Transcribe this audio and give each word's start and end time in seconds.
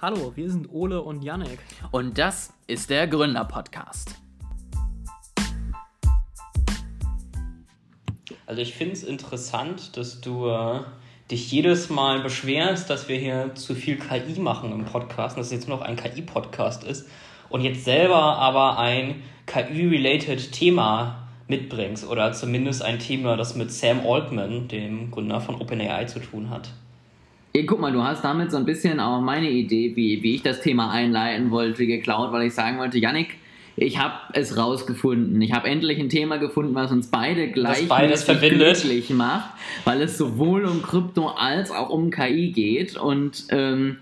Hallo, 0.00 0.30
wir 0.36 0.48
sind 0.48 0.72
Ole 0.72 1.02
und 1.02 1.24
Yannick. 1.24 1.58
Und 1.90 2.18
das 2.18 2.52
ist 2.68 2.88
der 2.88 3.08
Gründer-Podcast. 3.08 4.14
Also 8.46 8.62
ich 8.62 8.74
finde 8.74 8.92
es 8.92 9.02
interessant, 9.02 9.96
dass 9.96 10.20
du 10.20 10.46
äh, 10.50 10.82
dich 11.32 11.50
jedes 11.50 11.90
Mal 11.90 12.20
beschwerst, 12.20 12.88
dass 12.88 13.08
wir 13.08 13.18
hier 13.18 13.56
zu 13.56 13.74
viel 13.74 13.98
KI 13.98 14.38
machen 14.38 14.70
im 14.70 14.84
Podcast 14.84 15.36
und 15.36 15.40
dass 15.40 15.48
es 15.48 15.52
jetzt 15.52 15.68
nur 15.68 15.78
noch 15.78 15.84
ein 15.84 15.96
KI-Podcast 15.96 16.84
ist 16.84 17.08
und 17.48 17.62
jetzt 17.62 17.84
selber 17.84 18.36
aber 18.36 18.78
ein 18.78 19.24
KI-related 19.46 20.52
Thema 20.52 21.28
mitbringst 21.48 22.06
oder 22.06 22.32
zumindest 22.32 22.84
ein 22.84 23.00
Thema, 23.00 23.36
das 23.36 23.56
mit 23.56 23.72
Sam 23.72 24.06
Altman, 24.06 24.68
dem 24.68 25.10
Gründer 25.10 25.40
von 25.40 25.56
OpenAI, 25.56 26.04
zu 26.04 26.20
tun 26.20 26.50
hat. 26.50 26.70
Ja, 27.58 27.64
guck 27.66 27.80
mal, 27.80 27.92
du 27.92 28.04
hast 28.04 28.22
damit 28.22 28.52
so 28.52 28.56
ein 28.56 28.64
bisschen 28.64 29.00
auch 29.00 29.20
meine 29.20 29.50
Idee, 29.50 29.96
wie, 29.96 30.22
wie 30.22 30.36
ich 30.36 30.42
das 30.42 30.60
Thema 30.60 30.92
einleiten 30.92 31.50
wollte, 31.50 31.86
geklaut, 31.86 32.30
weil 32.30 32.46
ich 32.46 32.54
sagen 32.54 32.78
wollte, 32.78 32.98
Yannick, 32.98 33.34
ich 33.74 33.98
habe 33.98 34.14
es 34.32 34.56
rausgefunden. 34.56 35.42
Ich 35.42 35.52
habe 35.52 35.66
endlich 35.66 35.98
ein 35.98 36.08
Thema 36.08 36.36
gefunden, 36.36 36.76
was 36.76 36.92
uns 36.92 37.08
beide 37.08 37.50
gleich 37.50 37.88
glücklich 38.78 39.10
macht, 39.10 39.50
weil 39.84 40.02
es 40.02 40.16
sowohl 40.16 40.66
um 40.66 40.82
Krypto 40.82 41.30
als 41.30 41.72
auch 41.72 41.90
um 41.90 42.12
KI 42.12 42.52
geht 42.52 42.96
und 42.96 43.46
ähm, 43.50 43.96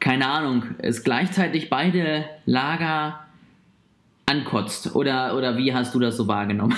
keine 0.00 0.26
Ahnung, 0.26 0.64
es 0.78 1.04
gleichzeitig 1.04 1.70
beide 1.70 2.24
Lager 2.44 3.20
ankotzt. 4.26 4.96
Oder, 4.96 5.36
oder 5.36 5.56
wie 5.56 5.72
hast 5.72 5.94
du 5.94 6.00
das 6.00 6.16
so 6.16 6.26
wahrgenommen? 6.26 6.74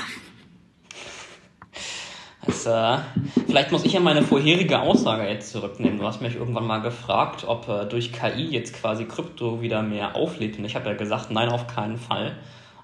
Das, 2.46 2.64
äh, 2.64 2.98
vielleicht 3.46 3.72
muss 3.72 3.84
ich 3.84 3.92
ja 3.92 4.00
meine 4.00 4.22
vorherige 4.22 4.80
Aussage 4.80 5.28
jetzt 5.28 5.50
zurücknehmen. 5.50 5.98
Du 5.98 6.04
hast 6.04 6.22
mich 6.22 6.36
irgendwann 6.36 6.66
mal 6.66 6.78
gefragt, 6.78 7.44
ob 7.46 7.68
äh, 7.68 7.86
durch 7.86 8.12
KI 8.12 8.46
jetzt 8.50 8.74
quasi 8.80 9.04
Krypto 9.04 9.60
wieder 9.60 9.82
mehr 9.82 10.14
auflebt. 10.14 10.58
Und 10.58 10.64
ich 10.64 10.76
habe 10.76 10.88
ja 10.88 10.94
gesagt, 10.94 11.30
nein, 11.30 11.48
auf 11.48 11.66
keinen 11.66 11.98
Fall. 11.98 12.36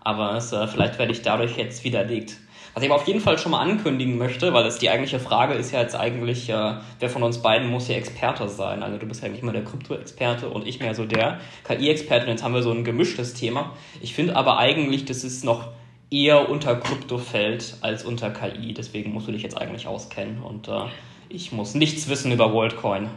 Aber 0.02 0.34
es, 0.34 0.52
äh, 0.52 0.66
vielleicht 0.66 0.98
werde 0.98 1.12
ich 1.12 1.22
dadurch 1.22 1.56
jetzt 1.56 1.84
widerlegt. 1.84 2.38
Was 2.74 2.82
ich 2.82 2.90
aber 2.90 3.00
auf 3.00 3.06
jeden 3.06 3.20
Fall 3.20 3.38
schon 3.38 3.52
mal 3.52 3.60
ankündigen 3.60 4.16
möchte, 4.16 4.52
weil 4.54 4.66
es 4.66 4.78
die 4.78 4.88
eigentliche 4.88 5.20
Frage 5.20 5.54
ist 5.54 5.72
ja 5.72 5.80
jetzt 5.80 5.94
eigentlich, 5.94 6.48
äh, 6.48 6.74
wer 6.98 7.10
von 7.10 7.22
uns 7.22 7.42
beiden 7.42 7.68
muss 7.68 7.86
hier 7.86 7.96
Experte 7.96 8.48
sein? 8.48 8.82
Also 8.82 8.98
du 8.98 9.06
bist 9.06 9.22
ja 9.22 9.28
eigentlich 9.28 9.42
mal 9.42 9.52
der 9.52 9.64
Krypto-Experte 9.64 10.48
und 10.48 10.66
ich 10.66 10.80
mehr 10.80 10.94
so 10.94 11.04
der 11.04 11.38
KI-Experte. 11.64 12.24
Und 12.24 12.32
jetzt 12.32 12.42
haben 12.42 12.54
wir 12.54 12.62
so 12.62 12.72
ein 12.72 12.82
gemischtes 12.82 13.34
Thema. 13.34 13.72
Ich 14.00 14.14
finde 14.14 14.34
aber 14.34 14.58
eigentlich, 14.58 15.04
dass 15.04 15.22
es 15.22 15.44
noch 15.44 15.68
eher 16.12 16.48
unter 16.50 16.76
Krypto 16.76 17.18
fällt 17.18 17.76
als 17.80 18.04
unter 18.04 18.30
KI. 18.30 18.74
Deswegen 18.74 19.12
musst 19.12 19.28
du 19.28 19.32
dich 19.32 19.42
jetzt 19.42 19.56
eigentlich 19.56 19.86
auskennen. 19.86 20.42
Und 20.42 20.68
äh, 20.68 20.84
ich 21.28 21.52
muss 21.52 21.74
nichts 21.74 22.08
wissen 22.08 22.30
über 22.30 22.52
WorldCoin. 22.52 23.08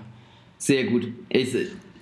Sehr 0.58 0.86
gut. 0.86 1.08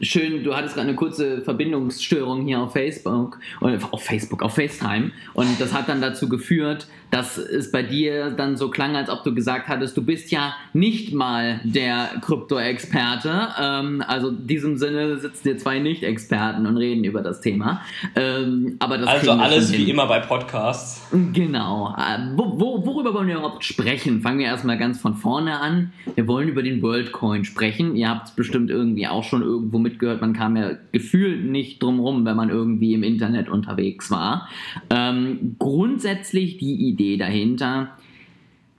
Schön, 0.01 0.43
du 0.43 0.55
hattest 0.55 0.75
gerade 0.75 0.89
eine 0.89 0.97
kurze 0.97 1.41
Verbindungsstörung 1.41 2.45
hier 2.45 2.59
auf 2.59 2.73
Facebook, 2.73 3.39
auf 3.61 4.03
Facebook, 4.03 4.43
auf 4.43 4.53
FaceTime. 4.53 5.11
Und 5.33 5.59
das 5.59 5.73
hat 5.73 5.89
dann 5.89 6.01
dazu 6.01 6.29
geführt, 6.29 6.87
dass 7.13 7.37
es 7.37 7.71
bei 7.71 7.83
dir 7.83 8.31
dann 8.31 8.57
so 8.57 8.71
klang, 8.71 8.95
als 8.95 9.07
ob 9.07 9.23
du 9.23 9.35
gesagt 9.35 9.67
hattest, 9.67 9.95
du 9.95 10.01
bist 10.01 10.31
ja 10.31 10.55
nicht 10.73 11.13
mal 11.13 11.61
der 11.63 12.09
Krypto-Experte. 12.21 13.49
Ähm, 13.61 14.03
also 14.07 14.29
in 14.29 14.47
diesem 14.47 14.77
Sinne 14.77 15.19
sitzen 15.19 15.41
hier 15.43 15.57
zwei 15.59 15.77
Nicht-Experten 15.77 16.65
und 16.65 16.75
reden 16.75 17.03
über 17.03 17.21
das 17.21 17.39
Thema. 17.39 17.81
Ähm, 18.15 18.77
aber 18.79 18.97
das 18.97 19.07
also 19.07 19.31
alles 19.33 19.71
wie 19.73 19.91
immer 19.91 20.07
bei 20.07 20.21
Podcasts. 20.21 21.07
Genau. 21.33 21.95
Äh, 21.95 22.35
wo, 22.35 22.59
wo, 22.59 22.83
worüber 22.83 23.13
wollen 23.13 23.27
wir 23.27 23.35
überhaupt 23.35 23.63
sprechen? 23.63 24.21
Fangen 24.21 24.39
wir 24.39 24.47
erstmal 24.47 24.79
ganz 24.79 24.99
von 24.99 25.13
vorne 25.13 25.59
an. 25.59 25.93
Wir 26.15 26.27
wollen 26.27 26.47
über 26.47 26.63
den 26.63 26.81
WorldCoin 26.81 27.45
sprechen. 27.45 27.95
Ihr 27.95 28.09
habt 28.09 28.29
es 28.29 28.31
bestimmt 28.31 28.71
irgendwie 28.71 29.05
auch 29.05 29.23
schon 29.23 29.43
irgendwo 29.43 29.77
mitgehört. 29.77 30.19
Man 30.21 30.33
kam 30.33 30.57
ja 30.57 30.71
gefühlt 30.91 31.45
nicht 31.45 31.83
drum 31.83 31.99
rum, 31.99 32.25
wenn 32.25 32.35
man 32.35 32.49
irgendwie 32.49 32.95
im 32.95 33.03
Internet 33.03 33.49
unterwegs 33.49 34.09
war. 34.09 34.49
Ähm, 34.89 35.57
grundsätzlich 35.59 36.57
die 36.57 36.87
Idee, 36.87 37.02
Idee 37.03 37.17
dahinter. 37.17 37.89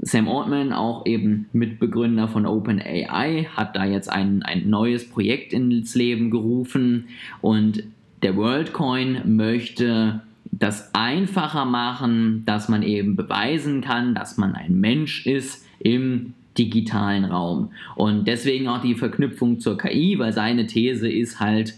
Sam 0.01 0.29
Altman, 0.29 0.73
auch 0.73 1.07
eben 1.07 1.47
Mitbegründer 1.53 2.29
von 2.29 2.47
OpenAI, 2.47 3.49
hat 3.55 3.77
da 3.77 3.85
jetzt 3.85 4.11
ein, 4.11 4.43
ein 4.43 4.69
neues 4.69 5.09
Projekt 5.09 5.53
ins 5.53 5.95
Leben 5.95 6.31
gerufen 6.31 7.07
und 7.41 7.85
der 8.23 8.37
WorldCoin 8.37 9.37
möchte 9.37 10.23
das 10.51 10.95
einfacher 10.95 11.65
machen, 11.65 12.43
dass 12.47 12.69
man 12.69 12.83
eben 12.83 13.17
beweisen 13.17 13.81
kann, 13.81 14.15
dass 14.15 14.37
man 14.37 14.55
ein 14.55 14.79
Mensch 14.81 15.27
ist 15.27 15.67
im 15.79 16.35
digitalen 16.57 17.25
Raum. 17.25 17.71
Und 17.97 18.27
deswegen 18.29 18.69
auch 18.69 18.81
die 18.81 18.95
Verknüpfung 18.95 19.59
zur 19.59 19.77
KI, 19.77 20.19
weil 20.19 20.33
seine 20.33 20.67
These 20.67 21.11
ist 21.11 21.41
halt, 21.41 21.75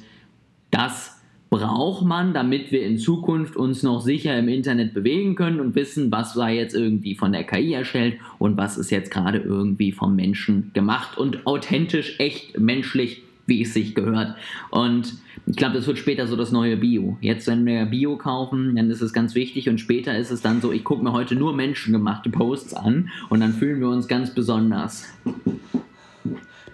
dass 0.71 1.16
braucht 1.59 2.05
man, 2.05 2.35
damit 2.35 2.71
wir 2.71 2.83
in 2.83 2.99
Zukunft 2.99 3.57
uns 3.57 3.83
noch 3.83 4.01
sicher 4.01 4.39
im 4.39 4.49
Internet 4.49 4.93
bewegen 4.95 5.35
können 5.35 5.61
und 5.61 5.75
wissen, 5.75 6.13
was 6.13 6.37
war 6.37 6.51
jetzt 6.51 6.75
irgendwie 6.75 7.15
von 7.15 7.33
der 7.33 7.45
KI 7.45 7.73
erstellt 7.73 8.19
und 8.39 8.57
was 8.57 8.77
ist 8.77 8.91
jetzt 8.91 9.11
gerade 9.11 9.39
irgendwie 9.39 9.93
vom 9.93 10.15
Menschen 10.15 10.71
gemacht 10.75 11.17
und 11.17 11.47
authentisch, 11.47 12.17
echt 12.19 12.59
menschlich, 12.59 13.23
wie 13.47 13.63
es 13.63 13.73
sich 13.73 13.95
gehört. 13.95 14.35
Und 14.71 15.15
ich 15.47 15.57
glaube, 15.57 15.75
das 15.75 15.87
wird 15.87 15.99
später 15.99 16.27
so 16.27 16.37
das 16.37 16.53
neue 16.53 16.77
Bio. 16.77 17.17
Jetzt, 17.21 17.47
wenn 17.47 17.65
wir 17.65 17.87
Bio 17.87 18.17
kaufen, 18.17 18.75
dann 18.77 18.91
ist 18.91 19.01
es 19.01 19.13
ganz 19.13 19.35
wichtig 19.35 19.69
und 19.69 19.79
später 19.79 20.17
ist 20.19 20.31
es 20.31 20.43
dann 20.43 20.61
so, 20.61 20.73
ich 20.73 20.85
gucke 20.85 21.05
mir 21.05 21.13
heute 21.13 21.37
nur 21.37 21.55
menschengemachte 21.55 22.31
Posts 22.31 22.75
an 22.75 23.11
und 23.29 23.41
dann 23.41 23.53
fühlen 23.53 23.81
wir 23.81 23.89
uns 23.89 24.09
ganz 24.09 24.35
besonders. 24.35 25.07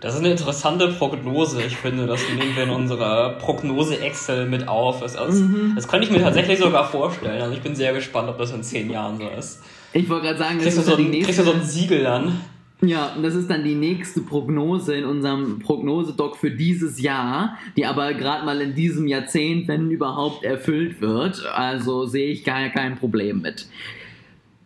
Das 0.03 0.15
ist 0.15 0.21
eine 0.21 0.33
interessante 0.33 0.89
Prognose. 0.89 1.63
Ich 1.63 1.77
finde, 1.77 2.07
das 2.07 2.21
nehmen 2.29 2.57
wir 2.57 2.65
in 2.65 2.71
unserer 2.71 3.39
Prognose-Excel 3.39 4.47
mit 4.47 4.67
auf. 4.67 5.01
Das, 5.01 5.17
mhm. 5.17 5.75
das 5.77 5.87
könnte 5.87 6.09
ich 6.09 6.13
mir 6.13 6.21
tatsächlich 6.21 6.59
sogar 6.59 6.91
vorstellen. 6.91 7.41
Also 7.41 7.55
ich 7.55 7.63
bin 7.63 7.77
sehr 7.77 7.93
gespannt, 7.93 8.29
ob 8.29 8.37
das 8.37 8.53
in 8.53 8.65
zehn 8.65 8.91
Jahren 8.91 9.19
so 9.19 9.29
ist. 9.29 9.63
Ich 9.93 10.09
wollte 10.09 10.27
gerade 10.27 10.39
sagen, 10.41 10.59
kriegst, 10.59 10.77
das 10.77 10.87
du 10.87 10.91
so, 10.91 10.97
nächste... 10.97 11.25
kriegst 11.25 11.39
du 11.39 11.45
so 11.45 11.53
ein 11.53 11.63
Siegel 11.63 12.03
dann. 12.03 12.41
Ja, 12.81 13.13
und 13.15 13.23
das 13.23 13.37
ist 13.37 13.49
dann 13.49 13.63
die 13.63 13.77
nächste 13.77 14.23
Prognose 14.23 14.97
in 14.97 15.05
unserem 15.05 15.61
Prognosedoc 15.61 16.37
für 16.37 16.51
dieses 16.51 17.01
Jahr, 17.01 17.57
die 17.77 17.87
aber 17.87 18.13
gerade 18.15 18.45
mal 18.45 18.61
in 18.61 18.75
diesem 18.75 19.07
Jahrzehnt, 19.07 19.69
wenn 19.69 19.89
überhaupt, 19.89 20.43
erfüllt 20.43 21.01
wird. 21.01 21.47
Also 21.47 22.07
sehe 22.07 22.33
ich 22.33 22.43
gar 22.43 22.69
kein 22.71 22.99
Problem 22.99 23.41
mit. 23.41 23.69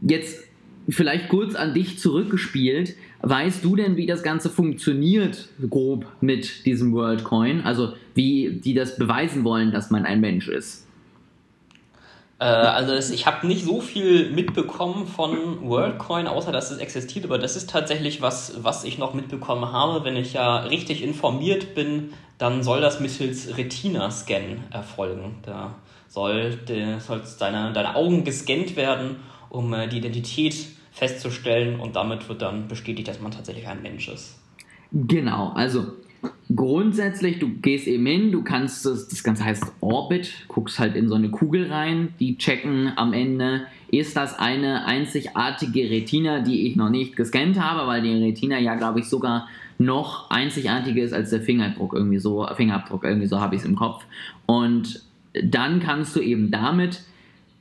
Jetzt 0.00 0.44
vielleicht 0.88 1.28
kurz 1.28 1.54
an 1.54 1.74
dich 1.74 1.98
zurückgespielt. 1.98 2.96
Weißt 3.22 3.64
du 3.64 3.76
denn, 3.76 3.96
wie 3.96 4.06
das 4.06 4.22
Ganze 4.22 4.50
funktioniert, 4.50 5.48
grob 5.68 6.06
mit 6.20 6.66
diesem 6.66 6.92
WorldCoin? 6.92 7.62
Also 7.62 7.94
wie 8.14 8.60
die 8.62 8.74
das 8.74 8.96
beweisen 8.96 9.44
wollen, 9.44 9.72
dass 9.72 9.90
man 9.90 10.04
ein 10.04 10.20
Mensch 10.20 10.48
ist? 10.48 10.86
Äh, 12.38 12.44
also 12.44 12.94
das, 12.94 13.10
ich 13.10 13.26
habe 13.26 13.46
nicht 13.46 13.64
so 13.64 13.80
viel 13.80 14.30
mitbekommen 14.30 15.06
von 15.06 15.62
WorldCoin, 15.62 16.26
außer 16.26 16.52
dass 16.52 16.70
es 16.70 16.78
existiert, 16.78 17.24
aber 17.24 17.38
das 17.38 17.56
ist 17.56 17.70
tatsächlich 17.70 18.20
was, 18.20 18.62
was 18.62 18.84
ich 18.84 18.98
noch 18.98 19.14
mitbekommen 19.14 19.72
habe. 19.72 20.04
Wenn 20.04 20.16
ich 20.16 20.34
ja 20.34 20.58
richtig 20.58 21.02
informiert 21.02 21.74
bin, 21.74 22.12
dann 22.38 22.62
soll 22.62 22.80
das 22.80 23.00
mittels 23.00 23.56
Retina-Scan 23.56 24.64
erfolgen. 24.70 25.36
Da 25.42 25.74
soll, 26.08 26.58
soll 26.98 27.22
deine, 27.38 27.72
deine 27.72 27.96
Augen 27.96 28.24
gescannt 28.24 28.76
werden, 28.76 29.16
um 29.48 29.72
äh, 29.72 29.88
die 29.88 29.98
Identität 29.98 30.54
festzustellen 30.96 31.78
und 31.78 31.94
damit 31.94 32.26
wird 32.28 32.40
dann 32.40 32.68
bestätigt, 32.68 33.06
dass 33.06 33.20
man 33.20 33.30
tatsächlich 33.30 33.68
ein 33.68 33.82
Mensch 33.82 34.08
ist. 34.08 34.38
Genau, 34.92 35.52
also 35.54 35.84
grundsätzlich, 36.54 37.38
du 37.38 37.50
gehst 37.50 37.86
eben 37.86 38.06
hin, 38.06 38.32
du 38.32 38.42
kannst 38.42 38.86
das, 38.86 39.06
das 39.06 39.22
Ganze 39.22 39.44
heißt 39.44 39.64
Orbit, 39.80 40.32
guckst 40.48 40.78
halt 40.78 40.96
in 40.96 41.08
so 41.08 41.14
eine 41.14 41.28
Kugel 41.28 41.70
rein, 41.70 42.14
die 42.18 42.38
checken 42.38 42.92
am 42.96 43.12
Ende, 43.12 43.66
ist 43.90 44.16
das 44.16 44.38
eine 44.38 44.86
einzigartige 44.86 45.90
Retina, 45.90 46.40
die 46.40 46.66
ich 46.66 46.76
noch 46.76 46.88
nicht 46.88 47.14
gescannt 47.14 47.60
habe, 47.60 47.86
weil 47.86 48.00
die 48.00 48.14
Retina 48.14 48.58
ja, 48.58 48.74
glaube 48.74 49.00
ich, 49.00 49.06
sogar 49.06 49.48
noch 49.76 50.30
einzigartiger 50.30 51.02
ist 51.02 51.12
als 51.12 51.28
der 51.28 51.42
Fingerabdruck 51.42 51.92
irgendwie 51.92 52.18
so, 52.18 52.46
Fingerabdruck 52.56 53.04
irgendwie 53.04 53.26
so 53.26 53.38
habe 53.38 53.54
ich 53.54 53.60
es 53.60 53.68
im 53.68 53.76
Kopf. 53.76 54.02
Und 54.46 55.02
dann 55.34 55.80
kannst 55.80 56.16
du 56.16 56.20
eben 56.20 56.50
damit 56.50 57.02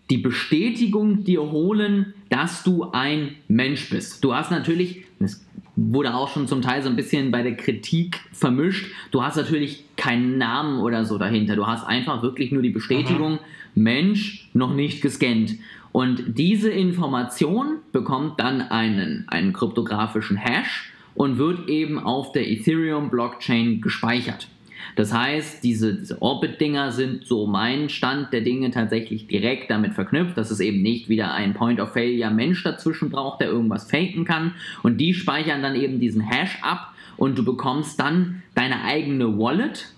die 0.09 0.19
Bestätigung 0.19 1.25
dir 1.25 1.51
holen, 1.51 2.13
dass 2.29 2.63
du 2.63 2.91
ein 2.91 3.35
Mensch 3.47 3.89
bist. 3.89 4.23
Du 4.23 4.33
hast 4.33 4.51
natürlich, 4.51 5.05
das 5.19 5.45
wurde 5.75 6.13
auch 6.13 6.29
schon 6.29 6.47
zum 6.47 6.61
Teil 6.61 6.81
so 6.81 6.89
ein 6.89 6.95
bisschen 6.95 7.31
bei 7.31 7.43
der 7.43 7.55
Kritik 7.55 8.21
vermischt, 8.31 8.91
du 9.11 9.21
hast 9.21 9.35
natürlich 9.35 9.83
keinen 9.97 10.37
Namen 10.37 10.79
oder 10.79 11.05
so 11.05 11.17
dahinter. 11.17 11.55
Du 11.55 11.67
hast 11.67 11.85
einfach 11.85 12.21
wirklich 12.21 12.51
nur 12.51 12.61
die 12.61 12.69
Bestätigung, 12.69 13.33
Aha. 13.33 13.45
Mensch, 13.75 14.49
noch 14.53 14.73
nicht 14.73 15.01
gescannt. 15.01 15.55
Und 15.91 16.37
diese 16.37 16.69
Information 16.69 17.77
bekommt 17.91 18.39
dann 18.39 18.61
einen, 18.61 19.25
einen 19.27 19.53
kryptografischen 19.53 20.37
Hash 20.37 20.91
und 21.13 21.37
wird 21.37 21.69
eben 21.69 21.99
auf 21.99 22.31
der 22.33 22.49
Ethereum-Blockchain 22.49 23.81
gespeichert. 23.81 24.49
Das 24.95 25.13
heißt, 25.13 25.63
diese, 25.63 25.95
diese 25.95 26.21
Orbit-Dinger 26.21 26.91
sind 26.91 27.25
so 27.25 27.47
mein 27.47 27.89
Stand 27.89 28.31
der 28.31 28.41
Dinge 28.41 28.71
tatsächlich 28.71 29.27
direkt 29.27 29.69
damit 29.69 29.93
verknüpft, 29.93 30.37
dass 30.37 30.51
es 30.51 30.59
eben 30.59 30.81
nicht 30.81 31.09
wieder 31.09 31.33
ein 31.33 31.53
Point-of-Failure-Mensch 31.53 32.63
dazwischen 32.63 33.09
braucht, 33.09 33.41
der 33.41 33.49
irgendwas 33.49 33.89
faken 33.89 34.23
kann. 34.23 34.53
Und 34.83 34.97
die 34.97 35.13
speichern 35.13 35.61
dann 35.61 35.75
eben 35.75 35.99
diesen 35.99 36.21
Hash 36.21 36.57
ab 36.61 36.93
und 37.17 37.37
du 37.37 37.43
bekommst 37.43 37.99
dann 37.99 38.43
deine 38.55 38.83
eigene 38.83 39.37
Wallet 39.37 39.91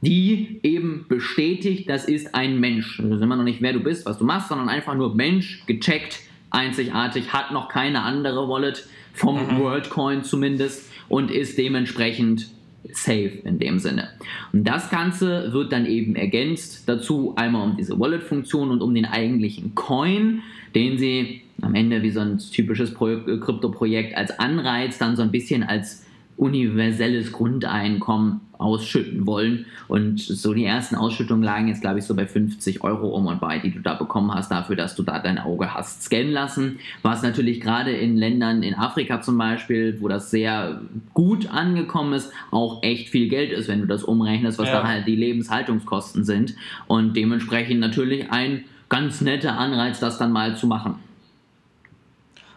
die 0.00 0.60
eben 0.62 1.06
bestätigt, 1.08 1.88
das 1.88 2.04
ist 2.04 2.34
ein 2.34 2.60
Mensch. 2.60 2.98
Da 3.02 3.16
sind 3.16 3.28
wir 3.28 3.36
noch 3.36 3.44
nicht, 3.44 3.60
wer 3.62 3.72
du 3.72 3.80
bist, 3.80 4.06
was 4.06 4.18
du 4.18 4.24
machst, 4.24 4.48
sondern 4.48 4.68
einfach 4.68 4.94
nur 4.94 5.14
Mensch, 5.14 5.64
gecheckt, 5.66 6.20
einzigartig, 6.50 7.32
hat 7.32 7.52
noch 7.52 7.68
keine 7.68 8.02
andere 8.02 8.48
Wallet 8.48 8.86
vom 9.12 9.36
mhm. 9.36 9.58
WorldCoin 9.58 10.22
zumindest 10.22 10.88
und 11.08 11.30
ist 11.30 11.58
dementsprechend 11.58 12.50
safe 12.92 13.40
in 13.44 13.58
dem 13.58 13.78
Sinne. 13.78 14.08
Und 14.52 14.64
das 14.64 14.90
Ganze 14.90 15.52
wird 15.52 15.72
dann 15.72 15.86
eben 15.86 16.16
ergänzt 16.16 16.88
dazu 16.88 17.34
einmal 17.36 17.68
um 17.68 17.76
diese 17.76 17.98
Wallet-Funktion 17.98 18.70
und 18.70 18.80
um 18.80 18.94
den 18.94 19.04
eigentlichen 19.04 19.74
Coin, 19.74 20.42
den 20.74 20.98
sie 20.98 21.42
am 21.60 21.74
Ende 21.74 22.02
wie 22.02 22.10
so 22.10 22.20
ein 22.20 22.38
typisches 22.38 22.94
Krypto-Projekt 22.94 24.16
als 24.16 24.38
Anreiz 24.38 24.98
dann 24.98 25.16
so 25.16 25.22
ein 25.22 25.30
bisschen 25.30 25.62
als 25.62 26.04
universelles 26.38 27.32
Grundeinkommen 27.32 28.40
ausschütten 28.58 29.26
wollen. 29.26 29.66
Und 29.86 30.20
so 30.20 30.54
die 30.54 30.64
ersten 30.64 30.94
Ausschüttungen 30.94 31.42
lagen 31.42 31.68
jetzt, 31.68 31.80
glaube 31.80 31.98
ich, 31.98 32.04
so 32.04 32.14
bei 32.14 32.26
50 32.26 32.82
Euro 32.82 33.08
um 33.08 33.26
und 33.26 33.40
bei, 33.40 33.58
die 33.58 33.70
du 33.70 33.80
da 33.80 33.94
bekommen 33.94 34.32
hast, 34.34 34.50
dafür, 34.50 34.76
dass 34.76 34.94
du 34.94 35.02
da 35.02 35.18
dein 35.18 35.38
Auge 35.38 35.74
hast 35.74 36.04
scannen 36.04 36.32
lassen. 36.32 36.78
Was 37.02 37.22
natürlich 37.22 37.60
gerade 37.60 37.92
in 37.92 38.16
Ländern 38.16 38.62
in 38.62 38.74
Afrika 38.74 39.20
zum 39.20 39.38
Beispiel, 39.38 40.00
wo 40.00 40.08
das 40.08 40.30
sehr 40.30 40.80
gut 41.14 41.50
angekommen 41.50 42.12
ist, 42.12 42.32
auch 42.50 42.82
echt 42.82 43.08
viel 43.08 43.28
Geld 43.28 43.52
ist, 43.52 43.68
wenn 43.68 43.80
du 43.80 43.86
das 43.86 44.04
umrechnest, 44.04 44.58
was 44.58 44.68
ja. 44.68 44.82
da 44.82 44.88
halt 44.88 45.06
die 45.06 45.16
Lebenshaltungskosten 45.16 46.24
sind. 46.24 46.54
Und 46.86 47.16
dementsprechend 47.16 47.80
natürlich 47.80 48.30
ein 48.30 48.64
ganz 48.88 49.20
netter 49.20 49.58
Anreiz, 49.58 50.00
das 50.00 50.18
dann 50.18 50.32
mal 50.32 50.56
zu 50.56 50.66
machen. 50.66 50.96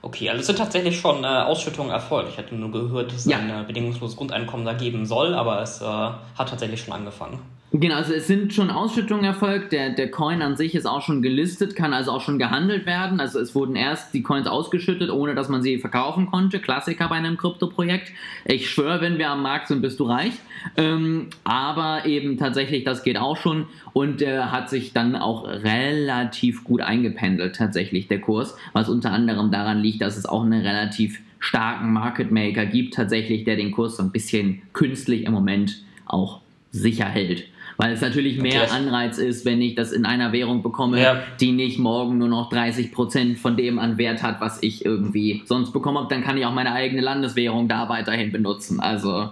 Okay, 0.04 0.30
also 0.30 0.42
es 0.42 0.48
sind 0.48 0.58
tatsächlich 0.58 1.00
schon 1.00 1.24
äh, 1.24 1.28
Ausschüttungen 1.28 1.92
erfolgt. 1.92 2.30
Ich 2.30 2.38
hatte 2.38 2.56
nur 2.56 2.72
gehört, 2.72 3.12
dass 3.12 3.20
es 3.20 3.26
ja. 3.26 3.38
ein 3.38 3.50
äh, 3.50 3.64
bedingungsloses 3.66 4.18
Grundeinkommen 4.18 4.66
da 4.66 4.74
geben 4.74 5.06
soll, 5.06 5.36
aber 5.36 5.62
es 5.62 5.82
äh, 5.82 5.86
hat 5.86 6.50
tatsächlich 6.50 6.82
schon 6.82 6.94
angefangen. 6.94 7.40
Genau, 7.74 7.96
also 7.96 8.12
es 8.14 8.28
sind 8.28 8.54
schon 8.54 8.70
Ausschüttungen 8.70 9.24
erfolgt. 9.24 9.72
Der, 9.72 9.92
der 9.92 10.12
Coin 10.12 10.42
an 10.42 10.58
sich 10.58 10.76
ist 10.76 10.86
auch 10.86 11.02
schon 11.02 11.22
gelistet, 11.22 11.74
kann 11.74 11.94
also 11.94 12.12
auch 12.12 12.20
schon 12.20 12.38
gehandelt 12.38 12.86
werden. 12.86 13.22
Also 13.22 13.40
es 13.40 13.56
wurden 13.56 13.78
erst 13.78 14.14
die 14.14 14.24
Coins 14.24 14.46
ausgeschüttet, 14.46 15.10
ohne 15.10 15.36
dass 15.36 15.48
man 15.48 15.62
sie 15.62 15.80
verkaufen 15.80 16.30
konnte. 16.30 16.60
Klassiker 16.60 17.08
bei 17.08 17.16
einem 17.16 17.38
Krypto-Projekt. 17.38 18.12
Ich 18.44 18.70
schwöre, 18.70 19.00
wenn 19.00 19.18
wir 19.18 19.30
am 19.30 19.42
Markt 19.42 19.70
sind, 19.70 19.82
bist 19.82 20.02
du 20.02 20.04
reich. 20.04 20.34
Ähm, 20.76 21.28
aber 21.46 22.06
eben 22.06 22.38
tatsächlich, 22.38 22.84
das 22.84 23.04
geht 23.04 23.18
auch 23.18 23.38
schon 23.38 23.68
und 23.94 24.20
der 24.20 24.52
hat 24.52 24.70
sich 24.70 24.92
dann 24.92 25.16
auch 25.16 25.48
relativ 25.48 26.66
gut 26.66 26.82
eingependelt, 26.82 27.56
tatsächlich 27.56 28.10
der 28.10 28.20
Kurs, 28.20 28.58
was 28.74 28.90
unter 28.90 29.12
anderem 29.12 29.50
daran 29.50 29.80
liegt, 29.80 30.02
dass 30.02 30.18
es 30.18 30.26
auch 30.26 30.44
einen 30.44 30.62
relativ 30.62 31.22
starken 31.40 31.94
Market 31.94 32.32
Maker 32.32 32.66
gibt, 32.66 32.96
tatsächlich, 32.96 33.46
der 33.46 33.56
den 33.56 33.72
Kurs 33.72 33.96
so 33.96 34.04
ein 34.04 34.12
bisschen 34.12 34.62
künstlich 34.74 35.26
im 35.26 35.32
Moment 35.32 35.84
auch 36.06 36.42
sicher 36.72 37.06
hält. 37.06 37.46
Weil 37.82 37.94
es 37.94 38.02
natürlich 38.02 38.40
mehr 38.40 38.62
okay. 38.62 38.72
Anreiz 38.72 39.18
ist, 39.18 39.44
wenn 39.44 39.60
ich 39.60 39.74
das 39.74 39.92
in 39.92 40.06
einer 40.06 40.32
Währung 40.32 40.62
bekomme, 40.62 41.02
ja. 41.02 41.24
die 41.40 41.52
nicht 41.52 41.80
morgen 41.80 42.20
nur 42.20 42.28
noch 42.28 42.52
30% 42.52 43.38
von 43.38 43.58
dem 43.58 43.80
an 43.80 43.98
Wert 43.98 44.22
hat, 44.22 44.40
was 44.40 44.62
ich 44.62 44.86
irgendwie 44.86 45.42
sonst 45.46 45.72
bekommen 45.72 45.98
habe, 45.98 46.08
dann 46.08 46.24
kann 46.24 46.38
ich 46.38 46.46
auch 46.46 46.54
meine 46.54 46.74
eigene 46.74 47.02
Landeswährung 47.02 47.68
da 47.68 47.90
weiterhin 47.90 48.32
benutzen. 48.32 48.80
Also. 48.80 49.32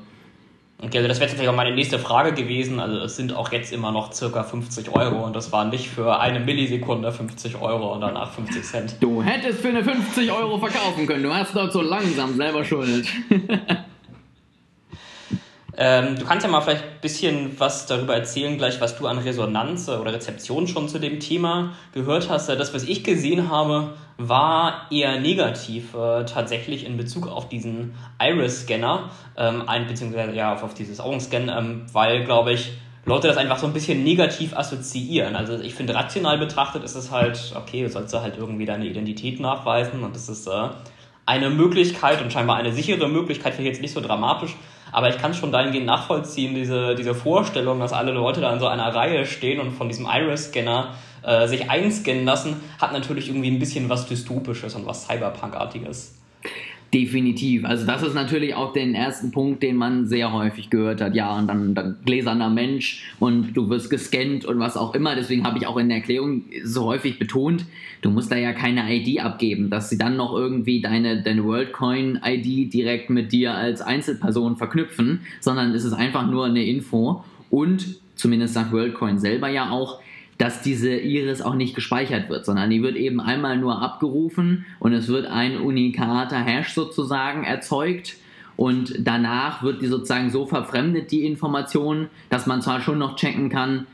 Okay, 0.81 0.97
also 0.97 1.07
das 1.09 1.19
wäre 1.19 1.29
natürlich 1.29 1.49
auch 1.49 1.55
meine 1.55 1.75
nächste 1.75 1.99
Frage 1.99 2.33
gewesen. 2.33 2.79
Also 2.79 2.97
es 3.01 3.17
sind 3.17 3.35
auch 3.35 3.51
jetzt 3.51 3.71
immer 3.71 3.91
noch 3.91 4.13
circa 4.13 4.41
50 4.41 4.95
Euro 4.95 5.25
und 5.25 5.35
das 5.35 5.51
war 5.51 5.65
nicht 5.65 5.87
für 5.87 6.19
eine 6.19 6.39
Millisekunde 6.39 7.11
50 7.11 7.61
Euro 7.61 7.93
und 7.93 8.01
danach 8.01 8.31
50 8.31 8.63
Cent. 8.63 8.95
Du 8.99 9.21
hättest 9.21 9.61
für 9.61 9.67
eine 9.67 9.83
50 9.83 10.31
Euro 10.31 10.57
verkaufen 10.57 11.05
können. 11.05 11.21
Du 11.21 11.31
hast 11.31 11.55
dort 11.55 11.71
so 11.71 11.81
langsam 11.81 12.33
selber 12.35 12.63
schuld. 12.65 13.05
Ähm, 15.77 16.15
du 16.17 16.25
kannst 16.25 16.45
ja 16.45 16.51
mal 16.51 16.61
vielleicht 16.61 16.83
ein 16.83 17.01
bisschen 17.01 17.59
was 17.59 17.85
darüber 17.85 18.15
erzählen, 18.15 18.57
gleich 18.57 18.81
was 18.81 18.97
du 18.97 19.07
an 19.07 19.19
Resonanz 19.19 19.87
oder 19.89 20.13
Rezeption 20.13 20.67
schon 20.67 20.89
zu 20.89 20.99
dem 20.99 21.19
Thema 21.19 21.73
gehört 21.93 22.29
hast. 22.29 22.49
Das, 22.49 22.73
was 22.73 22.83
ich 22.83 23.03
gesehen 23.03 23.49
habe, 23.49 23.93
war 24.17 24.87
eher 24.91 25.19
negativ 25.19 25.93
äh, 25.93 26.25
tatsächlich 26.25 26.85
in 26.85 26.97
Bezug 26.97 27.27
auf 27.27 27.47
diesen 27.49 27.93
Iris-Scanner, 28.21 29.09
ähm, 29.37 29.63
beziehungsweise 29.87 30.33
ja 30.33 30.53
auf, 30.53 30.63
auf 30.63 30.73
dieses 30.73 30.99
Augenscan, 30.99 31.49
ähm, 31.49 31.85
weil, 31.93 32.25
glaube 32.25 32.53
ich, 32.53 32.71
Leute 33.05 33.27
das 33.27 33.37
einfach 33.37 33.57
so 33.57 33.65
ein 33.65 33.73
bisschen 33.73 34.03
negativ 34.03 34.55
assoziieren. 34.55 35.35
Also 35.35 35.59
ich 35.59 35.73
finde, 35.73 35.95
rational 35.95 36.37
betrachtet 36.37 36.83
ist 36.83 36.95
es 36.95 37.11
halt, 37.11 37.53
okay, 37.55 37.83
du 37.83 37.89
sollst 37.89 38.13
halt 38.13 38.37
irgendwie 38.37 38.65
deine 38.65 38.85
Identität 38.85 39.39
nachweisen 39.39 40.03
und 40.03 40.13
das 40.15 40.27
ist 40.27 40.47
äh, 40.47 40.69
eine 41.25 41.49
Möglichkeit 41.49 42.21
und 42.21 42.33
scheinbar 42.33 42.57
eine 42.57 42.73
sichere 42.73 43.07
Möglichkeit, 43.07 43.53
vielleicht 43.53 43.73
jetzt 43.73 43.81
nicht 43.81 43.93
so 43.93 44.01
dramatisch, 44.01 44.55
aber 44.91 45.09
ich 45.09 45.17
kann 45.17 45.33
schon 45.33 45.51
dahingehend 45.51 45.85
nachvollziehen, 45.85 46.55
diese, 46.55 46.95
diese 46.95 47.15
Vorstellung, 47.15 47.79
dass 47.79 47.93
alle 47.93 48.11
Leute 48.11 48.41
da 48.41 48.53
in 48.53 48.59
so 48.59 48.67
einer 48.67 48.93
Reihe 48.93 49.25
stehen 49.25 49.59
und 49.59 49.71
von 49.71 49.87
diesem 49.87 50.05
Iris-Scanner 50.05 50.95
äh, 51.23 51.47
sich 51.47 51.69
einscannen 51.69 52.25
lassen, 52.25 52.57
hat 52.79 52.93
natürlich 52.93 53.29
irgendwie 53.29 53.51
ein 53.51 53.59
bisschen 53.59 53.89
was 53.89 54.07
Dystopisches 54.07 54.75
und 54.75 54.85
was 54.85 55.05
Cyberpunk-artiges. 55.07 56.18
Definitiv. 56.93 57.65
Also 57.65 57.85
das 57.85 58.01
ist 58.01 58.15
natürlich 58.15 58.55
auch 58.55 58.73
den 58.73 58.95
ersten 58.95 59.29
Punkt, 59.29 59.61
den 59.61 59.75
man 59.75 60.07
sehr 60.07 60.33
häufig 60.33 60.71
gehört 60.71 61.01
hat. 61.01 61.13
Ja, 61.13 61.37
und 61.37 61.47
dann, 61.47 61.75
dann 61.75 61.97
gläserner 62.03 62.49
Mensch 62.49 63.03
und 63.19 63.53
du 63.53 63.69
wirst 63.69 63.91
gescannt 63.91 64.43
und 64.45 64.59
was 64.59 64.75
auch 64.75 64.95
immer. 64.95 65.15
Deswegen 65.15 65.43
habe 65.43 65.59
ich 65.59 65.67
auch 65.67 65.77
in 65.77 65.89
der 65.89 65.99
Erklärung 65.99 66.45
so 66.63 66.85
häufig 66.85 67.19
betont, 67.19 67.65
du 68.01 68.09
musst 68.09 68.31
da 68.31 68.37
ja 68.37 68.53
keine 68.53 68.91
ID 68.91 69.21
abgeben, 69.23 69.69
dass 69.69 69.89
sie 69.89 69.99
dann 69.99 70.15
noch 70.15 70.33
irgendwie 70.33 70.81
deine, 70.81 71.21
deine 71.21 71.43
WorldCoin-ID 71.43 72.73
direkt 72.73 73.11
mit 73.11 73.31
dir 73.31 73.53
als 73.53 73.81
Einzelperson 73.81 74.57
verknüpfen, 74.57 75.21
sondern 75.41 75.75
es 75.75 75.83
ist 75.83 75.93
einfach 75.93 76.25
nur 76.27 76.45
eine 76.45 76.65
Info. 76.65 77.23
Und 77.51 77.99
zumindest 78.15 78.55
sagt 78.55 78.71
WorldCoin 78.71 79.19
selber 79.19 79.49
ja 79.49 79.69
auch, 79.69 79.99
dass 80.39 80.61
diese 80.61 80.95
Iris 80.95 81.41
auch 81.41 81.53
nicht 81.53 81.75
gespeichert 81.75 82.29
wird, 82.29 82.45
sondern 82.45 82.69
die 82.69 82.81
wird 82.81 82.95
eben 82.95 83.19
einmal 83.19 83.57
nur 83.57 83.81
abgerufen 83.81 84.65
und 84.79 84.93
es 84.93 85.09
wird 85.09 85.27
ein 85.27 85.57
unikater 85.57 86.39
Hash 86.39 86.73
sozusagen 86.73 87.43
erzeugt 87.43 88.15
und 88.55 88.95
danach 88.99 89.63
wird 89.63 89.81
die 89.81 89.87
sozusagen 89.87 90.29
so 90.31 90.45
verfremdet, 90.45 91.11
die 91.11 91.25
Information, 91.25 92.07
dass 92.29 92.47
man 92.47 92.61
zwar 92.61 92.81
schon 92.81 92.97
noch 92.97 93.17
checken 93.17 93.49
kann, 93.49 93.85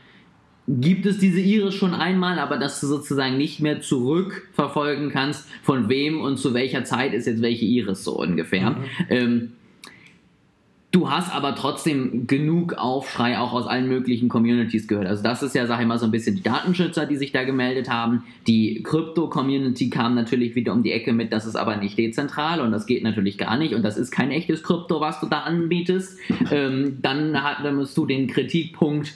gibt 0.68 1.04
es 1.06 1.18
diese 1.18 1.40
Iris 1.40 1.74
schon 1.74 1.94
einmal, 1.94 2.38
aber 2.38 2.58
dass 2.58 2.80
du 2.80 2.86
sozusagen 2.86 3.36
nicht 3.36 3.60
mehr 3.60 3.80
zurückverfolgen 3.80 5.10
kannst, 5.10 5.48
von 5.62 5.88
wem 5.88 6.20
und 6.20 6.38
zu 6.38 6.54
welcher 6.54 6.84
Zeit 6.84 7.12
ist 7.12 7.26
jetzt 7.26 7.42
welche 7.42 7.64
Iris 7.64 8.04
so 8.04 8.18
ungefähr. 8.18 8.70
Mhm. 8.70 8.84
Ähm, 9.10 9.52
Du 10.96 11.10
hast 11.10 11.30
aber 11.30 11.54
trotzdem 11.54 12.26
genug 12.26 12.72
Aufschrei 12.72 13.38
auch 13.38 13.52
aus 13.52 13.66
allen 13.66 13.86
möglichen 13.86 14.30
Communities 14.30 14.88
gehört. 14.88 15.06
Also 15.06 15.22
das 15.22 15.42
ist 15.42 15.54
ja, 15.54 15.66
sag 15.66 15.78
ich 15.82 15.86
mal, 15.86 15.98
so 15.98 16.06
ein 16.06 16.10
bisschen 16.10 16.36
die 16.36 16.42
Datenschützer, 16.42 17.04
die 17.04 17.16
sich 17.16 17.32
da 17.32 17.44
gemeldet 17.44 17.90
haben. 17.90 18.22
Die 18.46 18.82
Krypto-Community 18.82 19.90
kam 19.90 20.14
natürlich 20.14 20.54
wieder 20.54 20.72
um 20.72 20.82
die 20.82 20.92
Ecke 20.92 21.12
mit, 21.12 21.34
das 21.34 21.44
ist 21.44 21.54
aber 21.54 21.76
nicht 21.76 21.98
dezentral 21.98 22.62
und 22.62 22.72
das 22.72 22.86
geht 22.86 23.02
natürlich 23.02 23.36
gar 23.36 23.58
nicht 23.58 23.74
und 23.74 23.82
das 23.82 23.98
ist 23.98 24.10
kein 24.10 24.30
echtes 24.30 24.62
Krypto, 24.62 24.98
was 25.02 25.20
du 25.20 25.26
da 25.26 25.40
anbietest. 25.40 26.18
Ähm, 26.50 26.96
dann 27.02 27.42
hattest 27.42 27.94
du 27.98 28.06
den 28.06 28.26
Kritikpunkt 28.26 29.12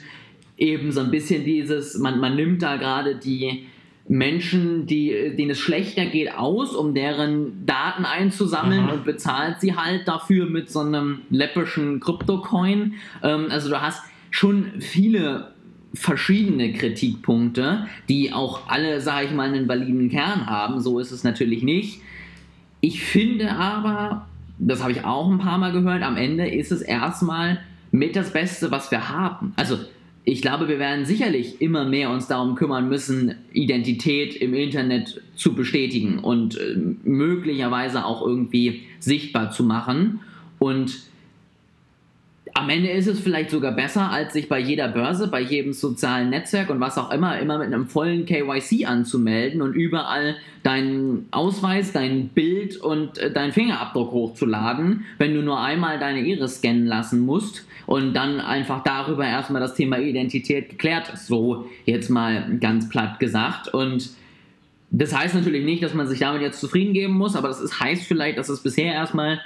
eben 0.57 0.91
so 0.91 0.99
ein 0.99 1.09
bisschen 1.09 1.45
dieses, 1.45 1.97
man, 1.97 2.19
man 2.19 2.35
nimmt 2.35 2.61
da 2.61 2.75
gerade 2.75 3.15
die 3.15 3.65
Menschen, 4.07 4.87
die, 4.87 5.35
denen 5.37 5.51
es 5.51 5.59
schlechter 5.59 6.05
geht, 6.05 6.33
aus, 6.33 6.75
um 6.75 6.93
deren 6.93 7.65
Daten 7.65 8.05
einzusammeln 8.05 8.85
Aha. 8.85 8.93
und 8.93 9.05
bezahlt 9.05 9.61
sie 9.61 9.75
halt 9.75 10.07
dafür 10.07 10.47
mit 10.47 10.69
so 10.69 10.79
einem 10.79 11.21
läppischen 11.29 11.99
Kryptocoin. 11.99 12.95
Ähm, 13.23 13.47
also 13.49 13.69
du 13.69 13.81
hast 13.81 14.03
schon 14.29 14.79
viele 14.79 15.51
verschiedene 15.93 16.73
Kritikpunkte, 16.73 17.87
die 18.09 18.33
auch 18.33 18.67
alle, 18.67 19.01
sage 19.01 19.27
ich 19.27 19.33
mal, 19.33 19.47
einen 19.49 19.67
validen 19.67 20.09
Kern 20.09 20.47
haben. 20.47 20.79
So 20.79 20.99
ist 20.99 21.11
es 21.11 21.23
natürlich 21.23 21.63
nicht. 21.63 22.01
Ich 22.79 23.03
finde 23.03 23.51
aber, 23.51 24.27
das 24.57 24.81
habe 24.81 24.93
ich 24.93 25.03
auch 25.03 25.29
ein 25.29 25.37
paar 25.37 25.57
Mal 25.57 25.71
gehört, 25.71 26.01
am 26.01 26.17
Ende 26.17 26.49
ist 26.49 26.71
es 26.71 26.81
erstmal 26.81 27.59
mit 27.91 28.15
das 28.15 28.31
Beste, 28.31 28.71
was 28.71 28.89
wir 28.89 29.09
haben. 29.09 29.53
Also 29.57 29.77
ich 30.23 30.41
glaube, 30.41 30.67
wir 30.67 30.77
werden 30.77 31.05
sicherlich 31.05 31.61
immer 31.61 31.85
mehr 31.85 32.11
uns 32.11 32.27
darum 32.27 32.55
kümmern 32.55 32.89
müssen, 32.89 33.35
Identität 33.53 34.35
im 34.35 34.53
Internet 34.53 35.21
zu 35.35 35.55
bestätigen 35.55 36.19
und 36.19 36.57
äh, 36.57 36.75
möglicherweise 37.03 38.05
auch 38.05 38.25
irgendwie 38.25 38.83
sichtbar 38.99 39.51
zu 39.51 39.63
machen. 39.63 40.19
Und 40.59 41.10
am 42.53 42.69
Ende 42.69 42.89
ist 42.89 43.07
es 43.07 43.19
vielleicht 43.19 43.49
sogar 43.49 43.71
besser, 43.71 44.11
als 44.11 44.33
sich 44.33 44.49
bei 44.49 44.59
jeder 44.59 44.87
Börse, 44.87 45.27
bei 45.27 45.41
jedem 45.41 45.73
sozialen 45.73 46.29
Netzwerk 46.29 46.69
und 46.69 46.79
was 46.79 46.97
auch 46.97 47.11
immer, 47.11 47.39
immer 47.39 47.57
mit 47.57 47.67
einem 47.67 47.87
vollen 47.87 48.25
KYC 48.25 48.85
anzumelden 48.85 49.61
und 49.61 49.73
überall 49.73 50.35
deinen 50.63 51.27
Ausweis, 51.31 51.91
dein 51.91 52.29
Bild 52.29 52.77
und 52.77 53.17
äh, 53.17 53.31
deinen 53.31 53.51
Fingerabdruck 53.51 54.11
hochzuladen, 54.11 55.05
wenn 55.17 55.33
du 55.33 55.41
nur 55.41 55.59
einmal 55.59 55.99
deine 55.99 56.21
Iris 56.21 56.57
scannen 56.57 56.85
lassen 56.85 57.21
musst 57.21 57.65
und 57.85 58.13
dann 58.13 58.39
einfach 58.39 58.83
darüber 58.83 59.25
erstmal 59.25 59.61
das 59.61 59.75
Thema 59.75 59.99
Identität 59.99 60.69
geklärt 60.69 61.09
ist. 61.13 61.27
So 61.27 61.69
jetzt 61.85 62.09
mal 62.09 62.57
ganz 62.59 62.89
platt 62.89 63.19
gesagt. 63.19 63.73
Und 63.73 64.11
das 64.91 65.17
heißt 65.17 65.35
natürlich 65.35 65.63
nicht, 65.63 65.81
dass 65.83 65.93
man 65.93 66.07
sich 66.07 66.19
damit 66.19 66.41
jetzt 66.41 66.59
zufrieden 66.59 66.93
geben 66.93 67.13
muss, 67.13 67.35
aber 67.35 67.47
das 67.47 67.61
ist, 67.61 67.79
heißt 67.79 68.03
vielleicht, 68.03 68.37
dass 68.37 68.49
es 68.49 68.61
bisher 68.61 68.93
erstmal 68.93 69.39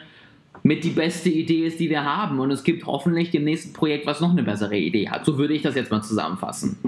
mit 0.66 0.84
die 0.84 0.90
beste 0.90 1.30
Idee 1.30 1.68
ist, 1.68 1.80
die 1.80 1.92
wir 1.92 2.04
haben. 2.04 2.40
Und 2.40 2.50
es 2.50 2.64
gibt 2.64 2.88
hoffentlich 2.88 3.30
dem 3.30 3.44
nächsten 3.44 3.72
Projekt, 3.72 4.08
was 4.08 4.20
noch 4.20 4.32
eine 4.32 4.42
bessere 4.42 4.76
Idee 4.76 5.10
hat. 5.10 5.24
So 5.24 5.38
würde 5.38 5.54
ich 5.54 5.62
das 5.62 5.76
jetzt 5.76 5.92
mal 5.92 6.02
zusammenfassen. 6.02 6.80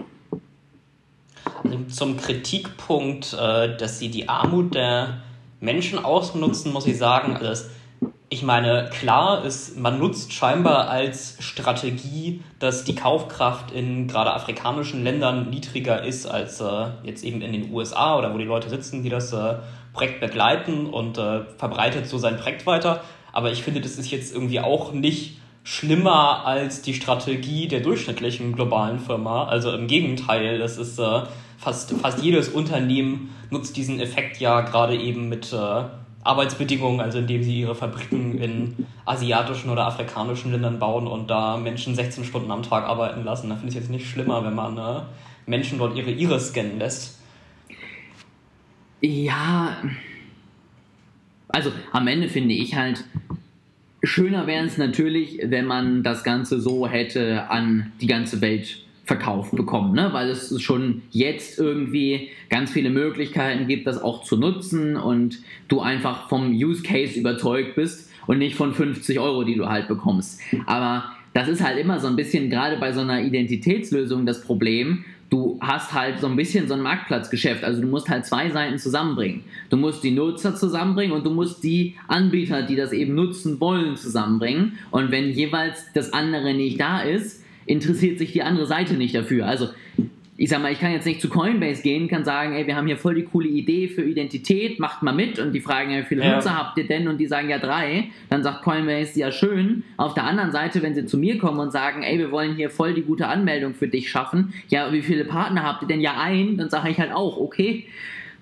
Zum 1.87 2.17
Kritikpunkt, 2.17 3.37
äh, 3.39 3.77
dass 3.77 3.99
sie 3.99 4.09
die 4.09 4.27
Armut 4.27 4.73
der 4.73 5.21
Menschen 5.59 6.03
ausnutzen, 6.03 6.73
muss 6.73 6.87
ich 6.87 6.97
sagen, 6.97 7.37
also 7.37 7.65
ich 8.29 8.41
meine, 8.41 8.89
klar 8.91 9.45
ist, 9.45 9.77
man 9.77 9.99
nutzt 9.99 10.33
scheinbar 10.33 10.89
als 10.89 11.37
Strategie, 11.39 12.41
dass 12.57 12.83
die 12.83 12.95
Kaufkraft 12.95 13.71
in 13.71 14.07
gerade 14.07 14.33
afrikanischen 14.33 15.03
Ländern 15.03 15.51
niedriger 15.51 16.03
ist 16.03 16.25
als 16.25 16.61
äh, 16.61 16.87
jetzt 17.03 17.23
eben 17.23 17.41
in 17.41 17.51
den 17.51 17.71
USA 17.71 18.17
oder 18.17 18.33
wo 18.33 18.39
die 18.39 18.45
Leute 18.45 18.69
sitzen, 18.69 19.03
die 19.03 19.09
das 19.09 19.33
äh, 19.33 19.57
Projekt 19.93 20.19
begleiten 20.19 20.87
und 20.87 21.17
verbreitet 21.57 22.07
so 22.07 22.19
sein 22.19 22.37
Projekt 22.37 22.67
weiter. 22.67 23.01
Aber 23.37 23.51
ich 23.51 23.61
finde, 23.61 23.81
das 23.81 23.99
ist 23.99 24.09
jetzt 24.09 24.33
irgendwie 24.33 24.59
auch 24.61 24.93
nicht 24.93 25.37
schlimmer 25.63 26.47
als 26.47 26.81
die 26.81 26.95
Strategie 26.95 27.67
der 27.67 27.81
durchschnittlichen 27.81 28.53
globalen 28.53 28.97
Firma. 28.97 29.45
Also 29.45 29.71
im 29.73 29.85
Gegenteil, 29.85 30.57
das 30.57 30.79
ist 30.79 30.97
äh, 30.97 31.21
fast, 31.59 31.91
fast 31.99 32.23
jedes 32.23 32.49
Unternehmen 32.49 33.29
nutzt 33.51 33.77
diesen 33.77 33.99
Effekt 33.99 34.39
ja 34.39 34.61
gerade 34.61 34.95
eben 34.95 35.29
mit 35.29 35.53
äh, 35.53 35.83
Arbeitsbedingungen, 36.23 36.99
also 36.99 37.19
indem 37.19 37.43
sie 37.43 37.59
ihre 37.59 37.75
Fabriken 37.75 38.39
in 38.39 38.87
asiatischen 39.05 39.69
oder 39.69 39.85
afrikanischen 39.85 40.51
Ländern 40.51 40.79
bauen 40.79 41.05
und 41.05 41.29
da 41.29 41.57
Menschen 41.57 41.93
16 41.93 42.23
Stunden 42.23 42.49
am 42.49 42.63
Tag 42.63 42.85
arbeiten 42.85 43.23
lassen. 43.23 43.49
Da 43.49 43.55
finde 43.55 43.69
ich 43.69 43.75
es 43.75 43.81
jetzt 43.83 43.91
nicht 43.91 44.09
schlimmer, 44.09 44.43
wenn 44.43 44.55
man 44.55 44.79
äh, 44.79 45.01
Menschen 45.45 45.77
dort 45.77 45.95
ihre 45.95 46.09
Iris 46.09 46.47
scannen 46.47 46.79
lässt. 46.79 47.19
Ja, 48.99 49.77
also 51.49 51.71
am 51.91 52.07
Ende 52.07 52.29
finde 52.29 52.53
ich 52.53 52.75
halt, 52.75 53.03
schöner 54.03 54.47
wäre 54.47 54.65
es 54.65 54.77
natürlich, 54.77 55.39
wenn 55.43 55.65
man 55.65 56.03
das 56.03 56.23
Ganze 56.23 56.59
so 56.59 56.87
hätte 56.87 57.49
an 57.49 57.91
die 58.01 58.07
ganze 58.07 58.41
Welt 58.41 58.79
verkauft 59.07 59.55
bekommen, 59.55 59.95
ne? 59.95 60.09
weil 60.11 60.29
es 60.29 60.61
schon 60.61 61.01
jetzt 61.11 61.57
irgendwie 61.57 62.29
ganz 62.49 62.71
viele 62.71 62.89
Möglichkeiten 62.89 63.65
gibt, 63.65 63.87
das 63.87 64.01
auch 64.01 64.23
zu 64.23 64.35
nutzen 64.35 64.97
und 64.97 65.39
du 65.69 65.79
einfach 65.79 66.27
vom 66.27 66.51
Use 66.51 66.83
Case 66.83 67.17
überzeugt 67.17 67.75
bist 67.75 68.11
und 68.27 68.39
nicht 68.39 68.55
von 68.55 68.73
50 68.73 69.17
Euro, 69.19 69.45
die 69.45 69.55
du 69.55 69.67
halt 69.67 69.87
bekommst. 69.87 70.41
Aber 70.65 71.05
das 71.33 71.47
ist 71.47 71.63
halt 71.63 71.77
immer 71.79 71.99
so 71.99 72.07
ein 72.07 72.17
bisschen 72.17 72.49
gerade 72.49 72.77
bei 72.77 72.91
so 72.91 72.99
einer 72.99 73.21
Identitätslösung 73.21 74.25
das 74.25 74.41
Problem, 74.41 75.05
du 75.29 75.59
hast 75.61 75.93
halt 75.93 76.19
so 76.19 76.27
ein 76.27 76.35
bisschen 76.35 76.67
so 76.67 76.73
ein 76.73 76.81
Marktplatzgeschäft. 76.81 77.63
Also 77.63 77.81
du 77.81 77.87
musst 77.87 78.09
halt 78.09 78.25
zwei 78.25 78.49
Seiten 78.49 78.77
zusammenbringen. 78.77 79.43
Du 79.69 79.77
musst 79.77 80.03
die 80.03 80.11
Nutzer 80.11 80.55
zusammenbringen 80.55 81.15
und 81.15 81.25
du 81.25 81.31
musst 81.31 81.63
die 81.63 81.95
Anbieter, 82.07 82.63
die 82.63 82.75
das 82.75 82.93
eben 82.93 83.15
nutzen 83.15 83.59
wollen, 83.59 83.97
zusammenbringen. 83.97 84.77
Und 84.91 85.11
wenn 85.11 85.31
jeweils 85.31 85.85
das 85.93 86.13
andere 86.13 86.53
nicht 86.53 86.79
da 86.79 87.01
ist, 87.01 87.43
interessiert 87.65 88.19
sich 88.19 88.31
die 88.31 88.43
andere 88.43 88.65
Seite 88.65 88.93
nicht 88.93 89.13
dafür. 89.13 89.45
Also 89.45 89.67
ich 90.39 90.49
sag 90.49 90.61
mal, 90.61 90.71
ich 90.71 90.79
kann 90.79 90.91
jetzt 90.91 91.05
nicht 91.05 91.19
zu 91.19 91.29
Coinbase 91.29 91.81
gehen, 91.81 92.07
kann 92.07 92.23
sagen, 92.23 92.53
ey, 92.53 92.67
wir 92.67 92.75
haben 92.75 92.85
hier 92.85 92.97
voll 92.97 93.15
die 93.15 93.23
coole 93.23 93.47
Idee 93.47 93.87
für 93.87 94.03
Identität, 94.03 94.79
macht 94.79 95.01
mal 95.01 95.11
mit 95.11 95.39
und 95.39 95.51
die 95.51 95.61
fragen, 95.61 95.97
wie 95.97 96.03
viele 96.03 96.23
ja. 96.23 96.35
Nutzer 96.35 96.55
habt 96.55 96.77
ihr 96.77 96.87
denn? 96.87 97.07
Und 97.07 97.17
die 97.17 97.25
sagen 97.25 97.49
ja 97.49 97.57
drei. 97.57 98.09
Dann 98.29 98.43
sagt 98.43 98.61
Coinbase, 98.61 99.19
ja 99.19 99.31
schön. 99.31 99.83
Auf 99.97 100.13
der 100.13 100.25
anderen 100.25 100.51
Seite, 100.51 100.83
wenn 100.83 100.93
sie 100.93 101.07
zu 101.07 101.17
mir 101.17 101.39
kommen 101.39 101.59
und 101.59 101.71
sagen, 101.71 102.03
ey, 102.03 102.19
wir 102.19 102.31
wollen 102.31 102.55
hier 102.55 102.69
voll 102.69 102.93
die 102.93 103.01
gute 103.01 103.27
Anmeldung 103.27 103.73
für 103.73 103.87
dich 103.87 104.11
schaffen, 104.11 104.53
ja, 104.69 104.93
wie 104.93 105.01
viele 105.01 105.25
Partner 105.25 105.63
habt 105.63 105.81
ihr 105.81 105.87
denn? 105.87 106.01
Ja, 106.01 106.15
ein, 106.19 106.57
dann 106.57 106.69
sage 106.69 106.89
ich 106.89 106.99
halt 106.99 107.11
auch, 107.11 107.37
okay 107.37 107.87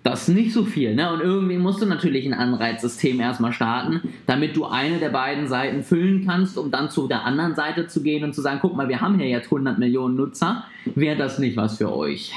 das 0.06 0.30
ist 0.30 0.36
nicht 0.36 0.54
so 0.54 0.64
viel. 0.64 0.94
Ne? 0.94 1.12
Und 1.12 1.20
irgendwie 1.20 1.58
musst 1.58 1.82
du 1.82 1.88
natürlich 1.88 2.28
ein 2.28 2.36
Anreizsystem 2.36 3.20
erstmal 3.20 3.52
starten, 3.52 4.14
damit 4.28 4.56
du 4.56 4.66
eine 4.66 5.00
der 5.00 5.10
beiden 5.10 5.48
Seiten 5.48 5.82
füllen 5.82 6.28
kannst, 6.28 6.60
um 6.60 6.70
dann 6.70 6.92
zu 6.92 7.08
der 7.08 7.26
anderen 7.26 7.56
Seite 7.56 7.88
zu 7.88 8.04
gehen 8.04 8.24
und 8.24 8.36
zu 8.36 8.42
sagen, 8.44 8.60
guck 8.62 8.76
mal, 8.76 8.88
wir 8.88 9.02
haben 9.02 9.18
hier 9.18 9.28
jetzt 9.28 9.46
100 9.46 9.80
Millionen 9.80 10.16
Nutzer, 10.16 10.64
wäre 10.94 11.18
das 11.18 11.40
nicht 11.40 11.58
was 11.58 11.80
für 11.80 11.92
euch? 11.92 12.34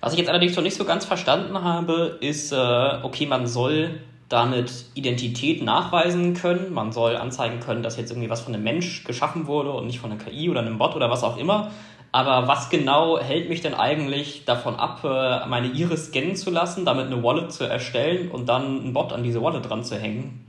Was 0.00 0.12
ich 0.12 0.20
jetzt 0.20 0.28
allerdings 0.28 0.54
noch 0.54 0.62
nicht 0.62 0.76
so 0.76 0.84
ganz 0.84 1.04
verstanden 1.04 1.60
habe, 1.60 2.18
ist, 2.20 2.52
äh, 2.52 2.56
okay, 3.02 3.26
man 3.26 3.48
soll 3.48 3.90
damit 4.28 4.84
Identität 4.94 5.60
nachweisen 5.60 6.34
können, 6.34 6.72
man 6.72 6.92
soll 6.92 7.16
anzeigen 7.16 7.58
können, 7.58 7.82
dass 7.82 7.96
jetzt 7.96 8.12
irgendwie 8.12 8.30
was 8.30 8.42
von 8.42 8.54
einem 8.54 8.62
Mensch 8.62 9.02
geschaffen 9.02 9.48
wurde 9.48 9.72
und 9.72 9.88
nicht 9.88 9.98
von 9.98 10.12
einer 10.12 10.22
KI 10.22 10.48
oder 10.50 10.60
einem 10.60 10.78
Bot 10.78 10.94
oder 10.94 11.10
was 11.10 11.24
auch 11.24 11.36
immer. 11.36 11.72
Aber 12.14 12.46
was 12.46 12.70
genau 12.70 13.18
hält 13.18 13.48
mich 13.48 13.60
denn 13.60 13.74
eigentlich 13.74 14.44
davon 14.44 14.76
ab, 14.76 15.00
äh, 15.02 15.48
meine 15.48 15.66
Iris 15.66 16.10
scannen 16.10 16.36
zu 16.36 16.52
lassen, 16.52 16.84
damit 16.84 17.06
eine 17.06 17.24
Wallet 17.24 17.50
zu 17.50 17.64
erstellen 17.64 18.30
und 18.30 18.48
dann 18.48 18.82
einen 18.82 18.92
Bot 18.92 19.12
an 19.12 19.24
diese 19.24 19.42
Wallet 19.42 19.68
dran 19.68 19.82
zu 19.82 19.98
hängen? 19.98 20.46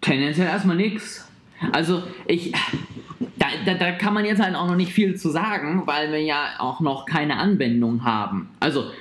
Tendenziell 0.00 0.46
erstmal 0.46 0.76
nichts. 0.76 1.28
Also 1.72 2.04
ich, 2.28 2.52
da, 3.36 3.46
da, 3.66 3.74
da, 3.74 3.90
kann 3.90 4.14
man 4.14 4.24
jetzt 4.24 4.40
halt 4.40 4.54
auch 4.54 4.68
noch 4.68 4.76
nicht 4.76 4.92
viel 4.92 5.16
zu 5.16 5.28
sagen, 5.28 5.82
weil 5.86 6.12
wir 6.12 6.22
ja 6.22 6.50
auch 6.60 6.78
noch 6.78 7.04
keine 7.04 7.38
Anwendung 7.38 8.04
haben. 8.04 8.48
Also 8.60 8.92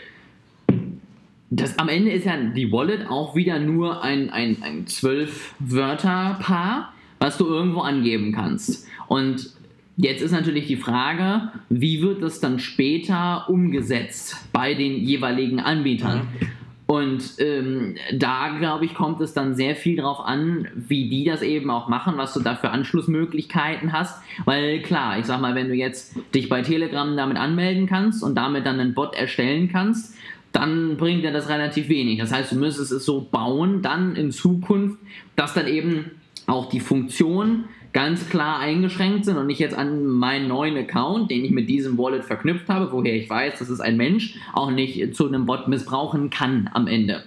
das 1.51 1.77
am 1.77 1.89
Ende 1.89 2.11
ist 2.11 2.25
ja 2.25 2.37
die 2.37 2.71
Wallet 2.71 3.09
auch 3.09 3.35
wieder 3.35 3.59
nur 3.59 4.01
ein, 4.01 4.29
ein, 4.29 4.63
ein 4.63 4.87
Zwölf-Wörter-Paar, 4.87 6.93
was 7.19 7.37
du 7.37 7.45
irgendwo 7.45 7.81
angeben 7.81 8.31
kannst. 8.31 8.87
Und 9.07 9.51
jetzt 9.97 10.21
ist 10.21 10.31
natürlich 10.31 10.67
die 10.67 10.77
Frage, 10.77 11.51
wie 11.69 12.01
wird 12.01 12.23
das 12.23 12.39
dann 12.39 12.59
später 12.59 13.49
umgesetzt 13.49 14.37
bei 14.53 14.73
den 14.73 15.03
jeweiligen 15.03 15.59
Anbietern? 15.59 16.19
Mhm. 16.19 16.47
Und 16.87 17.23
ähm, 17.39 17.95
da, 18.13 18.57
glaube 18.57 18.85
ich, 18.85 18.95
kommt 18.95 19.19
es 19.21 19.33
dann 19.33 19.55
sehr 19.55 19.75
viel 19.75 19.97
darauf 19.97 20.19
an, 20.19 20.67
wie 20.75 21.09
die 21.09 21.25
das 21.25 21.41
eben 21.41 21.69
auch 21.69 21.89
machen, 21.89 22.15
was 22.17 22.33
du 22.33 22.41
da 22.41 22.55
für 22.55 22.69
Anschlussmöglichkeiten 22.69 23.93
hast. 23.93 24.21
Weil 24.43 24.81
klar, 24.81 25.19
ich 25.19 25.25
sag 25.25 25.41
mal, 25.41 25.55
wenn 25.55 25.69
du 25.69 25.73
jetzt 25.73 26.15
dich 26.33 26.49
bei 26.49 26.61
Telegram 26.61 27.15
damit 27.15 27.37
anmelden 27.37 27.87
kannst 27.87 28.23
und 28.23 28.35
damit 28.35 28.65
dann 28.65 28.79
einen 28.79 28.93
Bot 28.93 29.15
erstellen 29.15 29.69
kannst, 29.69 30.15
dann 30.51 30.97
bringt 30.97 31.23
er 31.23 31.31
das 31.31 31.49
relativ 31.49 31.89
wenig. 31.89 32.19
Das 32.19 32.31
heißt, 32.31 32.51
du 32.51 32.55
müsstest 32.55 32.91
es 32.91 33.05
so 33.05 33.27
bauen, 33.31 33.81
dann 33.81 34.15
in 34.15 34.31
Zukunft, 34.31 34.97
dass 35.35 35.53
dann 35.53 35.67
eben 35.67 36.11
auch 36.47 36.69
die 36.69 36.79
Funktionen 36.79 37.65
ganz 37.93 38.29
klar 38.29 38.59
eingeschränkt 38.59 39.25
sind 39.25 39.37
und 39.37 39.47
nicht 39.47 39.59
jetzt 39.59 39.75
an 39.75 40.05
meinen 40.05 40.47
neuen 40.47 40.77
Account, 40.77 41.29
den 41.29 41.43
ich 41.43 41.51
mit 41.51 41.69
diesem 41.69 41.97
Wallet 41.97 42.23
verknüpft 42.23 42.69
habe, 42.69 42.91
woher 42.91 43.13
ich 43.13 43.29
weiß, 43.29 43.59
dass 43.59 43.69
es 43.69 43.81
ein 43.81 43.97
Mensch 43.97 44.35
auch 44.53 44.71
nicht 44.71 45.15
zu 45.15 45.27
einem 45.27 45.45
Bot 45.45 45.67
missbrauchen 45.67 46.29
kann 46.29 46.69
am 46.73 46.87
Ende. 46.87 47.23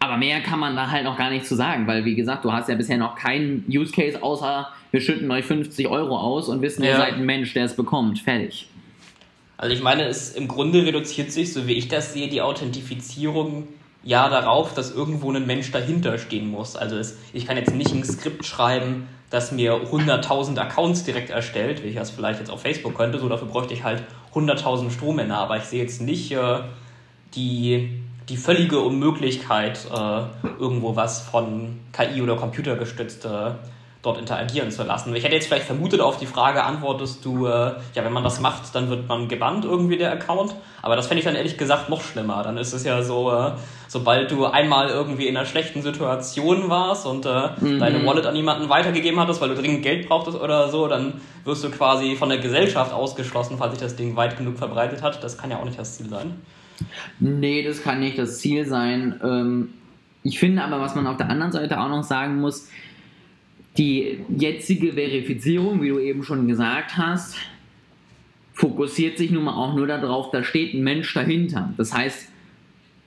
Aber 0.00 0.16
mehr 0.16 0.40
kann 0.40 0.58
man 0.58 0.76
da 0.76 0.90
halt 0.90 1.04
noch 1.04 1.16
gar 1.16 1.30
nicht 1.30 1.46
zu 1.46 1.54
sagen, 1.54 1.86
weil 1.86 2.04
wie 2.04 2.14
gesagt, 2.14 2.44
du 2.44 2.52
hast 2.52 2.68
ja 2.68 2.74
bisher 2.74 2.98
noch 2.98 3.14
keinen 3.14 3.64
Use 3.68 3.92
Case 3.92 4.22
außer 4.22 4.68
wir 4.94 5.00
schütten 5.00 5.28
euch 5.32 5.44
50 5.44 5.88
Euro 5.88 6.16
aus 6.16 6.48
und 6.48 6.62
wissen, 6.62 6.84
ja. 6.84 6.90
ihr 6.90 6.96
seid 6.98 7.14
ein 7.14 7.26
Mensch, 7.26 7.52
der 7.52 7.64
es 7.64 7.74
bekommt. 7.74 8.20
Fertig. 8.20 8.68
Also 9.56 9.74
ich 9.74 9.82
meine, 9.82 10.04
es 10.06 10.30
im 10.30 10.48
Grunde 10.48 10.84
reduziert 10.84 11.30
sich, 11.30 11.52
so 11.52 11.66
wie 11.66 11.74
ich 11.74 11.88
das 11.88 12.12
sehe, 12.12 12.28
die 12.28 12.42
Authentifizierung 12.42 13.68
ja 14.02 14.28
darauf, 14.28 14.74
dass 14.74 14.90
irgendwo 14.90 15.32
ein 15.32 15.46
Mensch 15.46 15.70
dahinter 15.70 16.18
stehen 16.18 16.50
muss. 16.50 16.76
Also 16.76 16.96
es, 16.96 17.16
ich 17.32 17.46
kann 17.46 17.56
jetzt 17.56 17.74
nicht 17.74 17.92
ein 17.92 18.04
Skript 18.04 18.44
schreiben, 18.44 19.08
das 19.30 19.52
mir 19.52 19.74
100.000 19.74 20.58
Accounts 20.58 21.04
direkt 21.04 21.30
erstellt, 21.30 21.82
wie 21.82 21.88
ich 21.88 21.96
das 21.96 22.10
vielleicht 22.10 22.40
jetzt 22.40 22.50
auf 22.50 22.62
Facebook 22.62 22.94
könnte. 22.94 23.18
So 23.18 23.28
dafür 23.28 23.48
bräuchte 23.48 23.74
ich 23.74 23.82
halt 23.82 24.02
100.000 24.34 24.90
Strohmänner. 24.90 25.38
Aber 25.38 25.56
ich 25.56 25.64
sehe 25.64 25.82
jetzt 25.82 26.00
nicht 26.02 26.32
äh, 26.32 26.60
die, 27.34 28.02
die 28.28 28.36
völlige 28.36 28.80
Unmöglichkeit, 28.80 29.86
äh, 29.92 30.22
irgendwo 30.58 30.96
was 30.96 31.22
von 31.22 31.80
KI 31.92 32.20
oder 32.22 32.36
Computer 32.36 32.76
gestützt 32.76 33.24
äh, 33.24 33.52
dort 34.04 34.18
interagieren 34.18 34.70
zu 34.70 34.82
lassen. 34.82 35.14
Ich 35.14 35.24
hätte 35.24 35.34
jetzt 35.34 35.46
vielleicht 35.46 35.66
vermutet, 35.66 36.00
auf 36.00 36.18
die 36.18 36.26
Frage 36.26 36.62
antwortest 36.62 37.24
du, 37.24 37.46
äh, 37.46 37.50
ja, 37.94 38.04
wenn 38.04 38.12
man 38.12 38.22
das 38.22 38.40
macht, 38.40 38.74
dann 38.74 38.90
wird 38.90 39.08
man 39.08 39.28
gebannt 39.28 39.64
irgendwie 39.64 39.96
der 39.96 40.12
Account. 40.12 40.54
Aber 40.82 40.96
das 40.96 41.06
fände 41.06 41.20
ich 41.20 41.24
dann 41.24 41.34
ehrlich 41.34 41.56
gesagt 41.56 41.88
noch 41.88 42.02
schlimmer. 42.02 42.42
Dann 42.42 42.58
ist 42.58 42.72
es 42.72 42.84
ja 42.84 43.02
so, 43.02 43.32
äh, 43.32 43.52
sobald 43.88 44.30
du 44.30 44.44
einmal 44.44 44.88
irgendwie 44.88 45.26
in 45.26 45.36
einer 45.36 45.46
schlechten 45.46 45.80
Situation 45.82 46.68
warst 46.68 47.06
und 47.06 47.24
äh, 47.24 47.48
mhm. 47.58 47.78
deine 47.78 48.04
Wallet 48.06 48.26
an 48.26 48.36
jemanden 48.36 48.68
weitergegeben 48.68 49.18
hattest, 49.18 49.40
weil 49.40 49.48
du 49.48 49.54
dringend 49.54 49.82
Geld 49.82 50.08
brauchtest 50.08 50.38
oder 50.38 50.68
so, 50.68 50.86
dann 50.86 51.20
wirst 51.44 51.64
du 51.64 51.70
quasi 51.70 52.16
von 52.16 52.28
der 52.28 52.38
Gesellschaft 52.38 52.92
ausgeschlossen, 52.92 53.56
falls 53.58 53.72
sich 53.72 53.82
das 53.82 53.96
Ding 53.96 54.16
weit 54.16 54.36
genug 54.36 54.58
verbreitet 54.58 55.02
hat. 55.02 55.24
Das 55.24 55.38
kann 55.38 55.50
ja 55.50 55.58
auch 55.58 55.64
nicht 55.64 55.78
das 55.78 55.96
Ziel 55.96 56.08
sein. 56.08 56.42
Nee, 57.20 57.62
das 57.62 57.82
kann 57.82 58.00
nicht 58.00 58.18
das 58.18 58.38
Ziel 58.38 58.66
sein. 58.66 59.20
Ähm, 59.22 59.74
ich 60.22 60.38
finde 60.38 60.62
aber, 60.62 60.80
was 60.80 60.94
man 60.94 61.06
auf 61.06 61.16
der 61.16 61.28
anderen 61.28 61.52
Seite 61.52 61.78
auch 61.78 61.88
noch 61.88 62.02
sagen 62.02 62.40
muss, 62.40 62.68
die 63.76 64.20
jetzige 64.28 64.92
Verifizierung, 64.92 65.82
wie 65.82 65.88
du 65.88 65.98
eben 65.98 66.22
schon 66.22 66.46
gesagt 66.46 66.96
hast, 66.96 67.36
fokussiert 68.52 69.18
sich 69.18 69.30
nun 69.30 69.44
mal 69.44 69.54
auch 69.54 69.74
nur 69.74 69.86
darauf, 69.86 70.30
da 70.30 70.44
steht 70.44 70.74
ein 70.74 70.84
Mensch 70.84 71.12
dahinter. 71.12 71.74
Das 71.76 71.92
heißt, 71.92 72.28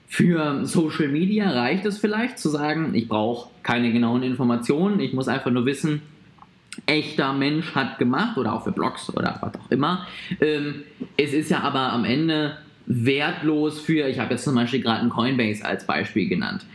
für 0.07 0.65
Social 0.65 1.07
Media 1.09 1.49
reicht 1.49 1.85
es 1.85 1.97
vielleicht 1.97 2.39
zu 2.39 2.49
sagen, 2.49 2.95
ich 2.95 3.07
brauche 3.07 3.49
keine 3.63 3.91
genauen 3.91 4.23
Informationen, 4.23 4.99
ich 4.99 5.13
muss 5.13 5.27
einfach 5.27 5.51
nur 5.51 5.65
wissen, 5.65 6.01
echter 6.85 7.33
Mensch 7.33 7.73
hat 7.75 7.97
gemacht 7.97 8.37
oder 8.37 8.53
auch 8.53 8.63
für 8.63 8.71
Blogs 8.71 9.09
oder 9.15 9.37
was 9.41 9.55
auch 9.55 9.71
immer. 9.71 10.05
Ähm, 10.39 10.83
es 11.17 11.33
ist 11.33 11.49
ja 11.49 11.61
aber 11.61 11.91
am 11.91 12.05
Ende 12.05 12.57
wertlos 12.85 13.79
für, 13.79 14.07
ich 14.07 14.19
habe 14.19 14.33
jetzt 14.33 14.43
zum 14.43 14.55
Beispiel 14.55 14.81
gerade 14.81 15.01
einen 15.01 15.09
Coinbase 15.09 15.65
als 15.65 15.85
Beispiel 15.85 16.29
genannt. 16.29 16.65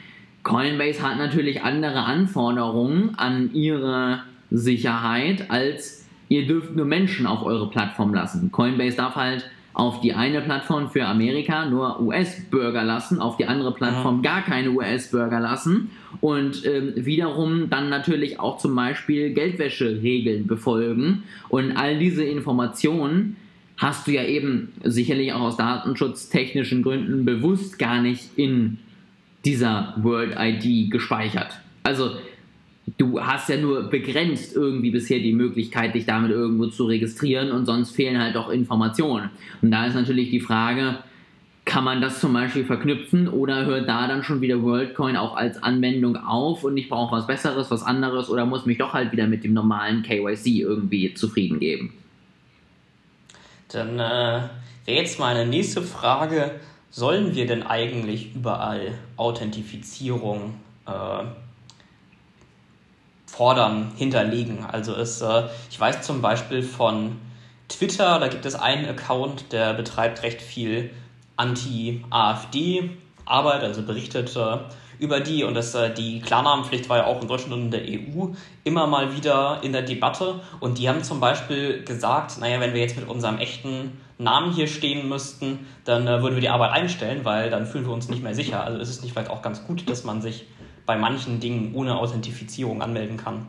Coinbase 0.42 1.02
hat 1.02 1.18
natürlich 1.18 1.62
andere 1.62 2.04
Anforderungen 2.04 3.14
an 3.16 3.52
ihre 3.54 4.22
Sicherheit 4.50 5.50
als 5.50 6.06
ihr 6.28 6.46
dürft 6.46 6.74
nur 6.74 6.86
Menschen 6.86 7.26
auf 7.26 7.42
eure 7.42 7.68
Plattform 7.68 8.14
lassen. 8.14 8.50
Coinbase 8.52 8.96
darf 8.96 9.16
halt 9.16 9.50
auf 9.74 10.00
die 10.00 10.14
eine 10.14 10.40
Plattform 10.40 10.90
für 10.90 11.06
Amerika 11.06 11.66
nur 11.66 12.00
US-Bürger 12.00 12.84
lassen, 12.84 13.20
auf 13.20 13.36
die 13.36 13.46
andere 13.46 13.72
Plattform 13.72 14.18
Mhm. 14.18 14.22
gar 14.22 14.42
keine 14.42 14.70
US-Bürger 14.70 15.40
lassen 15.40 15.90
und 16.20 16.64
ähm, 16.66 16.92
wiederum 16.96 17.70
dann 17.70 17.88
natürlich 17.88 18.38
auch 18.38 18.58
zum 18.58 18.74
Beispiel 18.74 19.32
Geldwäscheregeln 19.32 20.46
befolgen. 20.46 21.22
Und 21.48 21.72
all 21.76 21.98
diese 21.98 22.24
Informationen 22.24 23.36
hast 23.78 24.06
du 24.06 24.12
ja 24.12 24.24
eben 24.24 24.72
sicherlich 24.84 25.32
auch 25.32 25.40
aus 25.40 25.56
datenschutztechnischen 25.56 26.82
Gründen 26.82 27.24
bewusst 27.24 27.78
gar 27.78 28.02
nicht 28.02 28.36
in 28.36 28.78
dieser 29.44 29.94
World 29.96 30.36
ID 30.38 30.90
gespeichert. 30.90 31.58
Also 31.82 32.12
du 32.98 33.20
hast 33.20 33.48
ja 33.48 33.56
nur 33.56 33.84
begrenzt 33.84 34.54
irgendwie 34.54 34.90
bisher 34.90 35.18
die 35.18 35.32
Möglichkeit, 35.32 35.94
dich 35.94 36.06
damit 36.06 36.30
irgendwo 36.30 36.66
zu 36.66 36.86
registrieren 36.86 37.50
und 37.50 37.66
sonst 37.66 37.90
fehlen 37.90 38.20
halt 38.20 38.36
auch 38.36 38.50
Informationen. 38.50 39.30
Und 39.60 39.70
da 39.70 39.86
ist 39.86 39.94
natürlich 39.94 40.30
die 40.30 40.40
Frage, 40.40 40.98
kann 41.64 41.84
man 41.84 42.00
das 42.00 42.20
zum 42.20 42.32
Beispiel 42.32 42.64
verknüpfen 42.64 43.28
oder 43.28 43.64
hört 43.66 43.88
da 43.88 44.08
dann 44.08 44.24
schon 44.24 44.40
wieder 44.40 44.62
WorldCoin 44.62 45.16
auch 45.16 45.36
als 45.36 45.62
Anwendung 45.62 46.16
auf 46.16 46.64
und 46.64 46.76
ich 46.76 46.88
brauche 46.88 47.16
was 47.16 47.26
Besseres, 47.26 47.70
was 47.70 47.84
anderes 47.84 48.28
oder 48.28 48.46
muss 48.46 48.66
mich 48.66 48.78
doch 48.78 48.92
halt 48.92 49.12
wieder 49.12 49.28
mit 49.28 49.44
dem 49.44 49.52
normalen 49.52 50.02
KYC 50.02 50.60
irgendwie 50.60 51.14
zufrieden 51.14 51.60
geben? 51.60 51.94
Dann 53.68 53.94
äh, 53.94 54.42
wäre 54.86 54.98
jetzt 54.98 55.20
meine 55.20 55.46
nächste 55.46 55.82
Frage, 55.82 56.50
sollen 56.92 57.34
wir 57.34 57.48
denn 57.48 57.64
eigentlich 57.64 58.36
überall 58.36 58.94
Authentifizierung 59.16 60.54
äh, 60.86 61.24
fordern, 63.26 63.90
hinterlegen? 63.96 64.64
Also 64.64 64.94
es, 64.94 65.20
äh, 65.22 65.48
ich 65.70 65.80
weiß 65.80 66.02
zum 66.02 66.22
Beispiel 66.22 66.62
von 66.62 67.18
Twitter, 67.68 68.20
da 68.20 68.28
gibt 68.28 68.44
es 68.44 68.54
einen 68.54 68.86
Account, 68.86 69.52
der 69.52 69.72
betreibt 69.72 70.22
recht 70.22 70.42
viel 70.42 70.90
Anti-AfD-Arbeit, 71.36 73.62
also 73.62 73.82
berichtet 73.82 74.36
äh, 74.36 74.58
über 74.98 75.20
die 75.20 75.44
und 75.44 75.54
das, 75.54 75.74
äh, 75.74 75.94
die 75.94 76.20
Klarnamenpflicht 76.20 76.90
war 76.90 76.98
ja 76.98 77.06
auch 77.06 77.22
in 77.22 77.28
Deutschland 77.28 77.54
und 77.54 77.62
in 77.62 77.70
der 77.70 77.84
EU 77.84 78.26
immer 78.64 78.86
mal 78.86 79.16
wieder 79.16 79.60
in 79.62 79.72
der 79.72 79.80
Debatte 79.80 80.42
und 80.60 80.76
die 80.76 80.90
haben 80.90 81.02
zum 81.02 81.20
Beispiel 81.20 81.84
gesagt, 81.84 82.38
naja, 82.38 82.60
wenn 82.60 82.74
wir 82.74 82.82
jetzt 82.82 82.96
mit 82.96 83.08
unserem 83.08 83.38
echten 83.38 83.98
Namen 84.22 84.52
hier 84.52 84.66
stehen 84.66 85.08
müssten, 85.08 85.60
dann 85.84 86.06
äh, 86.06 86.22
würden 86.22 86.34
wir 86.34 86.40
die 86.40 86.48
Arbeit 86.48 86.72
einstellen, 86.72 87.24
weil 87.24 87.50
dann 87.50 87.66
fühlen 87.66 87.86
wir 87.86 87.92
uns 87.92 88.08
nicht 88.08 88.22
mehr 88.22 88.34
sicher. 88.34 88.64
Also 88.64 88.78
ist 88.78 88.88
es 88.88 89.02
nicht 89.02 89.12
vielleicht 89.12 89.30
auch 89.30 89.42
ganz 89.42 89.64
gut, 89.66 89.88
dass 89.88 90.04
man 90.04 90.22
sich 90.22 90.46
bei 90.86 90.96
manchen 90.96 91.40
Dingen 91.40 91.74
ohne 91.74 91.96
Authentifizierung 91.96 92.82
anmelden 92.82 93.16
kann. 93.16 93.46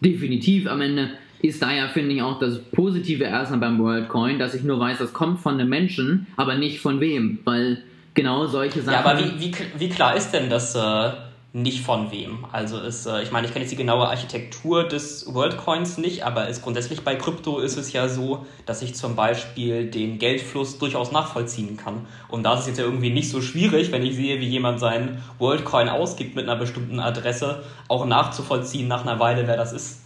Definitiv 0.00 0.68
am 0.68 0.80
Ende 0.80 1.10
ist 1.42 1.62
da 1.62 1.72
ja, 1.72 1.88
finde 1.88 2.14
ich, 2.14 2.22
auch 2.22 2.38
das 2.38 2.58
Positive 2.58 3.24
erstmal 3.24 3.60
beim 3.60 3.78
WorldCoin, 3.78 4.38
dass 4.38 4.54
ich 4.54 4.62
nur 4.62 4.80
weiß, 4.80 4.98
das 4.98 5.12
kommt 5.12 5.40
von 5.40 5.54
einem 5.54 5.68
Menschen, 5.68 6.26
aber 6.36 6.56
nicht 6.56 6.80
von 6.80 7.00
wem, 7.00 7.40
weil 7.44 7.82
genau 8.14 8.46
solche 8.46 8.82
Sachen. 8.82 9.04
Ja, 9.04 9.04
aber 9.04 9.18
wie, 9.18 9.40
wie, 9.40 9.54
wie 9.78 9.88
klar 9.88 10.16
ist 10.16 10.30
denn 10.32 10.48
das 10.48 10.74
äh, 10.74 11.10
nicht 11.56 11.80
von 11.80 12.12
wem? 12.12 12.44
Also 12.52 12.78
ist, 12.78 13.06
äh, 13.06 13.22
ich 13.22 13.32
meine, 13.32 13.46
ich 13.46 13.52
kenne 13.54 13.64
jetzt 13.64 13.72
die 13.72 13.76
genaue 13.76 14.08
Architektur 14.08 14.84
des 14.84 15.32
WorldCoins 15.32 15.96
nicht, 15.96 16.22
aber 16.22 16.48
ist 16.48 16.62
grundsätzlich 16.62 17.00
bei 17.00 17.16
Krypto 17.16 17.60
ist 17.60 17.78
es 17.78 17.94
ja 17.94 18.08
so, 18.08 18.44
dass 18.66 18.82
ich 18.82 18.94
zum 18.94 19.16
Beispiel 19.16 19.90
den 19.90 20.18
Geldfluss 20.18 20.78
durchaus 20.78 21.12
nachvollziehen 21.12 21.78
kann. 21.78 22.06
Und 22.28 22.42
da 22.42 22.54
ist 22.54 22.60
es 22.60 22.66
jetzt 22.66 22.78
ja 22.78 22.84
irgendwie 22.84 23.08
nicht 23.08 23.30
so 23.30 23.40
schwierig, 23.40 23.90
wenn 23.90 24.04
ich 24.04 24.16
sehe, 24.16 24.38
wie 24.38 24.46
jemand 24.46 24.80
seinen 24.80 25.22
WorldCoin 25.38 25.88
ausgibt 25.88 26.36
mit 26.36 26.46
einer 26.46 26.58
bestimmten 26.58 27.00
Adresse, 27.00 27.62
auch 27.88 28.04
nachzuvollziehen 28.04 28.86
nach 28.86 29.06
einer 29.06 29.18
Weile, 29.18 29.46
wer 29.46 29.56
das 29.56 29.72
ist. 29.72 30.02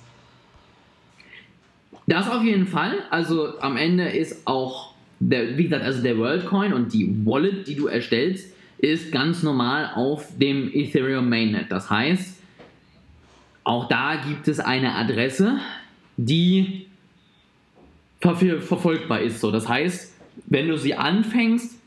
Das 2.06 2.30
auf 2.30 2.44
jeden 2.44 2.68
Fall. 2.68 2.92
Also 3.10 3.58
am 3.58 3.76
Ende 3.76 4.08
ist 4.08 4.46
auch, 4.46 4.94
der, 5.18 5.58
wie 5.58 5.64
gesagt, 5.64 5.84
also 5.84 6.00
der 6.00 6.16
WorldCoin 6.16 6.72
und 6.72 6.92
die 6.92 7.26
Wallet, 7.26 7.66
die 7.66 7.74
du 7.74 7.88
erstellst, 7.88 8.54
ist 8.80 9.12
ganz 9.12 9.42
normal 9.42 9.92
auf 9.94 10.26
dem 10.38 10.70
Ethereum 10.72 11.28
Mainnet. 11.28 11.70
Das 11.70 11.90
heißt, 11.90 12.40
auch 13.64 13.88
da 13.88 14.16
gibt 14.16 14.48
es 14.48 14.58
eine 14.58 14.94
Adresse, 14.94 15.58
die 16.16 16.86
ver 18.20 18.36
verfolgbar 18.60 19.20
ist. 19.20 19.40
So, 19.40 19.50
das 19.50 19.68
heißt, 19.68 20.14
wenn 20.46 20.68
du 20.68 20.76
sie 20.76 20.94
anfängst, 20.94 21.80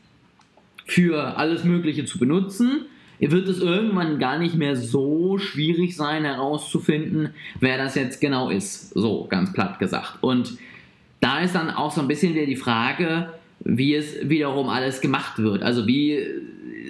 für 0.86 1.38
alles 1.38 1.64
Mögliche 1.64 2.04
zu 2.04 2.18
benutzen, 2.18 2.86
wird 3.18 3.48
es 3.48 3.60
irgendwann 3.60 4.18
gar 4.18 4.38
nicht 4.38 4.54
mehr 4.54 4.76
so 4.76 5.38
schwierig 5.38 5.96
sein 5.96 6.24
herauszufinden, 6.24 7.30
wer 7.60 7.78
das 7.78 7.94
jetzt 7.94 8.20
genau 8.20 8.50
ist. 8.50 8.90
So, 8.90 9.26
ganz 9.28 9.52
platt 9.52 9.78
gesagt. 9.78 10.18
Und 10.20 10.58
da 11.20 11.40
ist 11.40 11.54
dann 11.54 11.70
auch 11.70 11.90
so 11.90 12.02
ein 12.02 12.08
bisschen 12.08 12.34
wieder 12.34 12.44
die 12.44 12.56
Frage, 12.56 13.32
wie 13.64 13.94
es 13.94 14.28
wiederum 14.28 14.68
alles 14.68 15.00
gemacht 15.00 15.38
wird. 15.38 15.62
Also 15.62 15.86
wie 15.86 16.18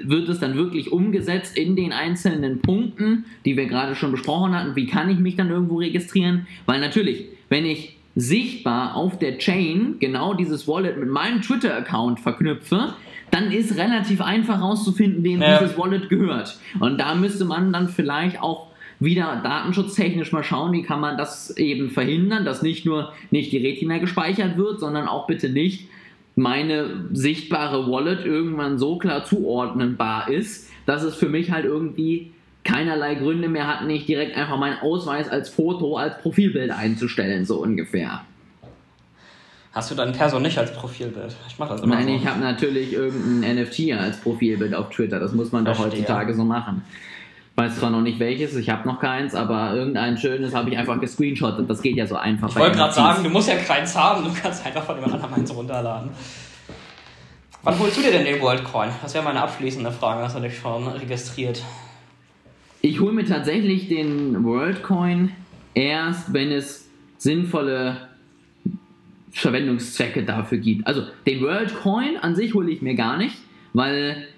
wird 0.02 0.28
es 0.28 0.40
dann 0.40 0.56
wirklich 0.56 0.92
umgesetzt 0.92 1.56
in 1.56 1.76
den 1.76 1.92
einzelnen 1.92 2.60
Punkten, 2.60 3.24
die 3.44 3.56
wir 3.56 3.66
gerade 3.66 3.94
schon 3.94 4.10
besprochen 4.10 4.54
hatten? 4.54 4.76
Wie 4.76 4.86
kann 4.86 5.08
ich 5.08 5.18
mich 5.18 5.36
dann 5.36 5.50
irgendwo 5.50 5.76
registrieren? 5.78 6.46
Weil 6.66 6.80
natürlich, 6.80 7.26
wenn 7.48 7.64
ich 7.64 7.96
sichtbar 8.16 8.96
auf 8.96 9.18
der 9.18 9.38
Chain 9.38 9.96
genau 10.00 10.34
dieses 10.34 10.68
Wallet 10.68 10.98
mit 10.98 11.08
meinem 11.08 11.42
Twitter-Account 11.42 12.20
verknüpfe, 12.20 12.94
dann 13.30 13.50
ist 13.50 13.76
relativ 13.76 14.20
einfach 14.20 14.58
herauszufinden, 14.58 15.24
wem 15.24 15.40
Ja. 15.40 15.58
dieses 15.58 15.76
Wallet 15.76 16.08
gehört. 16.08 16.56
Und 16.78 16.98
da 17.00 17.14
müsste 17.14 17.44
man 17.44 17.72
dann 17.72 17.88
vielleicht 17.88 18.40
auch 18.40 18.68
wieder 19.00 19.40
datenschutztechnisch 19.42 20.30
mal 20.32 20.44
schauen, 20.44 20.72
wie 20.72 20.82
kann 20.82 21.00
man 21.00 21.16
das 21.18 21.56
eben 21.56 21.90
verhindern, 21.90 22.44
dass 22.44 22.62
nicht 22.62 22.86
nur 22.86 23.12
nicht 23.30 23.50
die 23.50 23.58
Retina 23.58 23.98
gespeichert 23.98 24.56
wird, 24.56 24.78
sondern 24.78 25.08
auch 25.08 25.26
bitte 25.26 25.48
nicht 25.48 25.88
meine 26.36 27.08
sichtbare 27.12 27.90
Wallet 27.90 28.24
irgendwann 28.24 28.78
so 28.78 28.98
klar 28.98 29.24
zuordnenbar 29.24 30.28
ist, 30.28 30.68
dass 30.86 31.02
es 31.02 31.14
für 31.14 31.28
mich 31.28 31.50
halt 31.50 31.64
irgendwie 31.64 32.32
keinerlei 32.64 33.14
Gründe 33.14 33.48
mehr 33.48 33.66
hat, 33.66 33.86
nicht 33.86 34.08
direkt 34.08 34.36
einfach 34.36 34.58
meinen 34.58 34.78
Ausweis 34.78 35.28
als 35.28 35.48
Foto, 35.48 35.96
als 35.96 36.18
Profilbild 36.20 36.70
einzustellen, 36.70 37.44
so 37.44 37.60
ungefähr. 37.62 38.22
Hast 39.72 39.90
du 39.90 39.94
deine 39.94 40.12
Person 40.12 40.42
nicht 40.42 40.56
als 40.56 40.72
Profilbild? 40.72 41.34
Ich 41.48 41.58
mache 41.58 41.72
das 41.72 41.82
immer 41.82 41.96
Nein, 41.96 42.06
so. 42.06 42.14
ich 42.14 42.26
habe 42.26 42.40
natürlich 42.40 42.92
irgendein 42.92 43.56
NFT 43.56 43.92
als 43.92 44.18
Profilbild 44.20 44.72
auf 44.72 44.90
Twitter. 44.90 45.18
Das 45.18 45.32
muss 45.32 45.50
man 45.50 45.64
doch 45.64 45.74
Verstehe. 45.74 46.00
heutzutage 46.00 46.34
so 46.34 46.44
machen. 46.44 46.82
Weiß 47.56 47.76
zwar 47.78 47.90
noch 47.90 48.00
nicht 48.00 48.18
welches, 48.18 48.56
ich 48.56 48.68
habe 48.68 48.88
noch 48.88 48.98
keins, 48.98 49.34
aber 49.34 49.74
irgendein 49.74 50.18
schönes 50.18 50.54
habe 50.54 50.70
ich 50.70 50.76
einfach 50.76 51.00
gescreenshottet. 51.00 51.70
Das 51.70 51.82
geht 51.82 51.96
ja 51.96 52.04
so 52.04 52.16
einfach. 52.16 52.48
Ich 52.48 52.56
wollte 52.56 52.76
gerade 52.76 52.92
sagen, 52.92 53.22
du 53.22 53.30
musst 53.30 53.48
ja 53.48 53.56
keins 53.56 53.96
haben, 53.96 54.24
du 54.24 54.30
kannst 54.32 54.66
einfach 54.66 54.82
von 54.82 54.96
jemand 54.96 55.14
anderem 55.14 55.34
eins 55.34 55.54
runterladen. 55.54 56.10
Wann 57.62 57.78
holst 57.78 57.96
du 57.96 58.02
dir 58.02 58.10
denn 58.10 58.24
den 58.24 58.42
WorldCoin? 58.42 58.90
Das 59.00 59.14
wäre 59.14 59.24
meine 59.24 59.40
abschließende 59.40 59.92
Frage. 59.92 60.22
Hast 60.22 60.36
du 60.36 60.40
dich 60.40 60.58
schon 60.58 60.86
registriert? 60.88 61.62
Ich 62.82 63.00
hole 63.00 63.12
mir 63.12 63.24
tatsächlich 63.24 63.88
den 63.88 64.44
WorldCoin 64.44 65.30
erst, 65.72 66.32
wenn 66.34 66.52
es 66.52 66.90
sinnvolle 67.16 68.08
Verwendungszwecke 69.30 70.24
dafür 70.24 70.58
gibt. 70.58 70.86
Also 70.86 71.04
den 71.26 71.40
WorldCoin 71.40 72.18
an 72.18 72.34
sich 72.34 72.52
hole 72.52 72.70
ich 72.70 72.82
mir 72.82 72.94
gar 72.94 73.16
nicht, 73.16 73.36
weil 73.72 74.28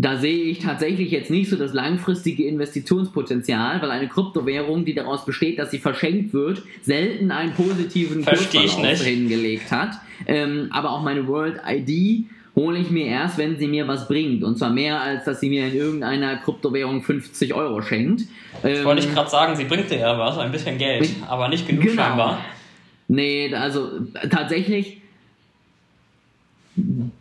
da 0.00 0.16
sehe 0.16 0.44
ich 0.44 0.60
tatsächlich 0.60 1.10
jetzt 1.10 1.30
nicht 1.30 1.50
so 1.50 1.56
das 1.56 1.74
langfristige 1.74 2.44
Investitionspotenzial, 2.46 3.82
weil 3.82 3.90
eine 3.90 4.08
Kryptowährung, 4.08 4.84
die 4.86 4.94
daraus 4.94 5.26
besteht, 5.26 5.58
dass 5.58 5.70
sie 5.70 5.78
verschenkt 5.78 6.32
wird, 6.32 6.62
selten 6.82 7.30
einen 7.30 7.52
positiven 7.52 8.24
Kursverlauf 8.24 9.02
hingelegt 9.02 9.70
hat. 9.70 9.90
Ähm, 10.26 10.68
aber 10.70 10.92
auch 10.92 11.02
meine 11.02 11.26
World 11.28 11.60
ID 11.68 12.24
hole 12.56 12.78
ich 12.78 12.90
mir 12.90 13.06
erst, 13.06 13.36
wenn 13.36 13.58
sie 13.58 13.66
mir 13.66 13.86
was 13.88 14.08
bringt. 14.08 14.42
Und 14.42 14.56
zwar 14.56 14.70
mehr, 14.70 15.00
als 15.00 15.24
dass 15.24 15.40
sie 15.40 15.50
mir 15.50 15.66
in 15.66 15.74
irgendeiner 15.74 16.36
Kryptowährung 16.36 17.02
50 17.02 17.52
Euro 17.54 17.82
schenkt. 17.82 18.22
Ich 18.64 18.84
wollte 18.84 19.06
ich 19.06 19.12
gerade 19.12 19.28
sagen, 19.30 19.54
sie 19.54 19.64
bringt 19.64 19.90
dir 19.90 19.98
ja 19.98 20.18
was, 20.18 20.38
ein 20.38 20.50
bisschen 20.50 20.78
Geld, 20.78 21.10
aber 21.28 21.48
nicht 21.48 21.66
genug 21.66 21.84
Genau. 21.84 22.02
scheinbar. 22.02 22.44
Nee, 23.08 23.54
also 23.54 23.90
äh, 24.14 24.28
tatsächlich 24.28 24.99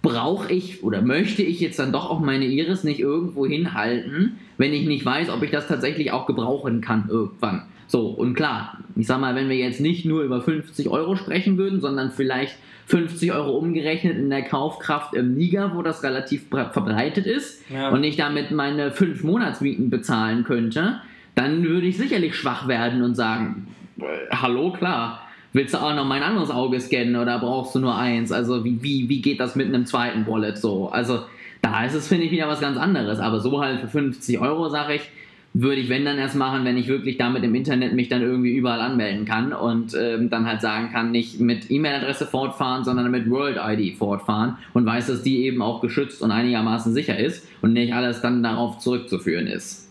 brauche 0.01 0.51
ich 0.53 0.83
oder 0.83 1.01
möchte 1.01 1.43
ich 1.43 1.59
jetzt 1.59 1.77
dann 1.79 1.91
doch 1.91 2.09
auch 2.09 2.19
meine 2.19 2.45
Iris 2.45 2.83
nicht 2.83 2.99
irgendwo 2.99 3.45
hinhalten, 3.45 4.37
wenn 4.57 4.73
ich 4.73 4.85
nicht 4.87 5.05
weiß, 5.05 5.29
ob 5.29 5.43
ich 5.43 5.51
das 5.51 5.67
tatsächlich 5.67 6.11
auch 6.11 6.25
gebrauchen 6.25 6.81
kann 6.81 7.05
irgendwann. 7.09 7.63
So, 7.87 8.07
und 8.07 8.35
klar, 8.35 8.77
ich 8.95 9.07
sag 9.07 9.19
mal, 9.19 9.35
wenn 9.35 9.49
wir 9.49 9.57
jetzt 9.57 9.81
nicht 9.81 10.05
nur 10.05 10.21
über 10.23 10.41
50 10.41 10.89
Euro 10.89 11.15
sprechen 11.15 11.57
würden, 11.57 11.81
sondern 11.81 12.11
vielleicht 12.11 12.55
50 12.85 13.33
Euro 13.33 13.57
umgerechnet 13.57 14.17
in 14.17 14.29
der 14.29 14.43
Kaufkraft 14.43 15.15
im 15.15 15.35
Niger, 15.35 15.71
wo 15.75 15.81
das 15.81 16.03
relativ 16.03 16.45
bre- 16.51 16.71
verbreitet 16.71 17.25
ist 17.25 17.63
Ja. 17.69 17.89
und 17.89 18.03
ich 18.03 18.15
damit 18.15 18.51
meine 18.51 18.91
5 18.91 19.23
Monatsmieten 19.23 19.89
bezahlen 19.89 20.43
könnte, 20.43 21.01
dann 21.35 21.63
würde 21.63 21.87
ich 21.87 21.97
sicherlich 21.97 22.35
schwach 22.35 22.67
werden 22.67 23.01
und 23.01 23.15
sagen, 23.15 23.67
äh, 23.99 24.03
hallo, 24.35 24.71
klar, 24.71 25.21
willst 25.53 25.73
du 25.73 25.77
auch 25.79 25.95
noch 25.95 26.05
mein 26.05 26.23
anderes 26.23 26.49
Auge 26.51 26.79
scannen 26.79 27.15
oder 27.15 27.39
brauchst 27.39 27.75
du 27.75 27.79
nur 27.79 27.97
eins? 27.97 28.31
Also 28.31 28.63
wie, 28.63 28.81
wie, 28.81 29.09
wie 29.09 29.21
geht 29.21 29.39
das 29.39 29.55
mit 29.55 29.67
einem 29.67 29.85
zweiten 29.85 30.27
Wallet 30.27 30.57
so? 30.57 30.89
Also 30.89 31.21
da 31.61 31.85
ist 31.85 31.93
es, 31.93 32.07
finde 32.07 32.25
ich, 32.25 32.31
wieder 32.31 32.47
was 32.47 32.61
ganz 32.61 32.77
anderes. 32.77 33.19
Aber 33.19 33.39
so 33.39 33.61
halt 33.61 33.81
für 33.81 33.87
50 33.87 34.39
Euro, 34.39 34.69
sage 34.69 34.95
ich, 34.95 35.09
würde 35.53 35.81
ich, 35.81 35.89
wenn 35.89 36.05
dann 36.05 36.19
erst 36.19 36.35
machen, 36.35 36.63
wenn 36.63 36.77
ich 36.77 36.87
wirklich 36.87 37.17
damit 37.17 37.43
im 37.43 37.55
Internet 37.55 37.93
mich 37.93 38.07
dann 38.07 38.21
irgendwie 38.21 38.55
überall 38.55 38.81
anmelden 38.81 39.25
kann 39.25 39.51
und 39.51 39.95
ähm, 39.99 40.29
dann 40.29 40.45
halt 40.45 40.61
sagen 40.61 40.91
kann, 40.91 41.11
nicht 41.11 41.39
mit 41.39 41.71
E-Mail-Adresse 41.71 42.27
fortfahren, 42.27 42.83
sondern 42.83 43.09
mit 43.09 43.29
World-ID 43.29 43.97
fortfahren 43.97 44.57
und 44.73 44.85
weiß, 44.85 45.07
dass 45.07 45.23
die 45.23 45.45
eben 45.45 45.61
auch 45.63 45.81
geschützt 45.81 46.21
und 46.21 46.31
einigermaßen 46.31 46.93
sicher 46.93 47.17
ist 47.17 47.47
und 47.61 47.73
nicht 47.73 47.93
alles 47.93 48.21
dann 48.21 48.43
darauf 48.43 48.77
zurückzuführen 48.77 49.47
ist. 49.47 49.88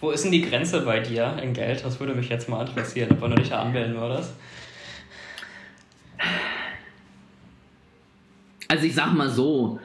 Wo 0.00 0.10
ist 0.10 0.24
denn 0.24 0.32
die 0.32 0.42
Grenze 0.42 0.82
bei 0.82 1.00
dir 1.00 1.38
in 1.42 1.52
Geld? 1.54 1.84
Das 1.84 1.98
würde 2.00 2.14
mich 2.14 2.28
jetzt 2.28 2.48
mal 2.48 2.66
interessieren, 2.66 3.10
ob 3.12 3.30
du 3.30 3.36
dich 3.36 3.48
da 3.48 3.62
anmelden 3.62 3.96
würdest. 3.96 4.34
Also 8.68 8.84
ich 8.84 8.94
sag 8.94 9.14
mal 9.14 9.30
so, 9.30 9.80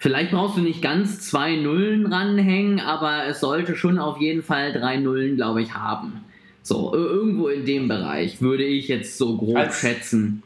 Vielleicht 0.00 0.30
brauchst 0.30 0.56
du 0.56 0.60
nicht 0.60 0.80
ganz 0.80 1.20
zwei 1.20 1.56
Nullen 1.56 2.06
ranhängen, 2.06 2.78
aber 2.78 3.26
es 3.26 3.40
sollte 3.40 3.74
schon 3.74 3.98
auf 3.98 4.20
jeden 4.20 4.44
Fall 4.44 4.72
drei 4.72 4.96
Nullen, 4.96 5.34
glaube 5.36 5.60
ich, 5.60 5.74
haben. 5.74 6.24
So, 6.62 6.94
irgendwo 6.94 7.48
in 7.48 7.64
dem 7.64 7.88
Bereich 7.88 8.40
würde 8.40 8.62
ich 8.64 8.86
jetzt 8.88 9.18
so 9.18 9.36
grob 9.36 9.56
als, 9.56 9.80
schätzen. 9.80 10.42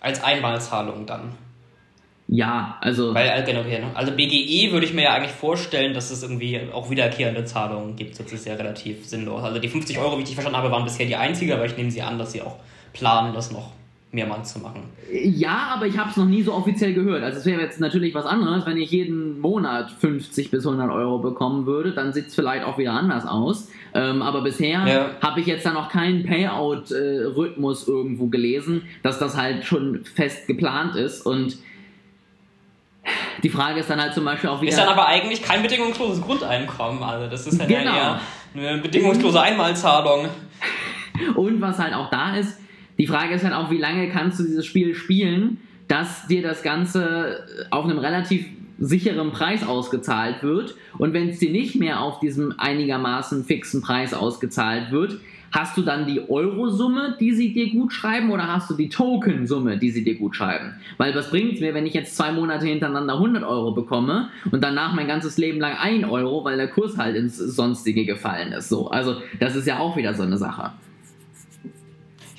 Als 0.00 0.22
Einmalzahlung 0.22 1.06
dann. 1.06 1.32
Ja, 2.34 2.78
also. 2.80 3.12
Weil, 3.12 3.28
äh, 3.28 3.42
genau, 3.44 3.62
ne? 3.62 3.90
also 3.92 4.10
BGE 4.12 4.72
würde 4.72 4.86
ich 4.86 4.94
mir 4.94 5.02
ja 5.02 5.12
eigentlich 5.12 5.32
vorstellen, 5.32 5.92
dass 5.92 6.10
es 6.10 6.22
irgendwie 6.22 6.60
auch 6.72 6.88
wiederkehrende 6.88 7.44
Zahlungen 7.44 7.94
gibt. 7.94 8.18
Das 8.18 8.32
ist 8.32 8.46
ja 8.46 8.54
relativ 8.54 9.06
sinnlos. 9.06 9.42
Also 9.42 9.58
die 9.58 9.68
50 9.68 9.98
Euro, 9.98 10.16
wie 10.16 10.22
ich 10.22 10.32
verstanden 10.32 10.56
habe, 10.56 10.70
waren 10.70 10.84
bisher 10.84 11.04
die 11.04 11.16
einzige, 11.16 11.54
aber 11.54 11.66
ich 11.66 11.76
nehme 11.76 11.90
sie 11.90 12.00
an, 12.00 12.18
dass 12.18 12.32
sie 12.32 12.40
auch 12.40 12.56
planen, 12.94 13.34
das 13.34 13.52
noch 13.52 13.72
mehrmals 14.12 14.54
zu 14.54 14.60
machen. 14.60 14.82
Ja, 15.10 15.72
aber 15.74 15.86
ich 15.86 15.98
habe 15.98 16.08
es 16.08 16.16
noch 16.16 16.24
nie 16.24 16.42
so 16.42 16.54
offiziell 16.54 16.94
gehört. 16.94 17.22
Also 17.22 17.38
es 17.38 17.44
wäre 17.44 17.60
jetzt 17.60 17.80
natürlich 17.80 18.14
was 18.14 18.24
anderes, 18.24 18.64
wenn 18.64 18.78
ich 18.78 18.90
jeden 18.90 19.38
Monat 19.38 19.90
50 19.90 20.50
bis 20.50 20.66
100 20.66 20.90
Euro 20.90 21.18
bekommen 21.18 21.66
würde, 21.66 21.92
dann 21.92 22.14
sieht 22.14 22.28
es 22.28 22.34
vielleicht 22.34 22.64
auch 22.64 22.78
wieder 22.78 22.92
anders 22.92 23.26
aus. 23.26 23.68
Ähm, 23.92 24.22
aber 24.22 24.40
bisher 24.40 24.86
ja. 24.86 25.10
habe 25.20 25.40
ich 25.40 25.46
jetzt 25.46 25.66
da 25.66 25.72
noch 25.74 25.90
keinen 25.90 26.24
Payout-Rhythmus 26.24 27.86
irgendwo 27.88 28.28
gelesen, 28.28 28.82
dass 29.02 29.18
das 29.18 29.36
halt 29.36 29.64
schon 29.64 30.04
fest 30.04 30.46
geplant 30.46 30.96
ist 30.96 31.26
und 31.26 31.58
die 33.42 33.48
Frage 33.48 33.80
ist 33.80 33.90
dann 33.90 34.00
halt 34.00 34.14
zum 34.14 34.24
Beispiel 34.24 34.50
auch 34.50 34.60
wieder. 34.60 34.70
Ist 34.70 34.78
dann 34.78 34.88
aber 34.88 35.06
eigentlich 35.06 35.42
kein 35.42 35.62
bedingungsloses 35.62 36.22
Grundeinkommen. 36.22 37.02
Also 37.02 37.28
das 37.28 37.46
ist 37.46 37.60
dann 37.60 37.68
genau. 37.68 37.94
ja 37.94 38.20
eher 38.54 38.70
eine 38.70 38.82
bedingungslose 38.82 39.40
Einmalzahlung. 39.40 40.28
Und 41.34 41.60
was 41.60 41.78
halt 41.78 41.94
auch 41.94 42.10
da 42.10 42.36
ist, 42.36 42.58
die 42.98 43.06
Frage 43.06 43.34
ist 43.34 43.44
halt 43.44 43.54
auch, 43.54 43.70
wie 43.70 43.78
lange 43.78 44.08
kannst 44.10 44.38
du 44.38 44.44
dieses 44.44 44.66
Spiel 44.66 44.94
spielen, 44.94 45.58
dass 45.88 46.26
dir 46.26 46.42
das 46.42 46.62
Ganze 46.62 47.44
auf 47.70 47.84
einem 47.84 47.98
relativ 47.98 48.46
sicheren 48.78 49.32
Preis 49.32 49.66
ausgezahlt 49.66 50.42
wird. 50.42 50.74
Und 50.98 51.12
wenn 51.12 51.28
es 51.28 51.38
dir 51.38 51.50
nicht 51.50 51.76
mehr 51.76 52.00
auf 52.00 52.20
diesem 52.20 52.54
einigermaßen 52.58 53.44
fixen 53.44 53.82
Preis 53.82 54.14
ausgezahlt 54.14 54.90
wird, 54.90 55.18
hast 55.52 55.76
du 55.76 55.82
dann 55.82 56.06
die 56.06 56.28
Eurosumme, 56.28 57.16
die 57.20 57.32
sie 57.32 57.52
dir 57.52 57.70
gut 57.70 57.92
schreiben, 57.92 58.30
oder 58.30 58.48
hast 58.48 58.70
du 58.70 58.74
die 58.74 58.88
Tokensumme, 58.88 59.78
die 59.78 59.90
sie 59.90 60.02
dir 60.02 60.16
gut 60.16 60.34
schreiben? 60.34 60.74
Weil 60.96 61.14
was 61.14 61.30
bringt 61.30 61.54
es 61.54 61.60
mir, 61.60 61.74
wenn 61.74 61.86
ich 61.86 61.94
jetzt 61.94 62.16
zwei 62.16 62.32
Monate 62.32 62.66
hintereinander 62.66 63.14
100 63.14 63.44
Euro 63.44 63.72
bekomme 63.72 64.30
und 64.50 64.64
danach 64.64 64.94
mein 64.94 65.06
ganzes 65.06 65.36
Leben 65.38 65.60
lang 65.60 65.76
1 65.76 66.04
Euro, 66.08 66.44
weil 66.44 66.56
der 66.56 66.68
Kurs 66.68 66.96
halt 66.96 67.16
ins 67.16 67.36
Sonstige 67.36 68.04
gefallen 68.04 68.52
ist? 68.52 68.68
So, 68.68 68.88
also 68.88 69.16
das 69.38 69.54
ist 69.54 69.66
ja 69.66 69.78
auch 69.78 69.96
wieder 69.96 70.14
so 70.14 70.22
eine 70.22 70.38
Sache 70.38 70.72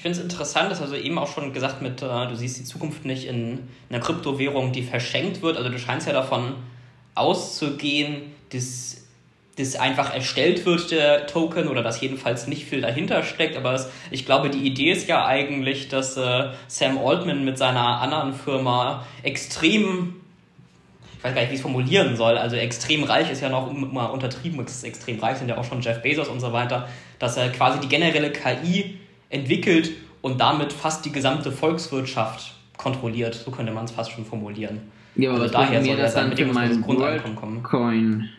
finde 0.03 0.17
es 0.17 0.23
interessant, 0.23 0.69
dass 0.69 0.81
also 0.81 0.95
eben 0.95 1.17
auch 1.17 1.33
schon 1.33 1.53
gesagt 1.53 1.81
mit, 1.81 2.01
äh, 2.01 2.27
du 2.27 2.35
siehst 2.35 2.59
die 2.59 2.65
Zukunft 2.65 3.05
nicht 3.05 3.25
in 3.25 3.59
einer 3.89 4.01
Kryptowährung, 4.01 4.73
die 4.73 4.83
verschenkt 4.83 5.41
wird. 5.41 5.55
Also 5.55 5.69
du 5.69 5.79
scheinst 5.79 6.07
ja 6.07 6.13
davon 6.13 6.55
auszugehen, 7.15 8.23
dass 8.51 9.02
das 9.55 9.75
einfach 9.75 10.13
erstellt 10.13 10.65
wird, 10.65 10.89
der 10.91 11.27
Token, 11.27 11.67
oder 11.67 11.83
dass 11.83 12.01
jedenfalls 12.01 12.47
nicht 12.47 12.65
viel 12.65 12.81
dahinter 12.81 13.23
steckt. 13.23 13.55
Aber 13.55 13.73
es, 13.73 13.89
ich 14.09 14.25
glaube, 14.25 14.49
die 14.49 14.65
Idee 14.65 14.91
ist 14.91 15.07
ja 15.07 15.25
eigentlich, 15.25 15.89
dass 15.89 16.17
äh, 16.17 16.49
Sam 16.67 16.97
Altman 16.97 17.45
mit 17.45 17.57
seiner 17.57 18.01
anderen 18.01 18.33
Firma 18.33 19.05
extrem, 19.21 20.15
ich 21.17 21.23
weiß 21.23 21.35
gar 21.35 21.41
nicht, 21.41 21.51
wie 21.51 21.53
ich 21.53 21.59
es 21.59 21.61
formulieren 21.61 22.15
soll, 22.15 22.37
also 22.37 22.55
extrem 22.55 23.03
reich 23.03 23.31
ist 23.31 23.41
ja 23.41 23.49
noch 23.49 23.71
immer 23.71 24.11
untertrieben, 24.11 24.59
ist 24.65 24.83
extrem 24.83 25.19
reich 25.19 25.37
sind 25.37 25.49
ja 25.49 25.57
auch 25.57 25.65
schon 25.65 25.81
Jeff 25.81 26.01
Bezos 26.01 26.29
und 26.29 26.39
so 26.39 26.51
weiter, 26.51 26.87
dass 27.19 27.37
er 27.37 27.49
quasi 27.49 27.79
die 27.79 27.89
generelle 27.89 28.31
KI 28.31 28.97
entwickelt 29.29 29.91
und 30.21 30.41
damit 30.41 30.73
fast 30.73 31.05
die 31.05 31.11
gesamte 31.11 31.51
Volkswirtschaft 31.51 32.55
kontrolliert. 32.77 33.35
So 33.35 33.51
könnte 33.51 33.71
man 33.71 33.85
es 33.85 33.91
fast 33.91 34.11
schon 34.11 34.25
formulieren. 34.25 34.81
Ja, 35.15 35.31
aber 35.31 35.41
also 35.41 35.53
daher 35.53 35.83
soll 35.83 35.97
das 35.97 36.15
dann 36.15 36.35
für 36.35 36.45
mein 36.47 36.81
Grundeinkommen 36.81 37.35
kommen. 37.35 37.63
Coin. 37.63 38.29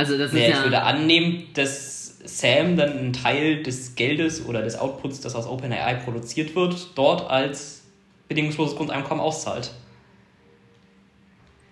Also 0.00 0.16
das 0.16 0.32
ist 0.32 0.40
ja, 0.40 0.48
Ich 0.48 0.62
würde 0.62 0.82
annehmen, 0.82 1.44
dass 1.52 2.18
Sam 2.24 2.78
dann 2.78 2.96
einen 2.96 3.12
Teil 3.12 3.62
des 3.62 3.96
Geldes 3.96 4.46
oder 4.46 4.62
des 4.62 4.78
Outputs, 4.78 5.20
das 5.20 5.34
aus 5.34 5.46
OpenAI 5.46 5.94
produziert 5.94 6.56
wird, 6.56 6.88
dort 6.94 7.30
als 7.30 7.82
bedingungsloses 8.26 8.76
Grundeinkommen 8.76 9.22
auszahlt. 9.22 9.72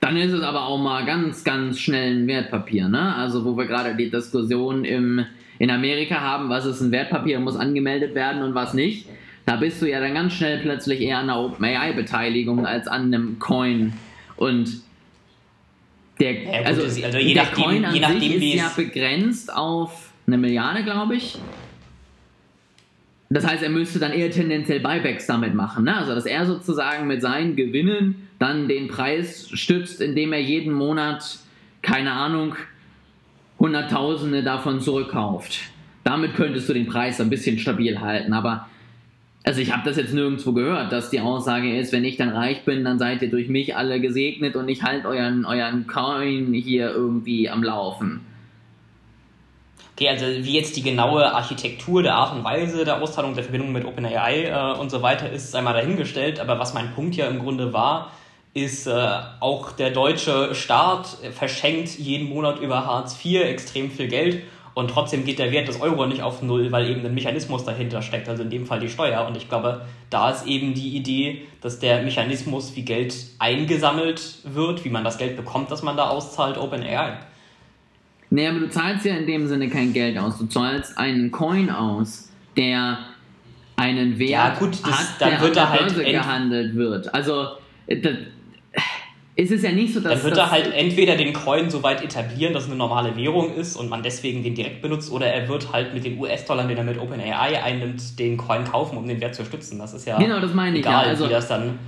Dann 0.01 0.19
ist 0.19 0.33
es 0.33 0.43
aber 0.43 0.67
auch 0.67 0.77
mal 0.77 1.07
ganz, 1.07 1.43
ganz 1.43 1.81
schnell 1.81 2.19
ein 2.19 2.27
Wertpapier, 2.27 2.89
ne? 2.89 3.15
Also 3.15 3.47
wo 3.47 3.57
wir 3.57 3.65
gerade 3.65 3.97
die 3.97 4.11
Diskussion 4.11 4.85
im 4.85 5.25
in 5.59 5.71
Amerika 5.71 6.21
haben, 6.21 6.51
was 6.51 6.67
ist 6.67 6.83
ein 6.83 6.93
Wertpapier, 6.93 7.41
muss 7.41 7.57
angemeldet 7.57 8.15
werden 8.15 8.43
und 8.43 8.55
was 8.55 8.75
nicht. 8.75 9.09
Da 9.47 9.57
bist 9.57 9.81
du 9.81 9.87
ja 9.89 10.01
dann 10.01 10.15
ganz 10.15 10.35
schnell 10.35 10.59
plötzlich 10.59 11.01
eher 11.01 11.19
an 11.19 11.31
einer 11.31 11.41
OpenAI-Beteiligung 11.41 12.67
als 12.67 12.87
an 12.87 13.07
einem 13.07 13.39
Coin. 13.39 13.95
Und 14.37 14.83
der, 16.21 16.33
ja, 16.33 16.59
gut, 16.59 16.67
also, 16.67 16.83
also 16.83 17.19
je 17.19 17.35
der 17.35 17.45
nachdem, 17.45 17.65
Coin 17.65 17.85
an 17.85 17.95
je 17.95 18.01
nachdem, 18.01 18.21
sich 18.21 18.55
ist 18.55 18.61
ja 18.61 18.73
begrenzt 18.75 19.55
auf 19.55 20.11
eine 20.27 20.39
Milliarde, 20.39 20.85
glaube 20.85 21.17
ich. 21.17 21.39
Das 23.31 23.47
heißt, 23.47 23.63
er 23.63 23.69
müsste 23.71 23.99
dann 23.99 24.13
eher 24.13 24.31
tendenziell 24.31 24.81
Buybacks 24.81 25.27
damit 25.27 25.55
machen. 25.55 25.85
Ne? 25.85 25.97
Also, 25.97 26.15
dass 26.15 26.25
er 26.25 26.47
sozusagen 26.47 27.07
mit 27.07 27.21
seinen 27.21 27.57
Gewinnen 27.57 28.29
dann 28.39 28.69
den 28.69 28.89
Preis 28.89 29.51
stützt, 29.53 30.01
indem 30.01 30.33
er 30.33 30.41
jeden 30.41 30.73
Monat, 30.73 31.39
keine 31.83 32.13
Ahnung, 32.13 32.57
Hunderttausende 33.59 34.43
davon 34.43 34.81
zurückkauft. 34.81 35.59
Damit 36.05 36.37
könntest 36.37 36.69
du 36.69 36.73
den 36.73 36.87
Preis 36.87 37.21
ein 37.21 37.29
bisschen 37.29 37.59
stabil 37.59 38.01
halten, 38.01 38.33
aber 38.33 38.69
also 39.49 39.63
ich 39.63 39.73
habe 39.73 39.83
das 39.89 39.97
jetzt 39.97 40.13
nirgendwo 40.13 40.53
gehört, 40.53 40.93
dass 40.93 41.09
die 41.09 41.21
Aussage 41.21 41.75
ist, 41.75 41.91
wenn 41.91 42.05
ich 42.05 42.19
dann 42.19 42.29
reich 42.29 42.67
bin, 42.67 42.85
dann 42.85 42.99
seid 42.99 43.23
ihr 43.23 43.31
durch 43.31 43.49
mich 43.49 43.75
alle 43.75 43.99
gesegnet 43.99 44.57
und 44.57 44.69
ich 44.69 44.83
halte 44.83 45.09
euren, 45.09 45.47
euren 45.47 45.87
Coin 45.87 46.53
hier 46.53 46.91
irgendwie 46.91 47.49
am 47.49 47.63
Laufen. 47.63 48.21
Okay, 49.95 50.11
also 50.11 50.27
wie 50.27 50.53
jetzt 50.53 50.77
die 50.77 50.83
genaue 50.83 51.33
Architektur 51.33 52.03
der 52.03 52.15
Art 52.15 52.37
und 52.37 52.45
Weise 52.45 52.85
der 52.85 53.01
Auszahlung 53.01 53.35
der 53.35 53.43
Verbindung 53.43 53.73
mit 53.73 53.87
OpenAI 53.87 54.45
äh, 54.51 54.79
und 54.79 54.91
so 54.91 55.01
weiter 55.01 55.33
ist, 55.33 55.57
einmal 55.57 55.73
dahingestellt. 55.73 56.41
Aber 56.41 56.59
was 56.59 56.75
mein 56.75 56.93
Punkt 56.93 57.17
ja 57.17 57.27
im 57.27 57.39
Grunde 57.39 57.73
war, 57.73 58.13
ist 58.53 58.87
äh, 58.87 59.09
auch 59.41 59.73
der 59.73 59.93
deutsche 59.93 60.55
Staat 60.55 61.07
verschenkt 61.33 61.99
jeden 61.99 62.29
Monat 62.29 62.61
über 62.61 62.85
Hartz 62.85 63.19
IV 63.25 63.41
extrem 63.45 63.91
viel 63.91 64.09
Geld 64.09 64.43
und 64.79 64.93
trotzdem 64.93 65.25
geht 65.25 65.41
der 65.41 65.51
Wert 65.51 65.67
des 65.67 65.81
Euro 65.81 66.07
nicht 66.07 66.23
auf 66.23 66.41
Null, 66.41 66.71
weil 66.71 66.89
eben 66.89 67.05
ein 67.05 67.13
Mechanismus 67.13 67.65
dahinter 67.65 68.01
steckt, 68.01 68.29
also 68.29 68.45
in 68.45 68.51
dem 68.51 68.65
Fall 68.65 68.79
die 68.79 68.89
Steuer. 68.89 69.27
Und 69.27 69.37
ich 69.37 69.49
glaube, 69.49 69.81
da 70.09 70.31
ist 70.31 70.47
eben 70.47 70.73
die 70.73 70.97
Idee, 70.97 71.43
dass 71.61 71.81
der 71.81 72.05
Mechanismus, 72.05 72.77
wie 72.77 72.83
Geld 72.83 73.13
eingesammelt 73.41 74.37
wird, 74.45 74.85
wie 74.85 74.91
man 74.91 75.03
das 75.03 75.19
Geld 75.19 75.37
bekommt, 75.37 75.73
das 75.73 75.83
man 75.83 75.97
da 75.97 76.11
auszahlt, 76.11 76.59
OpenAI. 76.59 77.19
Nee, 78.31 78.47
aber 78.47 78.61
du 78.61 78.71
zahlst 78.71 79.05
ja 79.05 79.17
in 79.17 79.27
dem 79.27 79.49
Sinne 79.49 79.69
kein 79.69 79.93
Geld 79.93 80.17
aus. 80.17 80.39
Du 80.39 80.47
zahlst 80.47 80.97
einen 80.97 81.33
Coin 81.33 81.71
aus, 81.71 82.31
der 82.57 82.99
einen 83.75 84.21
Wert 84.21 84.31
ja, 84.31 84.55
gut, 84.61 84.79
das, 84.81 84.93
hat, 84.93 85.21
der 85.21 85.41
an 85.41 85.53
der 85.55 85.71
halt 85.71 86.05
gehandelt 86.05 86.77
wird. 86.77 87.13
Also 87.13 87.49
das, 87.89 88.13
ist 89.39 89.53
es 89.53 89.63
ja 89.63 89.71
nicht 89.71 89.95
so, 89.95 90.01
dass. 90.01 90.15
Dann 90.15 90.25
wird 90.25 90.37
er 90.37 90.51
halt 90.51 90.75
entweder 90.75 91.17
den 91.17 91.33
Coin 91.33 91.71
so 91.71 91.85
weit 91.85 92.03
etablieren, 92.03 92.53
dass 92.53 92.65
es 92.65 92.71
eine 92.71 92.77
normale 92.77 93.17
Währung 93.17 93.55
ist 93.55 93.77
und 93.77 93.89
man 93.89 94.03
deswegen 94.03 94.43
den 94.43 94.57
direkt 94.57 94.83
benutzt, 94.83 95.13
oder 95.13 95.29
er 95.29 95.49
wird 95.49 95.73
halt 95.73 95.95
mit 95.95 96.05
den 96.05 96.19
US-Dollar, 96.19 96.67
den 96.67 96.77
er 96.77 96.83
mit 96.83 96.99
OpenAI 96.99 97.63
einnimmt, 97.63 98.19
den 98.19 98.37
Coin 98.37 98.65
kaufen, 98.65 98.99
um 98.99 99.07
den 99.07 99.21
Wert 99.21 99.37
zu 99.37 99.45
stützen. 99.45 99.79
Das 99.79 99.95
ist 99.95 100.09
ja. 100.09 100.19
Genau, 100.19 100.41
das 100.41 100.55
meine 100.55 100.79
ich. 100.79 100.85
Egal, 100.85 101.05
ja. 101.05 101.11
also, 101.11 101.27
wie 101.27 101.31
das 101.31 101.47
dann. 101.47 101.79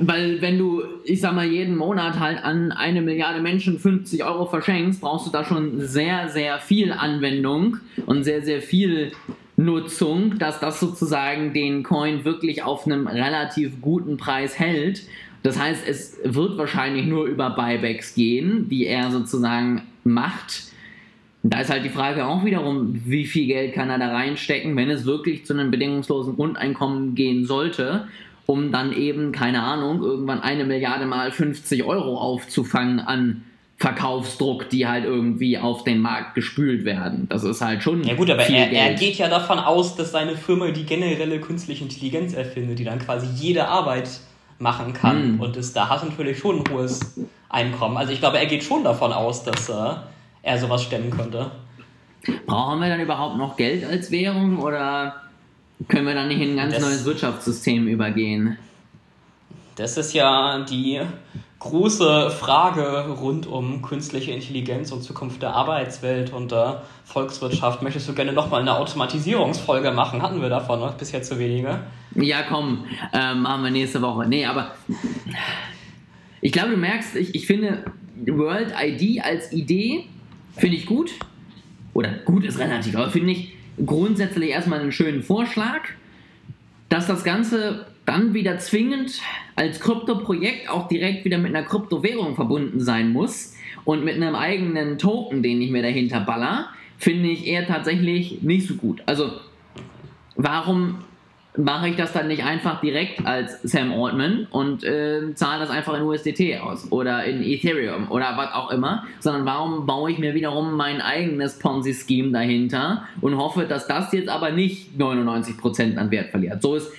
Weil, 0.00 0.40
wenn 0.40 0.56
du, 0.56 0.82
ich 1.04 1.20
sag 1.20 1.34
mal, 1.34 1.46
jeden 1.46 1.76
Monat 1.76 2.18
halt 2.18 2.42
an 2.42 2.72
eine 2.72 3.02
Milliarde 3.02 3.42
Menschen 3.42 3.78
50 3.78 4.24
Euro 4.24 4.46
verschenkst, 4.46 5.02
brauchst 5.02 5.26
du 5.26 5.30
da 5.30 5.44
schon 5.44 5.80
sehr, 5.80 6.30
sehr 6.30 6.58
viel 6.58 6.90
Anwendung 6.90 7.76
und 8.06 8.24
sehr, 8.24 8.40
sehr 8.40 8.62
viel 8.62 9.12
Nutzung, 9.56 10.38
dass 10.38 10.58
das 10.58 10.80
sozusagen 10.80 11.52
den 11.52 11.82
Coin 11.82 12.24
wirklich 12.24 12.62
auf 12.62 12.86
einem 12.86 13.06
relativ 13.06 13.82
guten 13.82 14.16
Preis 14.16 14.58
hält 14.58 15.02
das 15.44 15.58
heißt, 15.58 15.86
es 15.86 16.16
wird 16.24 16.56
wahrscheinlich 16.56 17.04
nur 17.04 17.26
über 17.26 17.50
Buybacks 17.50 18.14
gehen, 18.14 18.66
die 18.70 18.86
er 18.86 19.10
sozusagen 19.10 19.82
macht. 20.02 20.72
Da 21.42 21.60
ist 21.60 21.68
halt 21.70 21.84
die 21.84 21.90
Frage 21.90 22.24
auch 22.24 22.46
wiederum, 22.46 23.02
wie 23.04 23.26
viel 23.26 23.46
Geld 23.46 23.74
kann 23.74 23.90
er 23.90 23.98
da 23.98 24.08
reinstecken, 24.08 24.74
wenn 24.74 24.88
es 24.88 25.04
wirklich 25.04 25.44
zu 25.44 25.52
einem 25.52 25.70
bedingungslosen 25.70 26.36
Grundeinkommen 26.36 27.14
gehen 27.14 27.44
sollte, 27.44 28.08
um 28.46 28.72
dann 28.72 28.94
eben, 28.94 29.32
keine 29.32 29.62
Ahnung, 29.62 30.02
irgendwann 30.02 30.40
eine 30.40 30.64
Milliarde 30.64 31.04
mal 31.04 31.30
50 31.30 31.84
Euro 31.84 32.16
aufzufangen 32.16 33.00
an 33.00 33.44
Verkaufsdruck, 33.76 34.70
die 34.70 34.86
halt 34.86 35.04
irgendwie 35.04 35.58
auf 35.58 35.84
den 35.84 36.00
Markt 36.00 36.36
gespült 36.36 36.86
werden. 36.86 37.26
Das 37.28 37.44
ist 37.44 37.60
halt 37.60 37.82
schon. 37.82 38.02
Ja 38.02 38.14
gut, 38.14 38.30
aber 38.30 38.44
viel 38.44 38.56
er, 38.56 38.68
Geld. 38.68 38.82
er 38.82 38.94
geht 38.94 39.16
ja 39.16 39.28
davon 39.28 39.58
aus, 39.58 39.94
dass 39.94 40.12
seine 40.12 40.38
Firma 40.38 40.70
die 40.70 40.84
generelle 40.84 41.38
künstliche 41.38 41.84
Intelligenz 41.84 42.32
erfindet, 42.32 42.78
die 42.78 42.84
dann 42.84 42.98
quasi 42.98 43.26
jede 43.38 43.68
Arbeit 43.68 44.08
machen 44.64 44.92
kann. 44.92 45.22
Hm. 45.22 45.40
Und 45.40 45.56
ist, 45.56 45.76
da 45.76 45.88
hat 45.88 46.02
natürlich 46.02 46.38
schon 46.38 46.58
ein 46.58 46.64
hohes 46.72 47.14
Einkommen. 47.48 47.96
Also 47.96 48.12
ich 48.12 48.18
glaube, 48.18 48.38
er 48.38 48.46
geht 48.46 48.64
schon 48.64 48.82
davon 48.82 49.12
aus, 49.12 49.44
dass 49.44 49.68
äh, 49.68 49.94
er 50.42 50.58
sowas 50.58 50.82
stemmen 50.82 51.10
könnte. 51.10 51.52
Brauchen 52.46 52.80
wir 52.80 52.88
dann 52.88 53.00
überhaupt 53.00 53.36
noch 53.36 53.56
Geld 53.56 53.84
als 53.84 54.10
Währung 54.10 54.58
oder 54.58 55.14
können 55.88 56.06
wir 56.06 56.14
dann 56.14 56.28
nicht 56.28 56.40
in 56.40 56.52
ein 56.52 56.56
ganz 56.56 56.74
Das- 56.74 56.82
neues 56.82 57.04
Wirtschaftssystem 57.04 57.86
übergehen? 57.86 58.56
Das 59.76 59.96
ist 59.96 60.12
ja 60.12 60.64
die 60.64 61.00
große 61.58 62.30
Frage 62.30 63.08
rund 63.08 63.46
um 63.46 63.82
künstliche 63.82 64.32
Intelligenz 64.32 64.92
und 64.92 65.02
Zukunft 65.02 65.42
der 65.42 65.54
Arbeitswelt 65.54 66.32
und 66.32 66.52
der 66.52 66.82
Volkswirtschaft. 67.04 67.82
Möchtest 67.82 68.08
du 68.08 68.12
gerne 68.12 68.32
nochmal 68.32 68.60
eine 68.60 68.76
Automatisierungsfolge 68.76 69.90
machen? 69.90 70.22
Hatten 70.22 70.42
wir 70.42 70.50
davon 70.50 70.80
noch 70.80 70.94
bisher 70.94 71.22
zu 71.22 71.38
wenige? 71.38 71.80
Ja, 72.14 72.42
komm, 72.42 72.84
ähm, 73.12 73.42
machen 73.42 73.64
wir 73.64 73.70
nächste 73.70 74.02
Woche. 74.02 74.26
Nee, 74.28 74.44
aber 74.44 74.72
ich 76.40 76.52
glaube, 76.52 76.70
du 76.70 76.76
merkst, 76.76 77.16
ich, 77.16 77.34
ich 77.34 77.46
finde 77.46 77.84
World 78.26 78.74
ID 78.80 79.24
als 79.24 79.52
Idee 79.52 80.04
finde 80.56 80.76
ich 80.76 80.86
gut. 80.86 81.12
Oder 81.94 82.10
gut 82.24 82.44
ist 82.44 82.58
relativ, 82.58 82.94
aber 82.96 83.10
finde 83.10 83.32
ich 83.32 83.54
grundsätzlich 83.84 84.50
erstmal 84.50 84.80
einen 84.80 84.92
schönen 84.92 85.22
Vorschlag, 85.22 85.80
dass 86.88 87.06
das 87.06 87.24
Ganze 87.24 87.86
dann 88.06 88.34
wieder 88.34 88.58
zwingend 88.58 89.20
als 89.56 89.80
Krypto-Projekt 89.80 90.68
auch 90.68 90.88
direkt 90.88 91.24
wieder 91.24 91.38
mit 91.38 91.54
einer 91.54 91.66
Kryptowährung 91.66 92.34
verbunden 92.34 92.80
sein 92.80 93.12
muss 93.12 93.54
und 93.84 94.04
mit 94.04 94.16
einem 94.16 94.34
eigenen 94.34 94.98
Token, 94.98 95.42
den 95.42 95.60
ich 95.62 95.70
mir 95.70 95.82
dahinter 95.82 96.20
baller, 96.20 96.68
finde 96.98 97.28
ich 97.28 97.46
eher 97.46 97.66
tatsächlich 97.66 98.42
nicht 98.42 98.66
so 98.68 98.74
gut. 98.74 99.02
Also, 99.06 99.32
warum 100.36 100.98
mache 101.56 101.88
ich 101.88 101.96
das 101.96 102.12
dann 102.12 102.26
nicht 102.26 102.42
einfach 102.44 102.80
direkt 102.80 103.24
als 103.24 103.62
Sam 103.62 103.92
Altman 103.92 104.48
und 104.50 104.82
äh, 104.82 105.34
zahle 105.34 105.60
das 105.60 105.70
einfach 105.70 105.94
in 105.94 106.02
USDT 106.02 106.60
aus 106.60 106.90
oder 106.90 107.24
in 107.24 107.44
Ethereum 107.44 108.10
oder 108.10 108.36
was 108.36 108.52
auch 108.52 108.70
immer, 108.72 109.04
sondern 109.20 109.46
warum 109.46 109.86
baue 109.86 110.10
ich 110.10 110.18
mir 110.18 110.34
wiederum 110.34 110.76
mein 110.76 111.00
eigenes 111.00 111.58
Ponzi-Scheme 111.60 112.32
dahinter 112.32 113.04
und 113.20 113.36
hoffe, 113.36 113.66
dass 113.66 113.86
das 113.86 114.12
jetzt 114.12 114.28
aber 114.28 114.50
nicht 114.50 114.98
99% 114.98 115.96
an 115.96 116.10
Wert 116.10 116.30
verliert. 116.30 116.60
So 116.60 116.74
ist 116.74 116.92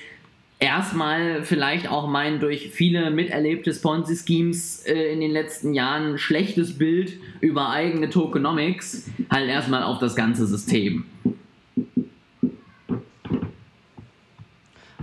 erstmal 0.59 1.43
vielleicht 1.43 1.89
auch 1.89 2.07
mein 2.07 2.39
durch 2.39 2.69
viele 2.69 3.11
miterlebtes 3.11 3.81
Ponzi-Schemes 3.81 4.85
äh, 4.85 5.13
in 5.13 5.19
den 5.19 5.31
letzten 5.31 5.73
Jahren 5.73 6.17
schlechtes 6.17 6.77
Bild 6.77 7.13
über 7.41 7.69
eigene 7.69 8.09
Tokenomics 8.09 9.09
halt 9.29 9.49
erstmal 9.49 9.83
auf 9.83 9.99
das 9.99 10.15
ganze 10.15 10.45
System. 10.47 11.05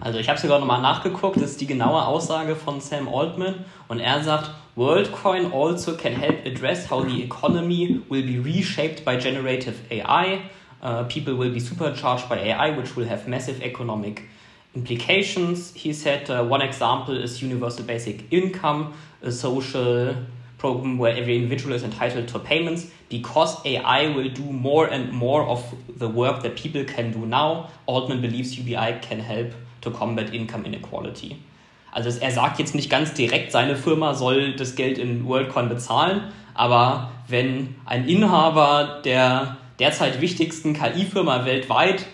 Also 0.00 0.18
ich 0.18 0.28
habe 0.28 0.40
sogar 0.40 0.58
nochmal 0.58 0.82
nachgeguckt, 0.82 1.36
das 1.36 1.52
ist 1.52 1.60
die 1.60 1.66
genaue 1.66 2.04
Aussage 2.04 2.56
von 2.56 2.80
Sam 2.80 3.08
Altman 3.08 3.64
und 3.86 4.00
er 4.00 4.20
sagt, 4.24 4.50
WorldCoin 4.74 5.52
also 5.52 5.96
can 5.96 6.14
help 6.14 6.44
address 6.44 6.90
how 6.90 7.06
the 7.06 7.22
economy 7.22 8.00
will 8.08 8.22
be 8.22 8.42
reshaped 8.42 9.04
by 9.04 9.16
generative 9.16 9.74
AI. 9.90 10.40
Uh, 10.82 11.04
people 11.04 11.38
will 11.38 11.52
be 11.52 11.60
supercharged 11.60 12.28
by 12.28 12.36
AI, 12.36 12.76
which 12.76 12.96
will 12.96 13.08
have 13.08 13.28
massive 13.28 13.62
economic 13.62 14.22
implications. 14.74 15.72
He 15.74 15.92
said 15.92 16.30
uh, 16.30 16.44
one 16.44 16.62
example 16.62 17.16
is 17.16 17.42
universal 17.42 17.84
basic 17.84 18.32
income, 18.32 18.94
a 19.22 19.30
social 19.30 20.16
program 20.58 20.96
where 20.96 21.14
every 21.16 21.36
individual 21.36 21.74
is 21.74 21.82
entitled 21.82 22.28
to 22.28 22.38
payments 22.38 22.86
because 23.08 23.64
AI 23.66 24.08
will 24.14 24.28
do 24.28 24.44
more 24.44 24.86
and 24.86 25.12
more 25.12 25.42
of 25.44 25.60
the 25.88 26.08
work 26.08 26.42
that 26.42 26.56
people 26.56 26.84
can 26.84 27.10
do 27.10 27.26
now. 27.26 27.68
Altman 27.86 28.20
believes 28.20 28.56
UBI 28.58 29.00
can 29.02 29.18
help 29.18 29.52
to 29.82 29.90
combat 29.90 30.32
income 30.32 30.64
inequality. 30.64 31.36
Also 31.90 32.08
er 32.20 32.30
sagt 32.30 32.58
jetzt 32.58 32.74
nicht 32.74 32.88
ganz 32.88 33.12
direkt, 33.12 33.52
seine 33.52 33.76
Firma 33.76 34.14
soll 34.14 34.54
das 34.56 34.76
Geld 34.76 34.96
in 34.96 35.26
WorldCoin 35.26 35.68
bezahlen, 35.68 36.32
aber 36.54 37.10
wenn 37.28 37.74
ein 37.84 38.08
Inhaber 38.08 39.02
der 39.04 39.58
derzeit 39.78 40.20
wichtigsten 40.20 40.72
KI-Firma 40.72 41.44
weltweit 41.44 42.06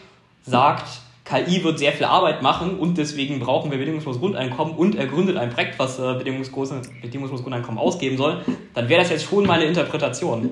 sagt, 0.42 1.00
KI 1.28 1.62
wird 1.62 1.78
sehr 1.78 1.92
viel 1.92 2.06
Arbeit 2.06 2.42
machen 2.42 2.78
und 2.78 2.96
deswegen 2.96 3.38
brauchen 3.38 3.70
wir 3.70 3.78
bedingungsloses 3.78 4.20
Grundeinkommen 4.20 4.74
und 4.74 4.94
er 4.94 5.06
gründet 5.06 5.36
ein 5.36 5.50
Projekt, 5.50 5.78
was 5.78 5.98
äh, 5.98 6.14
bedingungsloses, 6.14 6.88
Grundeinkommen 7.42 7.78
ausgeben 7.78 8.16
soll, 8.16 8.42
dann 8.74 8.88
wäre 8.88 9.02
das 9.02 9.10
jetzt 9.10 9.24
schon 9.24 9.46
meine 9.46 9.64
Interpretation. 9.64 10.50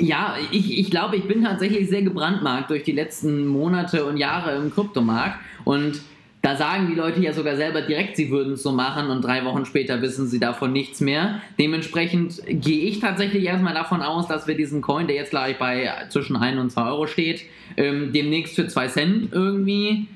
Ja, 0.00 0.36
ich, 0.50 0.78
ich 0.78 0.90
glaube, 0.90 1.16
ich 1.16 1.28
bin 1.28 1.44
tatsächlich 1.44 1.88
sehr 1.88 2.02
gebrandmarkt 2.02 2.70
durch 2.70 2.82
die 2.82 2.92
letzten 2.92 3.46
Monate 3.46 4.04
und 4.04 4.16
Jahre 4.16 4.56
im 4.56 4.72
Kryptomarkt 4.72 5.38
und 5.64 6.00
da 6.42 6.56
sagen 6.56 6.88
die 6.88 6.96
Leute 6.96 7.20
ja 7.20 7.32
sogar 7.32 7.54
selber 7.54 7.82
direkt, 7.82 8.16
sie 8.16 8.28
würden 8.30 8.54
es 8.54 8.64
so 8.64 8.72
machen 8.72 9.10
und 9.10 9.22
drei 9.22 9.44
Wochen 9.44 9.64
später 9.64 10.02
wissen 10.02 10.26
sie 10.26 10.40
davon 10.40 10.72
nichts 10.72 11.00
mehr. 11.00 11.40
Dementsprechend 11.58 12.42
gehe 12.48 12.84
ich 12.84 12.98
tatsächlich 12.98 13.44
erstmal 13.44 13.74
davon 13.74 14.02
aus, 14.02 14.26
dass 14.26 14.48
wir 14.48 14.56
diesen 14.56 14.82
Coin, 14.82 15.06
der 15.06 15.14
jetzt 15.14 15.30
gleich 15.30 15.56
bei 15.58 15.88
zwischen 16.08 16.34
1 16.34 16.60
und 16.60 16.70
2 16.70 16.82
Euro 16.82 17.06
steht, 17.06 17.44
ähm, 17.76 18.12
demnächst 18.12 18.56
für 18.56 18.66
2 18.66 18.88
Cent 18.88 19.32
irgendwie 19.32 20.08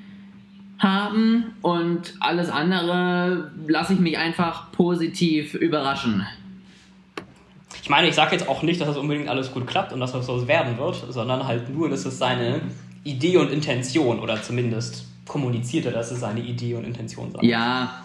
haben 0.80 1.44
und 1.62 2.14
alles 2.18 2.50
andere 2.50 3.52
lasse 3.68 3.92
ich 3.92 4.00
mich 4.00 4.18
einfach 4.18 4.72
positiv 4.72 5.54
überraschen. 5.54 6.26
Ich 7.82 7.88
meine, 7.88 8.08
ich 8.08 8.16
sage 8.16 8.32
jetzt 8.32 8.48
auch 8.48 8.64
nicht, 8.64 8.80
dass 8.80 8.88
das 8.88 8.96
unbedingt 8.96 9.28
alles 9.28 9.52
gut 9.52 9.68
klappt 9.68 9.92
und 9.92 10.00
dass 10.00 10.10
das 10.10 10.26
so 10.26 10.48
werden 10.48 10.76
wird, 10.76 11.04
sondern 11.08 11.46
halt 11.46 11.70
nur, 11.70 11.88
dass 11.88 12.04
es 12.04 12.18
seine 12.18 12.62
Idee 13.04 13.36
und 13.36 13.52
Intention 13.52 14.18
oder 14.18 14.42
zumindest 14.42 15.06
kommuniziert 15.26 15.86
er, 15.86 15.92
dass 15.92 16.10
es 16.10 16.20
seine 16.20 16.40
Idee 16.40 16.74
und 16.74 16.84
Intention 16.84 17.32
sei. 17.32 17.40
Ja. 17.42 18.02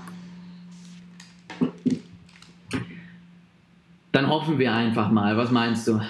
Dann 4.12 4.28
hoffen 4.28 4.60
wir 4.60 4.74
einfach 4.74 5.10
mal. 5.10 5.38
Was 5.38 5.52
meinst 5.52 5.88
du? 5.88 6.02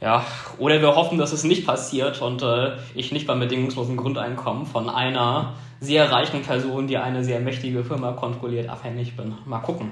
Ja, 0.00 0.26
oder 0.58 0.80
wir 0.80 0.96
hoffen, 0.96 1.16
dass 1.16 1.32
es 1.32 1.44
nicht 1.44 1.64
passiert 1.64 2.20
und 2.20 2.42
äh, 2.42 2.72
ich 2.94 3.12
nicht 3.12 3.26
beim 3.26 3.38
bedingungslosen 3.38 3.96
Grundeinkommen 3.96 4.66
von 4.66 4.88
einer 4.88 5.54
sehr 5.78 6.10
reichen 6.10 6.42
Person, 6.42 6.88
die 6.88 6.98
eine 6.98 7.22
sehr 7.22 7.38
mächtige 7.38 7.84
Firma 7.84 8.12
kontrolliert, 8.12 8.68
abhängig 8.68 9.16
bin. 9.16 9.34
Mal 9.46 9.60
gucken. 9.60 9.90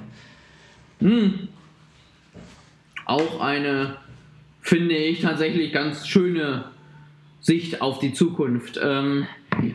Hm. 0.99 1.49
Auch 3.07 3.41
eine, 3.41 3.97
finde 4.61 4.97
ich, 4.97 5.21
tatsächlich 5.21 5.73
ganz 5.73 6.09
schöne 6.09 6.65
Sicht 7.40 7.81
auf 7.81 7.98
die 7.98 8.12
Zukunft. 8.12 8.79
Ähm, 8.83 9.26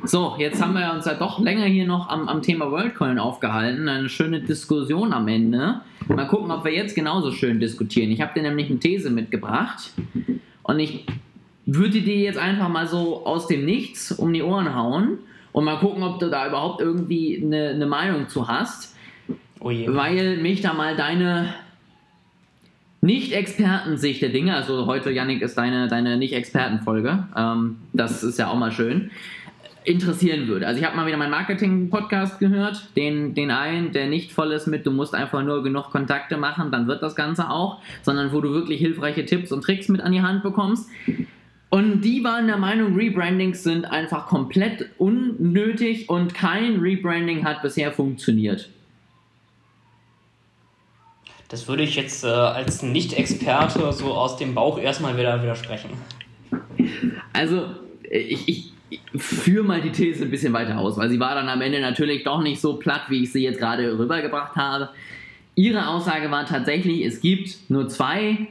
so, 0.04 0.36
jetzt 0.38 0.62
haben 0.62 0.74
wir 0.74 0.94
uns 0.94 1.06
ja 1.06 1.16
doch 1.16 1.40
länger 1.40 1.66
hier 1.66 1.86
noch 1.86 2.10
am, 2.10 2.28
am 2.28 2.42
Thema 2.42 2.72
WorldCoin 2.72 3.20
aufgehalten. 3.20 3.90
Eine 3.90 4.10
schöne 4.10 4.42
Diskussion 4.42 5.14
am 5.14 5.28
Ende. 5.28 5.82
Mal 6.08 6.28
gucken, 6.28 6.52
ob 6.52 6.64
wir 6.64 6.74
jetzt 6.74 6.96
genauso 6.96 7.32
schön 7.32 7.60
diskutieren. 7.60 8.12
Ich 8.12 8.22
habe 8.22 8.34
dir 8.36 8.44
nämlich 8.44 8.70
eine 8.70 8.80
These 8.80 9.10
mitgebracht 9.10 9.92
und 10.64 10.80
ich 10.80 11.06
würde 11.66 12.02
dir 12.02 12.18
jetzt 12.18 12.38
einfach 12.38 12.70
mal 12.70 12.88
so 12.88 13.26
aus 13.26 13.48
dem 13.48 13.66
Nichts 13.66 14.12
um 14.12 14.32
die 14.32 14.44
Ohren 14.44 14.76
hauen 14.76 15.18
und 15.52 15.66
mal 15.66 15.80
gucken, 15.80 16.04
ob 16.04 16.20
du 16.20 16.30
da 16.30 16.48
überhaupt 16.48 16.82
irgendwie 16.82 17.42
eine, 17.44 17.70
eine 17.70 17.88
Meinung 17.88 18.30
zu 18.30 18.48
hast 18.48 18.96
Oh 19.66 19.70
weil 19.70 20.38
mich 20.38 20.62
da 20.62 20.74
mal 20.74 20.96
deine 20.96 21.56
Nicht-Experten-Sicht 23.06 24.22
der 24.24 24.30
Dinge, 24.30 24.56
also 24.56 24.88
heute, 24.88 25.12
Yannick, 25.12 25.44
ist 25.44 25.58
deine, 25.58 25.88
deine 25.88 26.18
Nicht-Experten-Folge, 26.18 27.28
ähm, 27.38 27.78
das 27.94 28.24
ist 28.24 28.40
ja 28.40 28.48
auch 28.48 28.58
mal 28.58 28.72
schön, 28.72 29.12
interessieren 29.84 30.48
würde. 30.48 30.66
Also 30.66 30.80
ich 30.80 30.86
habe 30.88 30.96
mal 30.98 31.06
wieder 31.06 31.18
meinen 31.18 31.30
Marketing-Podcast 31.30 32.40
gehört, 32.40 32.90
den, 32.96 33.36
den 33.36 33.52
einen, 33.52 33.92
der 33.92 34.08
nicht 34.08 34.32
voll 34.32 34.52
ist 34.52 34.66
mit, 34.66 34.88
du 34.88 34.92
musst 34.92 35.14
einfach 35.14 35.44
nur 35.44 35.62
genug 35.62 35.92
Kontakte 35.92 36.38
machen, 36.38 36.72
dann 36.72 36.88
wird 36.88 37.04
das 37.04 37.16
Ganze 37.16 37.52
auch, 37.52 37.80
sondern 38.02 38.34
wo 38.34 38.42
du 38.42 38.52
wirklich 38.52 38.80
hilfreiche 38.80 39.24
Tipps 39.24 39.52
und 39.52 39.64
Tricks 39.64 39.88
mit 39.88 40.02
an 40.02 40.12
die 40.12 40.24
Hand 40.24 40.42
bekommst. 40.42 40.90
Und 41.70 42.02
die 42.02 42.24
waren 42.24 42.48
der 42.48 42.58
Meinung, 42.58 42.96
Rebrandings 42.96 43.64
sind 43.64 43.86
einfach 43.86 44.26
komplett 44.26 44.90
unnötig 44.98 46.10
und 46.10 46.34
kein 46.34 46.80
Rebranding 46.80 47.44
hat 47.44 47.62
bisher 47.62 47.92
funktioniert. 47.92 48.70
Das 51.48 51.68
würde 51.68 51.84
ich 51.84 51.96
jetzt 51.96 52.24
äh, 52.24 52.28
als 52.28 52.82
Nicht-Experte 52.82 53.92
so 53.94 54.14
aus 54.14 54.38
dem 54.38 54.56
Bauch 54.56 54.80
erstmal 54.80 55.18
wieder 55.18 55.42
widersprechen. 55.42 55.92
Also, 57.34 57.68
ich, 58.10 58.48
ich, 58.48 58.74
ich 58.90 59.02
führe 59.16 59.64
mal 59.64 59.82
die 59.82 59.92
These 59.92 60.24
ein 60.24 60.32
bisschen 60.32 60.54
weiter 60.54 60.80
aus, 60.80 60.98
weil 60.98 61.10
sie 61.10 61.20
war 61.20 61.36
dann 61.36 61.50
am 61.50 61.62
Ende 61.62 61.82
natürlich 61.82 62.24
doch 62.24 62.42
nicht 62.42 62.60
so 62.60 62.78
platt, 62.78 63.04
wie 63.10 63.24
ich 63.24 63.32
sie 63.32 63.44
jetzt 63.44 63.60
gerade 63.60 63.98
rübergebracht 63.98 64.56
habe. 64.56 64.90
ihre 65.56 65.88
Aussage 65.88 66.32
war 66.32 66.46
tatsächlich, 66.46 67.06
es 67.06 67.22
gibt 67.22 67.70
nur 67.70 67.88
zwei 67.88 68.48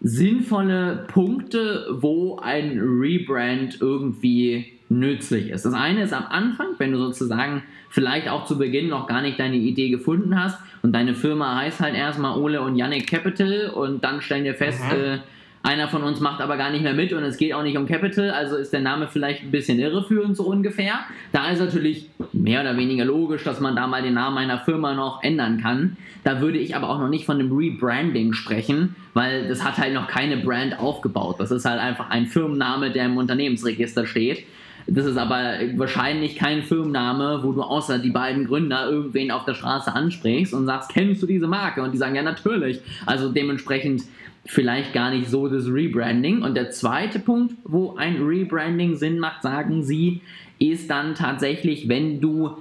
sinnvolle 0.00 1.06
Punkte, 1.08 1.86
wo 1.90 2.38
ein 2.38 2.78
Rebrand 2.78 3.80
irgendwie 3.80 4.75
nützlich 4.88 5.50
ist. 5.50 5.64
Das 5.64 5.74
eine 5.74 6.02
ist 6.02 6.12
am 6.12 6.26
Anfang, 6.28 6.68
wenn 6.78 6.92
du 6.92 6.98
sozusagen 6.98 7.62
vielleicht 7.88 8.28
auch 8.28 8.44
zu 8.44 8.58
Beginn 8.58 8.88
noch 8.88 9.06
gar 9.06 9.22
nicht 9.22 9.38
deine 9.38 9.56
Idee 9.56 9.90
gefunden 9.90 10.40
hast 10.40 10.58
und 10.82 10.92
deine 10.92 11.14
Firma 11.14 11.56
heißt 11.56 11.80
halt 11.80 11.94
erstmal 11.94 12.38
Ole 12.38 12.60
und 12.60 12.76
Yannick 12.76 13.08
Capital 13.08 13.70
und 13.70 14.04
dann 14.04 14.20
stellen 14.20 14.44
wir 14.44 14.54
fest, 14.54 14.80
mhm. 14.92 14.98
äh, 14.98 15.18
einer 15.66 15.88
von 15.88 16.04
uns 16.04 16.20
macht 16.20 16.40
aber 16.40 16.56
gar 16.56 16.70
nicht 16.70 16.82
mehr 16.82 16.94
mit 16.94 17.12
und 17.12 17.24
es 17.24 17.36
geht 17.36 17.52
auch 17.52 17.64
nicht 17.64 17.76
um 17.76 17.86
Capital, 17.86 18.30
also 18.30 18.54
ist 18.54 18.72
der 18.72 18.82
Name 18.82 19.08
vielleicht 19.08 19.42
ein 19.42 19.50
bisschen 19.50 19.80
irreführend 19.80 20.36
so 20.36 20.44
ungefähr. 20.44 21.00
Da 21.32 21.50
ist 21.50 21.58
natürlich 21.58 22.08
mehr 22.32 22.60
oder 22.60 22.76
weniger 22.76 23.04
logisch, 23.04 23.42
dass 23.42 23.58
man 23.58 23.74
da 23.74 23.88
mal 23.88 24.00
den 24.00 24.14
Namen 24.14 24.38
einer 24.38 24.60
Firma 24.60 24.94
noch 24.94 25.24
ändern 25.24 25.60
kann. 25.60 25.96
Da 26.22 26.40
würde 26.40 26.58
ich 26.58 26.76
aber 26.76 26.88
auch 26.88 27.00
noch 27.00 27.08
nicht 27.08 27.26
von 27.26 27.40
einem 27.40 27.50
Rebranding 27.52 28.32
sprechen, 28.32 28.94
weil 29.12 29.48
das 29.48 29.64
hat 29.64 29.78
halt 29.78 29.92
noch 29.92 30.06
keine 30.06 30.36
Brand 30.36 30.78
aufgebaut. 30.78 31.40
Das 31.40 31.50
ist 31.50 31.64
halt 31.64 31.80
einfach 31.80 32.10
ein 32.10 32.26
Firmenname, 32.26 32.92
der 32.92 33.06
im 33.06 33.16
Unternehmensregister 33.16 34.06
steht. 34.06 34.44
Das 34.88 35.04
ist 35.04 35.16
aber 35.16 35.54
wahrscheinlich 35.74 36.36
kein 36.36 36.62
Firmenname, 36.62 37.40
wo 37.42 37.52
du 37.52 37.62
außer 37.62 37.98
die 37.98 38.10
beiden 38.10 38.46
Gründer 38.46 38.88
irgendwen 38.88 39.30
auf 39.30 39.44
der 39.44 39.54
Straße 39.54 39.92
ansprichst 39.92 40.54
und 40.54 40.66
sagst, 40.66 40.90
kennst 40.90 41.22
du 41.22 41.26
diese 41.26 41.48
Marke? 41.48 41.82
Und 41.82 41.92
die 41.92 41.98
sagen, 41.98 42.14
ja, 42.14 42.22
natürlich. 42.22 42.80
Also 43.04 43.30
dementsprechend 43.30 44.02
vielleicht 44.44 44.92
gar 44.92 45.10
nicht 45.10 45.28
so 45.28 45.48
das 45.48 45.66
Rebranding. 45.66 46.42
Und 46.42 46.54
der 46.54 46.70
zweite 46.70 47.18
Punkt, 47.18 47.54
wo 47.64 47.96
ein 47.96 48.22
Rebranding 48.22 48.94
Sinn 48.94 49.18
macht, 49.18 49.42
sagen 49.42 49.82
sie, 49.82 50.20
ist 50.58 50.88
dann 50.88 51.14
tatsächlich, 51.14 51.88
wenn 51.88 52.20
du, 52.20 52.56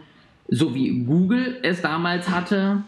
so 0.49 0.73
wie 0.73 1.03
Google 1.03 1.57
es 1.61 1.81
damals 1.81 2.29
hatte, 2.29 2.83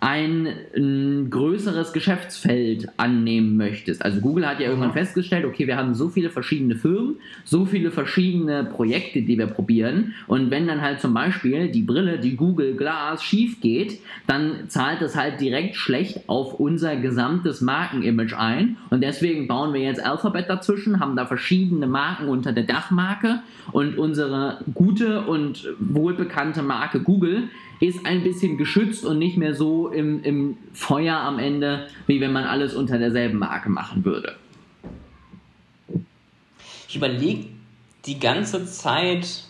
ein, 0.00 0.48
ein, 0.74 1.28
größeres 1.28 1.92
Geschäftsfeld 1.92 2.88
annehmen 2.96 3.58
möchtest. 3.58 4.02
Also 4.02 4.20
Google 4.20 4.48
hat 4.48 4.58
ja 4.58 4.68
irgendwann 4.68 4.94
festgestellt, 4.94 5.44
okay, 5.44 5.66
wir 5.66 5.76
haben 5.76 5.94
so 5.94 6.08
viele 6.08 6.30
verschiedene 6.30 6.74
Firmen, 6.74 7.16
so 7.44 7.66
viele 7.66 7.90
verschiedene 7.90 8.64
Projekte, 8.64 9.20
die 9.20 9.36
wir 9.36 9.46
probieren. 9.46 10.14
Und 10.26 10.50
wenn 10.50 10.66
dann 10.66 10.80
halt 10.80 11.00
zum 11.00 11.12
Beispiel 11.12 11.68
die 11.68 11.82
Brille, 11.82 12.18
die 12.18 12.34
Google 12.34 12.76
Glass 12.76 13.22
schief 13.22 13.60
geht, 13.60 14.00
dann 14.26 14.68
zahlt 14.68 15.02
das 15.02 15.16
halt 15.16 15.38
direkt 15.40 15.76
schlecht 15.76 16.28
auf 16.28 16.58
unser 16.58 16.96
gesamtes 16.96 17.60
Markenimage 17.60 18.38
ein. 18.38 18.78
Und 18.88 19.02
deswegen 19.02 19.48
bauen 19.48 19.74
wir 19.74 19.82
jetzt 19.82 20.02
Alphabet 20.02 20.48
dazwischen, 20.48 20.98
haben 20.98 21.14
da 21.14 21.26
verschiedene 21.26 21.86
Marken 21.86 22.28
unter 22.28 22.52
der 22.52 22.64
Dachmarke. 22.64 23.42
Und 23.72 23.98
unsere 23.98 24.64
gute 24.72 25.20
und 25.22 25.68
wohlbekannte 25.78 26.62
Marke 26.62 27.00
Google 27.00 27.50
ist 27.80 28.04
ein 28.04 28.22
bisschen 28.22 28.58
geschützt 28.58 29.04
und 29.04 29.18
nicht 29.18 29.36
mehr 29.36 29.54
so 29.54 29.88
im, 29.88 30.22
im 30.22 30.58
Feuer 30.74 31.16
am 31.16 31.38
Ende, 31.38 31.88
wie 32.06 32.20
wenn 32.20 32.32
man 32.32 32.44
alles 32.44 32.74
unter 32.74 32.98
derselben 32.98 33.38
Marke 33.38 33.70
machen 33.70 34.04
würde. 34.04 34.36
Ich 36.88 36.96
überlege 36.96 37.46
die 38.04 38.18
ganze 38.18 38.66
Zeit, 38.66 39.44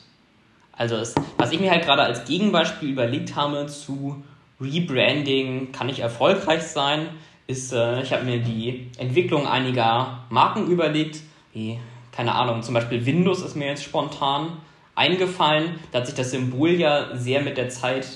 also 0.72 0.96
es, 0.96 1.14
was 1.38 1.52
ich 1.52 1.60
mir 1.60 1.70
halt 1.70 1.84
gerade 1.84 2.02
als 2.02 2.24
Gegenbeispiel 2.24 2.90
überlegt 2.90 3.34
habe 3.34 3.66
zu 3.66 4.22
Rebranding, 4.60 5.72
kann 5.72 5.86
nicht 5.86 6.00
erfolgreich 6.00 6.62
sein, 6.62 7.08
ist, 7.46 7.72
äh, 7.72 8.02
ich 8.02 8.12
habe 8.12 8.24
mir 8.24 8.38
die 8.40 8.88
Entwicklung 8.98 9.46
einiger 9.46 10.24
Marken 10.30 10.68
überlegt, 10.68 11.20
wie, 11.52 11.78
keine 12.12 12.34
Ahnung, 12.34 12.62
zum 12.62 12.74
Beispiel 12.74 13.04
Windows 13.06 13.42
ist 13.42 13.56
mir 13.56 13.68
jetzt 13.68 13.82
spontan 13.82 14.58
eingefallen. 14.94 15.78
Da 15.92 15.98
hat 15.98 16.06
sich 16.06 16.14
das 16.14 16.30
Symbol 16.30 16.70
ja 16.70 17.16
sehr 17.16 17.42
mit 17.42 17.56
der 17.56 17.68
Zeit 17.68 18.06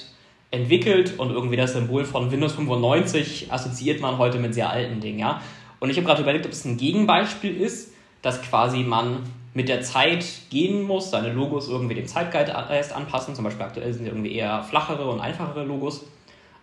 entwickelt 0.50 1.18
und 1.18 1.30
irgendwie 1.30 1.56
das 1.56 1.72
Symbol 1.72 2.04
von 2.04 2.30
Windows 2.30 2.52
95 2.54 3.52
assoziiert 3.52 4.00
man 4.00 4.18
heute 4.18 4.38
mit 4.38 4.54
sehr 4.54 4.70
alten 4.70 5.00
Dingen, 5.00 5.18
ja. 5.18 5.40
Und 5.80 5.90
ich 5.90 5.96
habe 5.96 6.06
gerade 6.06 6.22
überlegt, 6.22 6.46
ob 6.46 6.52
es 6.52 6.64
ein 6.64 6.76
Gegenbeispiel 6.76 7.60
ist, 7.60 7.92
dass 8.22 8.40
quasi 8.40 8.78
man 8.78 9.18
mit 9.52 9.68
der 9.68 9.82
Zeit 9.82 10.24
gehen 10.50 10.82
muss, 10.82 11.10
seine 11.10 11.32
Logos 11.32 11.68
irgendwie 11.68 11.94
dem 11.94 12.06
Zeitgeist 12.06 12.92
anpassen. 12.92 13.34
Zum 13.34 13.44
Beispiel 13.44 13.64
aktuell 13.64 13.92
sind 13.92 14.06
irgendwie 14.06 14.34
eher 14.34 14.62
flachere 14.62 15.08
und 15.08 15.20
einfachere 15.20 15.64
Logos. 15.64 16.06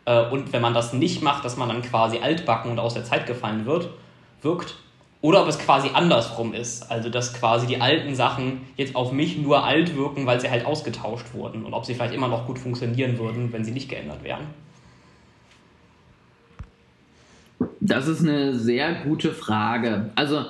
Äh, 0.06 0.30
und 0.30 0.52
wenn 0.54 0.62
man 0.62 0.74
das 0.74 0.94
nicht 0.94 1.22
macht, 1.22 1.46
dass 1.46 1.56
man 1.56 1.70
dann 1.70 1.82
quasi 1.82 2.20
altbacken 2.20 2.72
und 2.72 2.80
aus 2.80 2.94
der 2.94 3.04
Zeit 3.04 3.28
gefallen 3.28 3.66
wird, 3.66 3.90
wirkt. 4.42 4.76
Oder 5.22 5.44
ob 5.44 5.48
es 5.48 5.60
quasi 5.60 5.90
andersrum 5.94 6.54
ist. 6.54 6.90
Also, 6.90 7.10
dass 7.10 7.34
quasi 7.34 7.68
die 7.68 7.80
alten 7.80 8.16
Sachen 8.16 8.62
jetzt 8.76 8.96
auf 8.96 9.12
mich 9.12 9.38
nur 9.38 9.64
alt 9.64 9.96
wirken, 9.96 10.26
weil 10.26 10.42
sie 10.42 10.50
halt 10.50 10.66
ausgetauscht 10.66 11.34
wurden. 11.34 11.64
Und 11.64 11.74
ob 11.74 11.86
sie 11.86 11.94
vielleicht 11.94 12.16
immer 12.16 12.28
noch 12.28 12.48
gut 12.48 12.58
funktionieren 12.58 13.20
würden, 13.20 13.54
wenn 13.54 13.64
sie 13.64 13.72
nicht 13.72 13.88
geändert 13.88 14.24
wären. 14.24 14.48
Das 17.80 18.08
ist 18.08 18.22
eine 18.22 18.56
sehr 18.56 18.96
gute 18.96 19.32
Frage. 19.32 20.10
Also, 20.16 20.46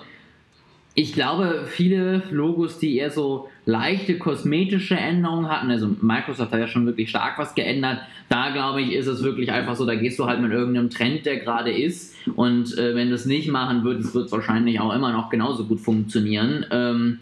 ich 0.94 1.14
glaube, 1.14 1.66
viele 1.68 2.22
Logos, 2.32 2.78
die 2.78 2.98
eher 2.98 3.12
so 3.12 3.48
leichte 3.66 4.18
kosmetische 4.18 4.96
Änderungen 4.96 5.48
hatten, 5.48 5.72
also 5.72 5.90
Microsoft 6.02 6.52
hat 6.52 6.60
ja 6.60 6.68
schon 6.68 6.86
wirklich 6.86 7.10
stark 7.10 7.38
was 7.38 7.56
geändert, 7.56 8.00
da 8.28 8.50
glaube 8.50 8.82
ich, 8.82 8.94
ist 8.94 9.08
es 9.08 9.24
wirklich 9.24 9.52
einfach 9.52 9.76
so, 9.76 9.86
da 9.86 9.96
gehst 9.96 10.20
du 10.20 10.26
halt 10.26 10.42
mit 10.42 10.52
irgendeinem 10.52 10.90
Trend, 10.90 11.26
der 11.26 11.38
gerade 11.38 11.72
ist 11.72 12.16
und 12.36 12.78
äh, 12.78 12.94
wenn 12.94 13.08
du 13.08 13.16
es 13.16 13.26
nicht 13.26 13.50
machen 13.50 13.84
würdest, 13.84 14.14
wird 14.14 14.26
es 14.26 14.32
wahrscheinlich 14.34 14.82
auch 14.82 14.94
immer 14.94 15.14
noch 15.14 15.30
genauso 15.30 15.66
gut 15.66 15.80
funktionieren. 15.80 16.66
Ähm, 16.72 17.20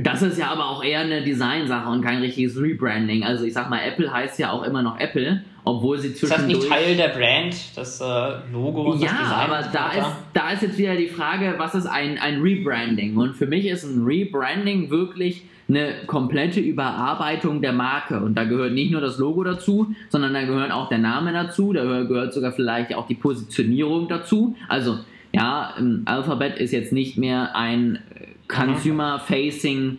das 0.00 0.22
ist 0.22 0.38
ja 0.38 0.48
aber 0.48 0.66
auch 0.66 0.84
eher 0.84 1.00
eine 1.00 1.22
Designsache 1.22 1.88
und 1.88 2.02
kein 2.02 2.18
richtiges 2.18 2.60
Rebranding. 2.60 3.24
Also 3.24 3.44
ich 3.44 3.54
sag 3.54 3.70
mal, 3.70 3.80
Apple 3.80 4.12
heißt 4.12 4.38
ja 4.38 4.50
auch 4.50 4.62
immer 4.62 4.82
noch 4.82 5.00
Apple, 5.00 5.42
obwohl 5.66 5.98
sie 5.98 6.14
zwischendurch... 6.14 6.52
Ist 6.52 6.62
das 6.62 6.70
nicht 6.70 6.86
Teil 6.86 6.96
der 6.96 7.08
Brand, 7.08 7.56
das 7.74 8.00
äh, 8.00 8.04
Logo 8.52 8.92
und 8.92 9.02
ja, 9.02 9.08
das 9.08 9.18
Design? 9.18 9.50
aber 9.50 9.68
da 9.72 9.90
ist, 9.90 10.16
da 10.32 10.50
ist 10.52 10.62
jetzt 10.62 10.78
wieder 10.78 10.94
die 10.94 11.08
Frage, 11.08 11.54
was 11.58 11.74
ist 11.74 11.86
ein, 11.86 12.18
ein 12.18 12.40
Rebranding? 12.40 13.16
Und 13.16 13.34
für 13.34 13.46
mich 13.46 13.66
ist 13.66 13.82
ein 13.82 14.04
Rebranding 14.04 14.90
wirklich 14.90 15.42
eine 15.68 15.94
komplette 16.06 16.60
Überarbeitung 16.60 17.60
der 17.60 17.72
Marke. 17.72 18.20
Und 18.20 18.36
da 18.36 18.44
gehört 18.44 18.74
nicht 18.74 18.92
nur 18.92 19.00
das 19.00 19.18
Logo 19.18 19.42
dazu, 19.42 19.88
sondern 20.08 20.34
da 20.34 20.44
gehört 20.44 20.70
auch 20.70 20.88
der 20.88 20.98
Name 20.98 21.32
dazu, 21.32 21.72
da 21.72 21.82
gehört 22.04 22.32
sogar 22.32 22.52
vielleicht 22.52 22.94
auch 22.94 23.08
die 23.08 23.16
Positionierung 23.16 24.06
dazu. 24.06 24.54
Also 24.68 24.98
ja, 25.32 25.74
Alphabet 26.04 26.58
ist 26.58 26.70
jetzt 26.70 26.92
nicht 26.92 27.18
mehr 27.18 27.56
ein 27.56 27.98
Consumer-Facing 28.46 29.98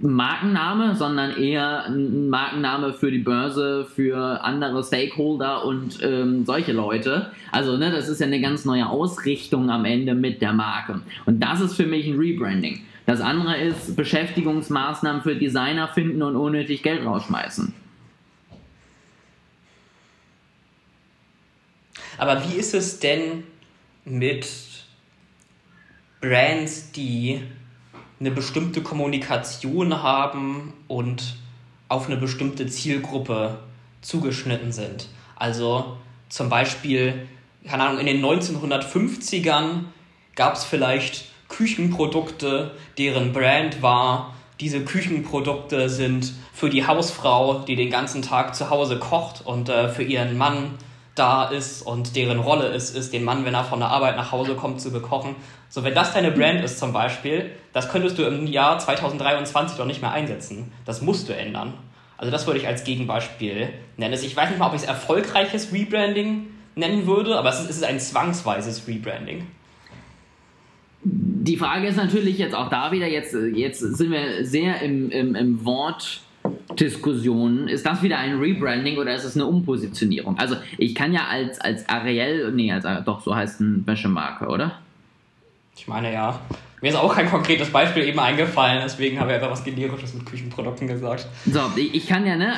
Markenname, 0.00 0.94
sondern 0.96 1.36
eher 1.36 1.86
ein 1.86 2.28
Markenname 2.28 2.92
für 2.92 3.10
die 3.10 3.18
Börse, 3.18 3.86
für 3.86 4.42
andere 4.42 4.82
Stakeholder 4.82 5.64
und 5.64 5.98
ähm, 6.02 6.44
solche 6.44 6.72
Leute. 6.72 7.30
Also, 7.52 7.76
ne, 7.76 7.90
das 7.90 8.08
ist 8.08 8.20
ja 8.20 8.26
eine 8.26 8.40
ganz 8.40 8.64
neue 8.64 8.88
Ausrichtung 8.88 9.70
am 9.70 9.84
Ende 9.84 10.14
mit 10.14 10.42
der 10.42 10.52
Marke. 10.52 11.00
Und 11.26 11.40
das 11.40 11.60
ist 11.60 11.74
für 11.74 11.86
mich 11.86 12.06
ein 12.06 12.18
Rebranding. 12.18 12.82
Das 13.06 13.20
andere 13.20 13.56
ist 13.56 13.96
Beschäftigungsmaßnahmen 13.96 15.22
für 15.22 15.36
Designer 15.36 15.88
finden 15.88 16.22
und 16.22 16.36
unnötig 16.36 16.82
Geld 16.82 17.04
rausschmeißen. 17.04 17.74
Aber 22.18 22.42
wie 22.44 22.56
ist 22.56 22.74
es 22.74 23.00
denn 23.00 23.44
mit 24.04 24.46
Brands, 26.20 26.92
die 26.92 27.40
eine 28.22 28.30
bestimmte 28.30 28.82
Kommunikation 28.82 30.00
haben 30.00 30.72
und 30.86 31.34
auf 31.88 32.06
eine 32.06 32.16
bestimmte 32.16 32.68
Zielgruppe 32.68 33.58
zugeschnitten 34.00 34.70
sind. 34.70 35.08
Also 35.34 35.96
zum 36.28 36.48
Beispiel, 36.48 37.26
keine 37.66 37.82
Ahnung, 37.82 37.98
in 37.98 38.06
den 38.06 38.24
1950ern 38.24 39.86
gab 40.36 40.54
es 40.54 40.62
vielleicht 40.62 41.24
Küchenprodukte, 41.48 42.70
deren 42.96 43.32
Brand 43.32 43.82
war, 43.82 44.32
diese 44.60 44.84
Küchenprodukte 44.84 45.88
sind 45.88 46.32
für 46.54 46.70
die 46.70 46.86
Hausfrau, 46.86 47.64
die 47.66 47.74
den 47.74 47.90
ganzen 47.90 48.22
Tag 48.22 48.54
zu 48.54 48.70
Hause 48.70 49.00
kocht 49.00 49.44
und 49.44 49.68
äh, 49.68 49.88
für 49.88 50.04
ihren 50.04 50.38
Mann 50.38 50.74
da 51.14 51.44
ist 51.48 51.82
und 51.82 52.16
deren 52.16 52.38
Rolle 52.38 52.68
es 52.68 52.90
ist, 52.90 53.12
den 53.12 53.24
Mann, 53.24 53.44
wenn 53.44 53.54
er 53.54 53.64
von 53.64 53.80
der 53.80 53.88
Arbeit 53.88 54.16
nach 54.16 54.32
Hause 54.32 54.54
kommt, 54.54 54.80
zu 54.80 54.90
bekochen. 54.90 55.36
So, 55.68 55.84
wenn 55.84 55.94
das 55.94 56.14
deine 56.14 56.30
Brand 56.30 56.62
ist 56.64 56.78
zum 56.78 56.92
Beispiel, 56.92 57.50
das 57.72 57.90
könntest 57.90 58.18
du 58.18 58.22
im 58.22 58.46
Jahr 58.46 58.78
2023 58.78 59.76
doch 59.76 59.86
nicht 59.86 60.00
mehr 60.00 60.12
einsetzen. 60.12 60.72
Das 60.84 61.02
musst 61.02 61.28
du 61.28 61.36
ändern. 61.36 61.74
Also 62.16 62.30
das 62.30 62.46
würde 62.46 62.60
ich 62.60 62.66
als 62.66 62.84
Gegenbeispiel 62.84 63.70
nennen. 63.96 64.14
Ich 64.14 64.36
weiß 64.36 64.50
nicht 64.50 64.58
mal, 64.58 64.68
ob 64.68 64.74
ich 64.74 64.82
es 64.82 64.86
erfolgreiches 64.86 65.72
Rebranding 65.72 66.46
nennen 66.74 67.06
würde, 67.06 67.36
aber 67.36 67.50
es 67.50 67.60
ist, 67.60 67.70
es 67.70 67.76
ist 67.78 67.84
ein 67.84 68.00
zwangsweises 68.00 68.86
Rebranding. 68.88 69.46
Die 71.04 71.56
Frage 71.56 71.88
ist 71.88 71.96
natürlich 71.96 72.38
jetzt 72.38 72.54
auch 72.54 72.70
da 72.70 72.92
wieder, 72.92 73.08
jetzt, 73.08 73.34
jetzt 73.34 73.80
sind 73.80 74.12
wir 74.12 74.46
sehr 74.46 74.80
im, 74.82 75.10
im, 75.10 75.34
im 75.34 75.64
Wort 75.64 76.20
Diskussionen. 76.78 77.68
Ist 77.68 77.86
das 77.86 78.02
wieder 78.02 78.18
ein 78.18 78.38
Rebranding 78.38 78.98
oder 78.98 79.14
ist 79.14 79.24
es 79.24 79.36
eine 79.36 79.46
Umpositionierung? 79.46 80.38
Also 80.38 80.56
ich 80.78 80.94
kann 80.94 81.12
ja 81.12 81.26
als, 81.28 81.60
als 81.60 81.88
Ariel, 81.88 82.50
nee, 82.52 82.72
als, 82.72 82.84
doch, 83.04 83.20
so 83.20 83.34
heißt 83.34 83.60
ein 83.60 83.86
Wäschemarke, 83.86 84.46
oder? 84.46 84.78
Ich 85.76 85.86
meine 85.88 86.12
ja. 86.12 86.40
Mir 86.80 86.88
ist 86.88 86.96
auch 86.96 87.14
kein 87.14 87.30
konkretes 87.30 87.70
Beispiel 87.70 88.04
eben 88.04 88.18
eingefallen, 88.18 88.80
deswegen 88.82 89.20
habe 89.20 89.30
ich 89.30 89.36
einfach 89.36 89.50
was 89.50 89.62
Generisches 89.62 90.14
mit 90.14 90.26
Küchenprodukten 90.26 90.88
gesagt. 90.88 91.28
So, 91.46 91.60
ich 91.76 92.06
kann 92.08 92.26
ja, 92.26 92.36
ne, 92.36 92.54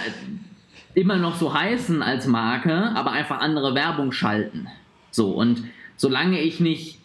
immer 0.94 1.16
noch 1.16 1.36
so 1.36 1.52
heißen 1.52 2.02
als 2.02 2.26
Marke, 2.26 2.92
aber 2.94 3.12
einfach 3.12 3.40
andere 3.40 3.74
Werbung 3.74 4.12
schalten. 4.12 4.68
So, 5.10 5.32
und 5.32 5.64
solange 5.96 6.40
ich 6.40 6.58
nicht 6.60 7.00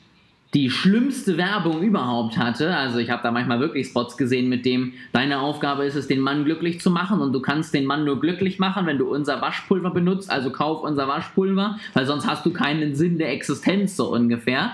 die 0.56 0.72
schlimmste 0.72 1.38
Werbung 1.38 1.84
überhaupt 1.84 2.38
hatte. 2.38 2.76
Also 2.76 2.98
ich 2.98 3.12
habe 3.12 3.22
da 3.22 3.32
manchmal 3.32 3.60
wirklich 3.60 3.88
Spots 3.88 4.18
gesehen, 4.18 4.50
mit 4.50 4.66
dem 4.66 4.94
deine 5.12 5.40
Aufgabe 5.40 5.86
ist 5.86 5.96
es, 5.96 6.08
den 6.08 6.22
Mann 6.22 6.44
glücklich 6.44 6.82
zu 6.82 6.90
machen 6.90 7.22
und 7.22 7.34
du 7.34 7.40
kannst 7.40 7.74
den 7.74 7.86
Mann 7.86 8.04
nur 8.04 8.20
glücklich 8.20 8.58
machen, 8.58 8.88
wenn 8.88 8.98
du 8.98 9.08
unser 9.14 9.42
Waschpulver 9.42 9.92
benutzt. 9.92 10.32
Also 10.32 10.50
kauf 10.50 10.82
unser 10.82 11.08
Waschpulver, 11.08 11.78
weil 11.94 12.06
sonst 12.08 12.28
hast 12.28 12.46
du 12.48 12.52
keinen 12.52 12.96
Sinn 12.96 13.20
der 13.20 13.32
Existenz 13.32 13.96
so 13.96 14.12
ungefähr. 14.12 14.72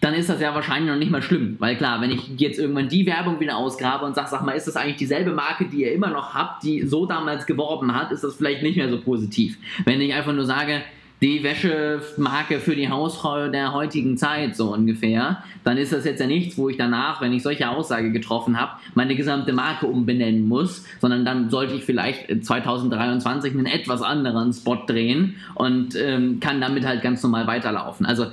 Dann 0.00 0.14
ist 0.14 0.28
das 0.28 0.40
ja 0.40 0.54
wahrscheinlich 0.54 0.90
noch 0.90 0.98
nicht 0.98 1.12
mal 1.12 1.22
schlimm, 1.22 1.56
weil 1.60 1.76
klar, 1.76 2.00
wenn 2.00 2.10
ich 2.10 2.28
jetzt 2.36 2.58
irgendwann 2.58 2.88
die 2.88 3.06
Werbung 3.06 3.38
wieder 3.38 3.56
ausgrabe 3.56 4.04
und 4.04 4.16
sage, 4.16 4.28
sag 4.30 4.44
mal, 4.44 4.52
ist 4.52 4.66
das 4.66 4.76
eigentlich 4.76 4.96
dieselbe 4.96 5.32
Marke, 5.32 5.66
die 5.66 5.82
ihr 5.82 5.92
immer 5.92 6.10
noch 6.10 6.34
habt, 6.34 6.64
die 6.64 6.82
so 6.82 7.06
damals 7.06 7.46
geworben 7.46 7.94
hat, 7.94 8.10
ist 8.10 8.24
das 8.24 8.34
vielleicht 8.34 8.62
nicht 8.62 8.76
mehr 8.76 8.88
so 8.88 9.00
positiv. 9.00 9.58
Wenn 9.84 10.00
ich 10.00 10.12
einfach 10.12 10.32
nur 10.32 10.44
sage, 10.44 10.82
die 11.22 11.44
Wäschemarke 11.44 12.58
für 12.58 12.74
die 12.74 12.88
Hausfrau 12.88 13.48
der 13.48 13.72
heutigen 13.72 14.16
Zeit, 14.16 14.56
so 14.56 14.72
ungefähr, 14.72 15.44
dann 15.62 15.76
ist 15.76 15.92
das 15.92 16.04
jetzt 16.04 16.20
ja 16.20 16.26
nichts, 16.26 16.58
wo 16.58 16.68
ich 16.68 16.76
danach, 16.76 17.20
wenn 17.20 17.32
ich 17.32 17.44
solche 17.44 17.70
Aussage 17.70 18.10
getroffen 18.10 18.60
habe, 18.60 18.72
meine 18.94 19.14
gesamte 19.14 19.52
Marke 19.52 19.86
umbenennen 19.86 20.48
muss, 20.48 20.84
sondern 21.00 21.24
dann 21.24 21.48
sollte 21.48 21.74
ich 21.74 21.84
vielleicht 21.84 22.44
2023 22.44 23.52
einen 23.52 23.66
etwas 23.66 24.02
anderen 24.02 24.52
Spot 24.52 24.78
drehen 24.84 25.36
und 25.54 25.94
ähm, 25.94 26.40
kann 26.40 26.60
damit 26.60 26.84
halt 26.84 27.02
ganz 27.02 27.22
normal 27.22 27.46
weiterlaufen. 27.46 28.04
Also 28.04 28.26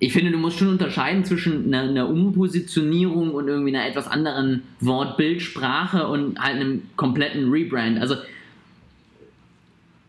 ich 0.00 0.12
finde, 0.12 0.32
du 0.32 0.38
musst 0.38 0.58
schon 0.58 0.68
unterscheiden 0.68 1.24
zwischen 1.24 1.72
einer, 1.72 1.88
einer 1.88 2.08
Umpositionierung 2.08 3.34
und 3.34 3.46
irgendwie 3.46 3.76
einer 3.76 3.86
etwas 3.86 4.08
anderen 4.08 4.62
Wortbildsprache 4.80 6.08
und 6.08 6.40
halt 6.40 6.56
einem 6.56 6.82
kompletten 6.96 7.50
Rebrand. 7.50 8.00
Also 8.00 8.16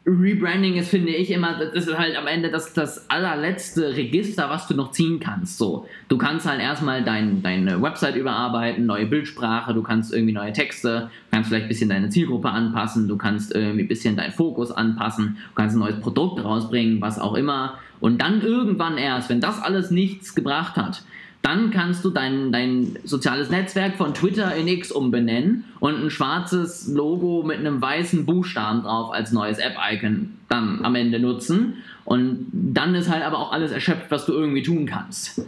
Rebranding 0.04 0.78
ist, 0.78 0.89
finde 0.89 1.12
ich, 1.12 1.30
immer, 1.30 1.60
das 1.60 1.86
ist 1.86 1.95
halt 1.95 2.18
am 2.18 2.26
Ende 2.26 2.49
das, 2.49 2.74
das 2.74 3.08
allerletzte 3.08 3.95
Register, 3.95 4.49
was 4.49 4.68
du 4.68 4.74
noch 4.74 4.91
ziehen 4.91 5.20
kannst. 5.20 5.60
So, 5.60 5.88
du 6.10 6.18
kannst 6.18 6.47
halt 6.47 6.60
erstmal 6.60 7.04
dein, 7.04 7.43
deine 7.43 7.80
Website 7.84 8.16
überarbeiten, 8.16 8.88
neue 8.88 9.06
Bildsprache, 9.06 9.76
du 9.76 9.84
kannst 9.84 10.12
irgendwie 10.12 10.34
neue 10.34 10.54
Texte, 10.54 11.10
du 11.30 11.36
kannst 11.36 11.49
vielleicht 11.49 11.66
ein 11.66 11.70
bisschen 11.70 11.89
deine 11.89 12.10
Zielgruppe 12.10 12.49
anpassen, 12.49 13.08
du 13.08 13.16
kannst 13.16 13.54
irgendwie 13.54 13.84
ein 13.84 13.88
bisschen 13.88 14.16
deinen 14.16 14.32
Fokus 14.32 14.72
anpassen, 14.72 15.38
du 15.49 15.56
kannst 15.56 15.76
ein 15.76 15.80
neues 15.80 15.99
Produkt 15.99 16.43
rausbringen, 16.43 16.99
was 16.99 17.20
auch 17.20 17.36
immer. 17.36 17.78
Und 17.99 18.24
dann 18.24 18.41
irgendwann 18.41 18.97
erst, 18.97 19.30
wenn 19.30 19.39
das 19.39 19.62
alles 19.62 19.91
nichts 19.91 20.34
gebracht 20.34 20.78
hat, 20.78 21.04
dann 21.42 21.72
kannst 21.72 22.06
du 22.06 22.12
dein, 22.12 22.52
dein 22.52 23.00
soziales 23.04 23.50
Netzwerk 23.50 23.96
von 23.98 24.14
Twitter 24.14 24.56
in 24.56 24.68
X 24.68 24.92
umbenennen 24.92 25.66
und 25.80 25.96
ein 25.96 26.10
schwarzes 26.12 26.88
Logo 26.88 27.44
mit 27.44 27.58
einem 27.58 27.82
weißen 27.82 28.26
Buchstaben 28.26 28.84
drauf 28.84 29.12
als 29.12 29.32
neues 29.32 29.58
App-Icon 29.58 30.38
dann 30.50 30.86
am 30.86 30.96
Ende 30.96 31.20
nutzen. 31.20 31.78
Und 32.06 32.48
dann 32.52 32.94
ist 32.94 33.10
halt 33.10 33.24
aber 33.24 33.39
auch 33.39 33.52
alles 33.52 33.72
erschöpft, 33.72 34.12
was 34.12 34.26
du 34.26 34.34
irgendwie 34.34 34.62
tun 34.62 34.86
kannst. 34.86 35.42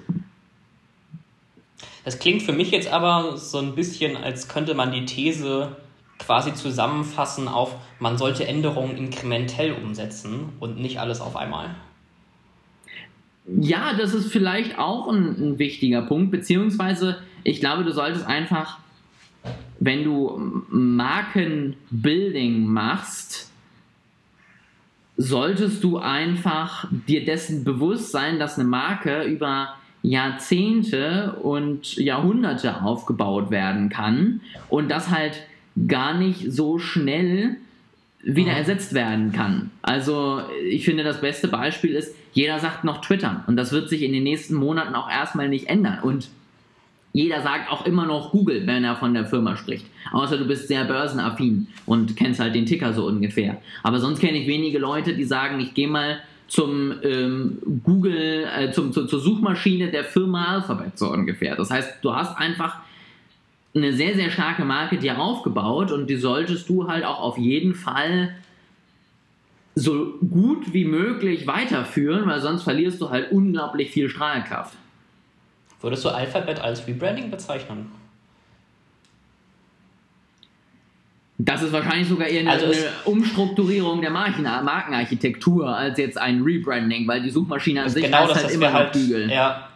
Das 2.05 2.19
klingt 2.19 2.41
für 2.41 2.53
mich 2.53 2.71
jetzt 2.71 2.91
aber 2.91 3.37
so 3.37 3.59
ein 3.59 3.75
bisschen, 3.75 4.17
als 4.17 4.47
könnte 4.47 4.73
man 4.73 4.91
die 4.91 5.05
These 5.05 5.77
quasi 6.19 6.53
zusammenfassen 6.53 7.47
auf, 7.47 7.75
man 7.99 8.17
sollte 8.17 8.47
Änderungen 8.47 8.97
inkrementell 8.97 9.73
umsetzen 9.73 10.49
und 10.59 10.79
nicht 10.79 10.99
alles 10.99 11.21
auf 11.21 11.35
einmal. 11.35 11.75
Ja, 13.45 13.93
das 13.97 14.13
ist 14.13 14.31
vielleicht 14.31 14.79
auch 14.79 15.09
ein, 15.09 15.35
ein 15.39 15.59
wichtiger 15.59 16.03
Punkt, 16.03 16.31
beziehungsweise 16.31 17.17
ich 17.43 17.59
glaube, 17.59 17.83
du 17.83 17.91
solltest 17.91 18.25
einfach, 18.25 18.79
wenn 19.79 20.05
du 20.05 20.63
Markenbuilding 20.69 22.65
machst, 22.65 23.51
solltest 25.17 25.83
du 25.83 25.97
einfach 25.97 26.87
dir 27.07 27.25
dessen 27.25 27.63
bewusst 27.63 28.11
sein, 28.11 28.39
dass 28.39 28.57
eine 28.57 28.67
Marke 28.67 29.23
über 29.23 29.75
Jahrzehnte 30.01 31.37
und 31.41 31.95
Jahrhunderte 31.95 32.81
aufgebaut 32.81 33.51
werden 33.51 33.89
kann 33.89 34.41
und 34.69 34.89
das 34.89 35.09
halt 35.09 35.43
gar 35.87 36.13
nicht 36.13 36.51
so 36.51 36.79
schnell 36.79 37.57
wieder 38.21 38.53
ersetzt 38.53 38.93
werden 38.93 39.33
kann. 39.33 39.71
Also 39.81 40.41
ich 40.69 40.85
finde, 40.85 41.03
das 41.03 41.21
beste 41.21 41.47
Beispiel 41.47 41.91
ist, 41.91 42.15
jeder 42.33 42.59
sagt 42.59 42.83
noch 42.83 43.01
Twitter 43.01 43.43
und 43.47 43.55
das 43.55 43.71
wird 43.71 43.89
sich 43.89 44.01
in 44.01 44.11
den 44.11 44.23
nächsten 44.23 44.55
Monaten 44.55 44.95
auch 44.95 45.09
erstmal 45.09 45.49
nicht 45.49 45.69
ändern. 45.69 45.99
Und 46.01 46.29
jeder 47.13 47.41
sagt 47.41 47.71
auch 47.71 47.85
immer 47.85 48.05
noch 48.05 48.31
Google, 48.31 48.65
wenn 48.65 48.83
er 48.83 48.95
von 48.95 49.13
der 49.13 49.25
Firma 49.25 49.55
spricht. 49.55 49.85
Außer 50.11 50.37
du 50.37 50.45
bist 50.45 50.67
sehr 50.67 50.83
börsenaffin 50.83 51.67
und 51.85 52.17
kennst 52.17 52.39
halt 52.39 52.55
den 52.55 52.65
Ticker 52.65 52.93
so 52.93 53.05
ungefähr. 53.05 53.61
Aber 53.83 53.99
sonst 53.99 54.19
kenne 54.19 54.39
ich 54.39 54.47
wenige 54.47 54.79
Leute, 54.79 55.13
die 55.13 55.23
sagen, 55.23 55.59
ich 55.59 55.75
gehe 55.75 55.87
mal 55.87 56.19
zum 56.47 56.93
ähm, 57.03 57.59
Google, 57.83 58.47
äh, 58.57 58.71
zum, 58.71 58.91
zu, 58.91 59.05
zur 59.05 59.19
Suchmaschine 59.19 59.91
der 59.91 60.03
Firma 60.03 60.55
Alphabet 60.55 60.97
so 60.97 61.11
ungefähr. 61.11 61.55
Das 61.55 61.69
heißt, 61.69 61.99
du 62.01 62.13
hast 62.15 62.37
einfach 62.37 62.77
eine 63.75 63.93
sehr, 63.93 64.15
sehr 64.15 64.29
starke 64.29 64.65
Marke 64.65 64.97
dir 64.97 65.19
aufgebaut 65.19 65.91
und 65.91 66.09
die 66.09 66.15
solltest 66.15 66.69
du 66.69 66.87
halt 66.87 67.05
auch 67.05 67.19
auf 67.19 67.37
jeden 67.37 67.75
Fall 67.75 68.35
so 69.75 70.13
gut 70.19 70.73
wie 70.73 70.85
möglich 70.85 71.47
weiterführen, 71.47 72.27
weil 72.27 72.41
sonst 72.41 72.63
verlierst 72.63 73.01
du 73.01 73.09
halt 73.09 73.31
unglaublich 73.31 73.91
viel 73.91 74.09
Strahlkraft. 74.09 74.75
Würdest 75.81 76.05
du 76.05 76.09
Alphabet 76.09 76.61
als 76.61 76.87
Rebranding 76.87 77.31
bezeichnen? 77.31 77.91
Das 81.39 81.61
ist 81.61 81.73
wahrscheinlich 81.73 82.07
sogar 82.07 82.27
eher 82.27 82.41
eine, 82.41 82.51
also 82.51 82.67
eine 82.67 82.75
Umstrukturierung 83.05 84.01
der 84.01 84.11
Marken 84.11 84.43
Markenarchitektur 84.43 85.75
als 85.75 85.97
jetzt 85.97 86.17
ein 86.17 86.41
Rebranding, 86.41 87.07
weil 87.07 87.21
die 87.21 87.31
Suchmaschine 87.31 87.83
an 87.83 87.89
sich 87.89 88.05
genau 88.05 88.27
das, 88.27 88.43
halt 88.43 88.53
immer 88.53 88.71
halt, 88.71 88.93
Google. 88.93 89.29
Ja, 89.29 89.67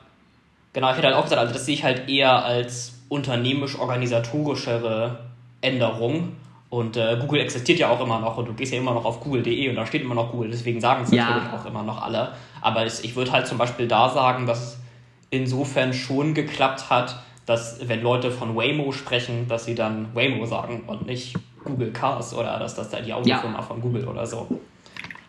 genau, 0.71 0.91
ich 0.91 0.97
hätte 0.97 1.07
halt 1.07 1.17
auch 1.17 1.23
gesagt, 1.23 1.41
also 1.41 1.53
das 1.53 1.65
sehe 1.65 1.73
ich 1.73 1.83
halt 1.83 2.07
eher 2.07 2.45
als 2.45 2.93
unternehmisch-organisatorischere 3.09 5.19
Änderung 5.61 6.33
und 6.69 6.97
äh, 6.97 7.17
Google 7.19 7.41
existiert 7.41 7.79
ja 7.79 7.89
auch 7.89 8.01
immer 8.01 8.19
noch 8.19 8.37
und 8.37 8.47
du 8.47 8.53
gehst 8.53 8.73
ja 8.73 8.79
immer 8.79 8.93
noch 8.93 9.05
auf 9.05 9.21
google.de 9.21 9.69
und 9.69 9.75
da 9.75 9.85
steht 9.85 10.01
immer 10.01 10.15
noch 10.15 10.31
Google, 10.31 10.49
deswegen 10.51 10.81
sagen 10.81 11.03
es 11.03 11.11
ja. 11.11 11.29
natürlich 11.29 11.53
auch 11.53 11.65
immer 11.65 11.83
noch 11.83 12.01
alle. 12.01 12.33
Aber 12.61 12.85
es, 12.85 13.03
ich 13.03 13.15
würde 13.15 13.31
halt 13.31 13.47
zum 13.47 13.57
Beispiel 13.57 13.87
da 13.87 14.09
sagen, 14.09 14.45
dass 14.45 14.61
es 14.61 14.79
insofern 15.29 15.93
schon 15.93 16.33
geklappt 16.33 16.89
hat, 16.89 17.23
dass 17.45 17.87
wenn 17.87 18.01
Leute 18.01 18.31
von 18.31 18.55
Waymo 18.57 18.91
sprechen, 18.91 19.47
dass 19.47 19.63
sie 19.63 19.75
dann 19.75 20.13
Waymo 20.13 20.45
sagen 20.45 20.83
und 20.87 21.05
nicht 21.05 21.35
Google 21.63 21.91
Cars 21.91 22.33
oder 22.33 22.59
dass 22.59 22.75
das 22.75 22.89
da 22.89 22.99
die 22.99 23.13
Autofirma 23.13 23.59
ja. 23.59 23.61
von 23.61 23.79
Google 23.79 24.05
oder 24.05 24.25
so. 24.25 24.47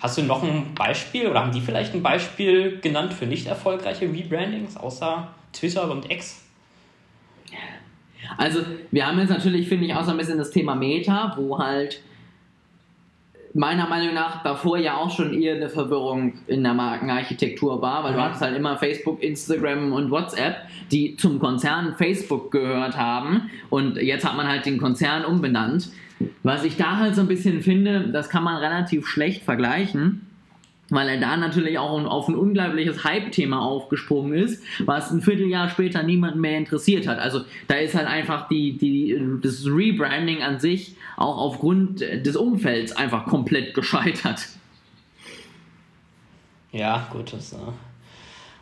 Hast 0.01 0.18
du 0.18 0.22
noch 0.22 0.43
ein 0.43 0.74
Beispiel 0.74 1.28
oder 1.28 1.41
haben 1.41 1.53
die 1.53 1.61
vielleicht 1.61 1.95
ein 1.95 2.03
Beispiel 2.03 2.80
genannt 2.80 3.14
für 3.14 3.26
nicht 3.26 3.47
erfolgreiche 3.47 4.07
Rebrandings 4.07 4.76
außer 4.76 5.28
Twitter 5.53 5.91
und 5.91 6.11
X? 6.11 6.47
Also, 8.37 8.61
wir 8.91 9.07
haben 9.07 9.18
jetzt 9.18 9.31
natürlich, 9.31 9.68
finde 9.68 9.87
ich, 9.87 9.95
auch 9.95 10.05
so 10.05 10.11
ein 10.11 10.16
bisschen 10.16 10.39
das 10.39 10.51
Thema 10.51 10.74
Meta, 10.74 11.35
wo 11.37 11.59
halt 11.59 12.01
meiner 13.55 13.89
Meinung 13.89 14.14
nach 14.14 14.43
davor 14.43 14.79
ja 14.79 14.97
auch 14.97 15.11
schon 15.11 15.33
eher 15.35 15.57
eine 15.57 15.68
Verwirrung 15.68 16.35
in 16.47 16.62
der 16.62 16.74
Markenarchitektur 16.74 17.81
war, 17.81 18.05
weil 18.05 18.12
du 18.12 18.22
hattest 18.22 18.43
halt 18.43 18.57
immer 18.57 18.76
Facebook, 18.76 19.22
Instagram 19.22 19.93
und 19.93 20.11
WhatsApp, 20.11 20.57
die 20.93 21.16
zum 21.16 21.39
Konzern 21.39 21.95
Facebook 21.97 22.51
gehört 22.51 22.97
haben. 22.97 23.51
Und 23.70 23.97
jetzt 23.97 24.24
hat 24.24 24.37
man 24.37 24.47
halt 24.47 24.66
den 24.66 24.79
Konzern 24.79 25.24
umbenannt. 25.24 25.91
Was 26.43 26.64
ich 26.64 26.76
da 26.76 26.97
halt 26.97 27.14
so 27.14 27.22
ein 27.22 27.29
bisschen 27.29 27.62
finde, 27.62 28.09
das 28.09 28.29
kann 28.29 28.45
man 28.45 28.57
relativ 28.57 29.07
schlecht 29.07 29.43
vergleichen 29.43 30.28
weil 30.91 31.09
er 31.09 31.18
da 31.18 31.36
natürlich 31.36 31.78
auch 31.78 32.05
auf 32.05 32.28
ein 32.28 32.34
unglaubliches 32.34 33.05
Hype-Thema 33.05 33.61
aufgesprungen 33.61 34.34
ist, 34.34 34.62
was 34.84 35.11
ein 35.11 35.20
Vierteljahr 35.20 35.68
später 35.68 36.03
niemanden 36.03 36.41
mehr 36.41 36.57
interessiert 36.57 37.07
hat. 37.07 37.18
Also 37.18 37.43
da 37.66 37.74
ist 37.74 37.95
halt 37.95 38.07
einfach 38.07 38.49
die, 38.49 38.78
die, 38.78 39.18
das 39.43 39.66
Rebranding 39.66 40.43
an 40.43 40.61
sich 40.61 40.97
auch 41.16 41.36
aufgrund 41.36 42.01
des 42.01 42.36
Umfelds 42.36 42.93
einfach 42.93 43.26
komplett 43.26 43.74
gescheitert. 43.74 44.49
Ja, 46.72 47.09
gut. 47.12 47.32
Das, 47.32 47.53
äh 47.53 47.57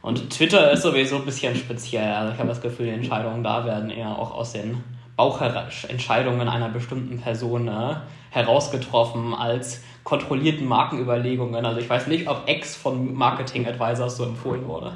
und 0.03 0.31
Twitter 0.31 0.71
ist 0.71 0.83
sowieso 0.83 1.17
ein 1.17 1.25
bisschen 1.25 1.57
speziell. 1.57 2.13
Also 2.13 2.33
ich 2.33 2.39
habe 2.39 2.49
das 2.49 2.61
Gefühl, 2.61 2.87
die 2.87 2.93
Entscheidungen 2.93 3.43
da 3.43 3.65
werden 3.65 3.91
eher 3.91 4.17
auch 4.17 4.33
aus 4.33 4.53
den 4.53 4.85
Bauchentscheidungen 5.17 6.49
einer 6.49 6.69
bestimmten 6.69 7.21
Person 7.21 7.67
äh, 7.67 7.97
herausgetroffen 8.31 9.35
als 9.35 9.83
kontrollierten 10.07 10.69
Markenüberlegungen. 10.69 11.67
Also 11.67 11.81
ich 11.81 11.91
weiß 11.91 12.07
nicht, 12.07 12.29
ob 12.29 12.49
X 12.49 12.77
von 12.77 13.13
Marketing 13.13 13.67
Advisors 13.67 14.17
so 14.17 14.25
empfohlen 14.25 14.65
wurde. 14.69 14.93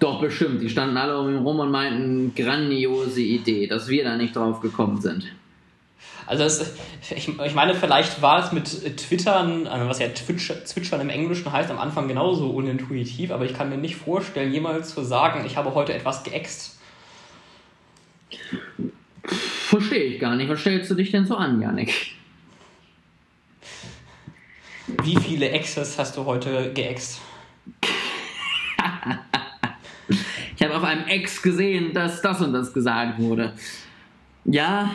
Doch, 0.00 0.20
bestimmt. 0.20 0.60
Die 0.60 0.68
standen 0.68 0.96
alle 0.96 1.16
um 1.16 1.28
ihn 1.28 1.38
rum 1.38 1.60
und 1.60 1.70
meinten, 1.70 2.34
grandiose 2.34 3.20
Idee, 3.20 3.68
dass 3.68 3.86
wir 3.86 4.02
da 4.02 4.16
nicht 4.16 4.34
drauf 4.34 4.60
gekommen 4.60 5.00
sind. 5.00 5.32
Also 6.26 6.42
es, 6.42 6.74
ich, 7.08 7.28
ich 7.38 7.54
meine, 7.54 7.76
vielleicht 7.76 8.20
war 8.20 8.44
es 8.44 8.50
mit 8.50 8.96
Twittern, 8.96 9.68
also 9.68 9.88
was 9.88 10.00
ja 10.00 10.08
Twitch, 10.08 10.52
Zwitschern 10.64 11.00
im 11.00 11.08
Englischen 11.08 11.52
heißt, 11.52 11.70
am 11.70 11.78
Anfang 11.78 12.08
genauso 12.08 12.50
unintuitiv, 12.50 13.30
aber 13.30 13.44
ich 13.44 13.54
kann 13.54 13.68
mir 13.68 13.78
nicht 13.78 13.94
vorstellen, 13.94 14.52
jemals 14.52 14.92
zu 14.92 15.04
sagen, 15.04 15.44
ich 15.46 15.56
habe 15.56 15.72
heute 15.76 15.94
etwas 15.94 16.24
geäxt. 16.24 16.80
Verstehe 19.22 20.02
ich 20.02 20.18
gar 20.18 20.34
nicht. 20.34 20.48
Was 20.48 20.60
stellst 20.60 20.90
du 20.90 20.96
dich 20.96 21.12
denn 21.12 21.26
so 21.26 21.36
an, 21.36 21.60
Janik? 21.62 22.16
Wie 25.02 25.16
viele 25.16 25.50
Exes 25.50 25.98
hast 25.98 26.16
du 26.16 26.24
heute 26.24 26.72
geext? 26.72 27.20
ich 30.56 30.62
habe 30.62 30.76
auf 30.76 30.84
einem 30.84 31.06
Ex 31.06 31.42
gesehen, 31.42 31.92
dass 31.92 32.22
das 32.22 32.40
und 32.40 32.52
das 32.52 32.72
gesagt 32.72 33.18
wurde. 33.18 33.52
Ja. 34.44 34.90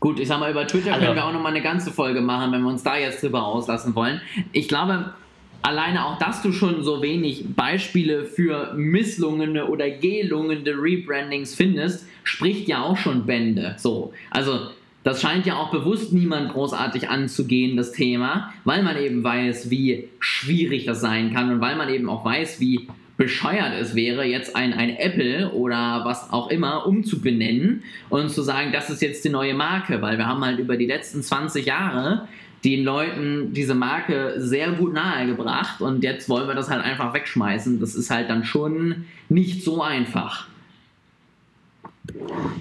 Gut, 0.00 0.20
ich 0.20 0.28
sag 0.28 0.38
mal, 0.38 0.50
über 0.50 0.66
Twitter 0.66 0.92
Also- 0.92 1.06
können 1.06 1.16
wir 1.16 1.24
auch 1.24 1.32
nochmal 1.32 1.52
eine 1.52 1.62
ganze 1.62 1.90
Folge 1.90 2.20
machen, 2.20 2.52
wenn 2.52 2.60
wir 2.62 2.68
uns 2.68 2.82
da 2.82 2.96
jetzt 2.98 3.22
drüber 3.22 3.44
auslassen 3.46 3.94
wollen. 3.94 4.20
Ich 4.52 4.68
glaube, 4.68 5.14
alleine 5.62 6.04
auch, 6.04 6.18
dass 6.18 6.42
du 6.42 6.52
schon 6.52 6.84
so 6.84 7.00
wenig 7.02 7.56
Beispiele 7.56 8.26
für 8.26 8.74
misslungene 8.74 9.66
oder 9.66 9.88
gelungene 9.90 10.70
Rebrandings 10.70 11.54
findest, 11.54 12.06
spricht 12.22 12.68
ja 12.68 12.82
auch 12.82 12.98
schon 12.98 13.24
Bände. 13.24 13.76
So, 13.78 14.12
also 14.30 14.68
das 15.06 15.20
scheint 15.20 15.46
ja 15.46 15.54
auch 15.54 15.70
bewusst 15.70 16.12
niemand 16.12 16.52
großartig 16.52 17.08
anzugehen, 17.08 17.76
das 17.76 17.92
Thema, 17.92 18.52
weil 18.64 18.82
man 18.82 18.96
eben 18.96 19.22
weiß, 19.22 19.70
wie 19.70 20.08
schwierig 20.18 20.84
das 20.84 21.00
sein 21.00 21.32
kann 21.32 21.52
und 21.52 21.60
weil 21.60 21.76
man 21.76 21.88
eben 21.90 22.08
auch 22.08 22.24
weiß, 22.24 22.58
wie 22.58 22.88
bescheuert 23.16 23.72
es 23.80 23.94
wäre, 23.94 24.24
jetzt 24.24 24.56
ein, 24.56 24.72
ein 24.72 24.96
Apple 24.96 25.52
oder 25.52 26.00
was 26.04 26.32
auch 26.32 26.50
immer 26.50 26.88
umzubenennen 26.88 27.84
und 28.08 28.30
zu 28.30 28.42
sagen, 28.42 28.72
das 28.72 28.90
ist 28.90 29.00
jetzt 29.00 29.24
die 29.24 29.28
neue 29.28 29.54
Marke, 29.54 30.02
weil 30.02 30.18
wir 30.18 30.26
haben 30.26 30.44
halt 30.44 30.58
über 30.58 30.76
die 30.76 30.86
letzten 30.86 31.22
20 31.22 31.64
Jahre 31.66 32.26
den 32.64 32.82
Leuten 32.82 33.52
diese 33.52 33.76
Marke 33.76 34.34
sehr 34.38 34.72
gut 34.72 34.92
nahegebracht 34.92 35.82
und 35.82 36.02
jetzt 36.02 36.28
wollen 36.28 36.48
wir 36.48 36.56
das 36.56 36.68
halt 36.68 36.84
einfach 36.84 37.14
wegschmeißen. 37.14 37.78
Das 37.78 37.94
ist 37.94 38.10
halt 38.10 38.28
dann 38.28 38.42
schon 38.42 39.04
nicht 39.28 39.62
so 39.62 39.82
einfach. 39.82 40.48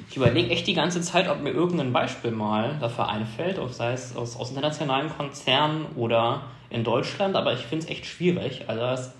Ich 0.09 0.17
überlege 0.17 0.49
echt 0.49 0.67
die 0.67 0.73
ganze 0.73 1.01
Zeit, 1.01 1.27
ob 1.29 1.41
mir 1.41 1.51
irgendein 1.51 1.91
Beispiel 1.91 2.31
mal 2.31 2.77
dafür 2.79 3.09
einfällt, 3.09 3.59
ob 3.59 3.71
sei 3.71 3.93
es 3.93 4.15
aus, 4.15 4.37
aus 4.37 4.49
internationalen 4.49 5.09
Konzernen 5.09 5.85
oder 5.95 6.43
in 6.69 6.83
Deutschland, 6.83 7.35
aber 7.35 7.53
ich 7.53 7.59
finde 7.59 7.85
es 7.85 7.91
echt 7.91 8.05
schwierig. 8.05 8.63
Also 8.67 8.81
das 8.81 9.13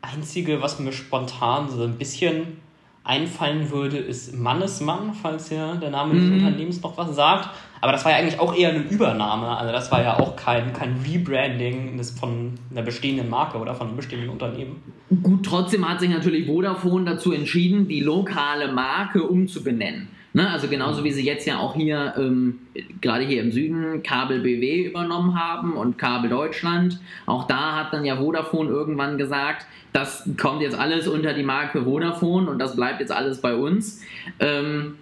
Einzige, 0.00 0.62
was 0.62 0.78
mir 0.78 0.92
spontan 0.92 1.70
so 1.70 1.84
ein 1.84 1.98
bisschen 1.98 2.60
einfallen 3.04 3.70
würde, 3.70 3.96
ist 3.98 4.34
Mannesmann, 4.36 5.12
falls 5.20 5.50
ja 5.50 5.74
der 5.74 5.90
Name 5.90 6.14
des 6.14 6.24
Mhm. 6.24 6.34
Unternehmens 6.38 6.80
noch 6.82 6.96
was 6.96 7.14
sagt. 7.16 7.48
Aber 7.80 7.90
das 7.90 8.04
war 8.04 8.12
ja 8.12 8.18
eigentlich 8.18 8.38
auch 8.38 8.54
eher 8.54 8.70
eine 8.70 8.78
Übernahme. 8.84 9.48
Also 9.56 9.72
das 9.72 9.90
war 9.90 10.02
ja 10.02 10.18
auch 10.20 10.36
kein, 10.36 10.72
kein 10.72 10.96
Rebranding 11.04 11.96
des- 11.98 12.12
von 12.12 12.52
einer 12.70 12.82
bestehenden 12.82 13.28
Marke 13.28 13.58
oder 13.58 13.74
von 13.74 13.88
einem 13.88 13.96
bestehenden 13.96 14.30
Unternehmen. 14.30 14.80
Gut, 15.22 15.44
trotzdem 15.44 15.88
hat 15.88 15.98
sich 15.98 16.08
natürlich 16.10 16.46
Vodafone 16.46 17.04
dazu 17.04 17.32
entschieden, 17.32 17.88
die 17.88 18.00
lokale 18.00 18.70
Marke 18.72 19.24
umzubenennen. 19.24 20.08
Ne? 20.34 20.48
Also 20.50 20.68
genauso 20.68 21.04
wie 21.04 21.12
sie 21.12 21.24
jetzt 21.24 21.46
ja 21.46 21.58
auch 21.58 21.74
hier, 21.74 22.14
ähm, 22.16 22.60
gerade 23.00 23.24
hier 23.24 23.42
im 23.42 23.52
Süden, 23.52 24.02
Kabel 24.02 24.40
BW 24.40 24.84
übernommen 24.84 25.38
haben 25.38 25.74
und 25.74 25.98
Kabel 25.98 26.30
Deutschland. 26.30 27.00
Auch 27.26 27.46
da 27.46 27.76
hat 27.76 27.92
dann 27.92 28.04
ja 28.04 28.16
Vodafone 28.16 28.70
irgendwann 28.70 29.18
gesagt, 29.18 29.66
das 29.92 30.28
kommt 30.40 30.62
jetzt 30.62 30.78
alles 30.78 31.06
unter 31.06 31.34
die 31.34 31.42
Marke 31.42 31.84
Vodafone 31.84 32.50
und 32.50 32.58
das 32.58 32.76
bleibt 32.76 33.00
jetzt 33.00 33.12
alles 33.12 33.40
bei 33.40 33.54
uns. 33.54 34.02
Ähm, 34.40 34.96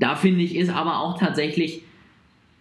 da 0.00 0.16
finde 0.16 0.42
ich, 0.42 0.56
ist 0.56 0.70
aber 0.70 1.00
auch 1.00 1.18
tatsächlich 1.18 1.82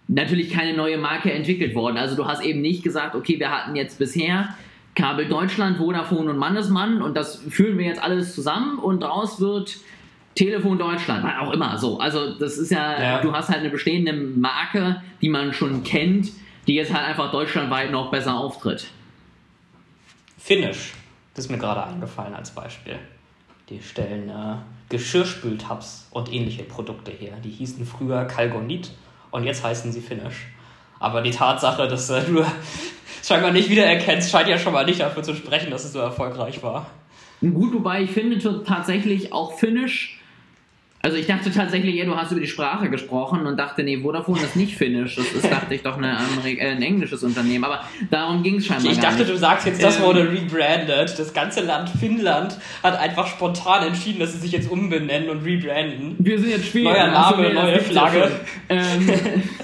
natürlich 0.08 0.52
keine 0.52 0.76
neue 0.76 0.98
Marke 0.98 1.32
entwickelt 1.32 1.76
worden. 1.76 1.98
Also 1.98 2.16
du 2.16 2.26
hast 2.26 2.44
eben 2.44 2.62
nicht 2.62 2.84
gesagt, 2.84 3.16
okay, 3.16 3.40
wir 3.40 3.52
hatten 3.52 3.76
jetzt 3.76 4.00
bisher 4.00 4.56
Kabel 4.96 5.28
Deutschland, 5.28 5.78
Vodafone 5.78 6.30
und 6.30 6.38
Mannesmann 6.38 7.02
und 7.02 7.16
das 7.16 7.38
führen 7.50 7.78
wir 7.78 7.86
jetzt 7.86 8.02
alles 8.02 8.34
zusammen 8.34 8.80
und 8.80 9.02
daraus 9.02 9.40
wird 9.40 9.78
Telefon 10.38 10.78
Deutschland, 10.78 11.26
auch 11.42 11.52
immer 11.52 11.78
so. 11.78 12.00
Also 12.00 12.36
das 12.38 12.58
ist 12.58 12.72
ja, 12.72 13.02
Ja. 13.02 13.22
du 13.22 13.34
hast 13.34 13.50
halt 13.50 13.60
eine 13.60 13.70
bestehende 13.70 14.14
Marke, 14.14 15.02
die 15.22 15.30
man 15.30 15.54
schon 15.54 15.84
kennt, 15.84 16.30
die 16.68 16.76
jetzt 16.76 16.94
halt 16.94 17.06
einfach 17.06 17.32
deutschlandweit 17.32 17.92
noch 17.92 18.12
besser 18.12 18.36
auftritt. 18.36 18.88
Finish, 20.38 20.94
das 21.34 21.46
ist 21.46 21.52
mir 21.52 21.58
gerade 21.58 21.84
eingefallen 21.86 22.34
als 22.34 22.52
Beispiel. 22.52 22.98
Die 23.70 23.82
stellen 23.82 24.30
äh, 24.30 24.56
Geschirrspültabs 24.90 26.08
und 26.12 26.32
ähnliche 26.32 26.64
Produkte 26.64 27.12
her. 27.12 27.34
Die 27.44 27.50
hießen 27.50 27.86
früher 27.86 28.24
Kalgonit 28.26 28.92
und 29.32 29.44
jetzt 29.44 29.64
heißen 29.64 29.92
sie 29.92 30.02
Finish. 30.02 30.48
Aber 31.00 31.22
die 31.22 31.32
Tatsache, 31.32 31.88
dass 31.88 32.10
äh, 32.10 32.22
du 32.24 32.46
scheinbar 33.24 33.52
nicht 33.52 33.70
wiedererkennst, 33.70 34.32
scheint 34.32 34.48
ja 34.48 34.58
schon 34.58 34.74
mal 34.74 34.86
nicht 34.86 35.00
dafür 35.02 35.24
zu 35.24 35.36
sprechen, 35.36 35.72
dass 35.72 35.84
es 35.84 35.94
so 35.94 36.00
erfolgreich 36.00 36.64
war. 36.64 36.90
Gut, 37.42 37.74
wobei 37.74 38.04
ich 38.04 38.12
finde 38.12 38.64
tatsächlich 38.64 39.32
auch 39.34 39.58
Finnisch. 39.60 40.17
Also 41.04 41.16
ich 41.16 41.28
dachte 41.28 41.52
tatsächlich, 41.52 41.96
ja, 41.96 42.06
du 42.06 42.16
hast 42.18 42.32
über 42.32 42.42
die 42.42 42.48
Sprache 42.48 42.90
gesprochen 42.90 43.46
und 43.46 43.56
dachte, 43.58 43.84
nee, 43.84 44.00
Vodafone 44.02 44.42
ist 44.42 44.56
nicht 44.56 44.76
Finnisch. 44.76 45.16
Das 45.16 45.32
ist, 45.32 45.50
dachte 45.50 45.76
ich, 45.76 45.84
doch 45.84 45.98
eine 45.98 46.18
äh, 46.44 46.60
ein 46.72 46.82
englisches 46.82 47.24
Unternehmen. 47.24 47.64
Aber 47.64 47.82
darum 48.10 48.42
ging 48.44 48.56
es 48.56 48.66
scheinbar 48.66 48.92
Ich 48.92 49.00
dachte, 49.00 49.20
nicht. 49.20 49.30
du 49.30 49.38
sagst 49.38 49.68
jetzt, 49.68 49.82
das 49.82 49.98
Ähm. 49.98 50.04
wurde 50.04 50.30
rebrandet. 50.30 51.18
Das 51.18 51.34
ganze 51.34 51.62
Land 51.62 51.90
Finnland 52.00 52.58
hat 52.84 53.00
einfach 53.00 53.28
spontan 53.28 53.84
entschieden, 53.88 54.20
dass 54.20 54.34
sie 54.34 54.40
sich 54.40 54.52
jetzt 54.52 54.70
umbenennen 54.70 55.30
und 55.30 55.46
rebranden. 55.46 56.16
Wir 56.20 56.40
sind 56.40 56.50
jetzt 56.50 56.66
Schweden. 56.66 56.86
Neuer 56.90 57.08
Name, 57.08 57.54
neue 57.54 57.80
Flagge. 57.80 58.32
Ähm, 58.68 59.10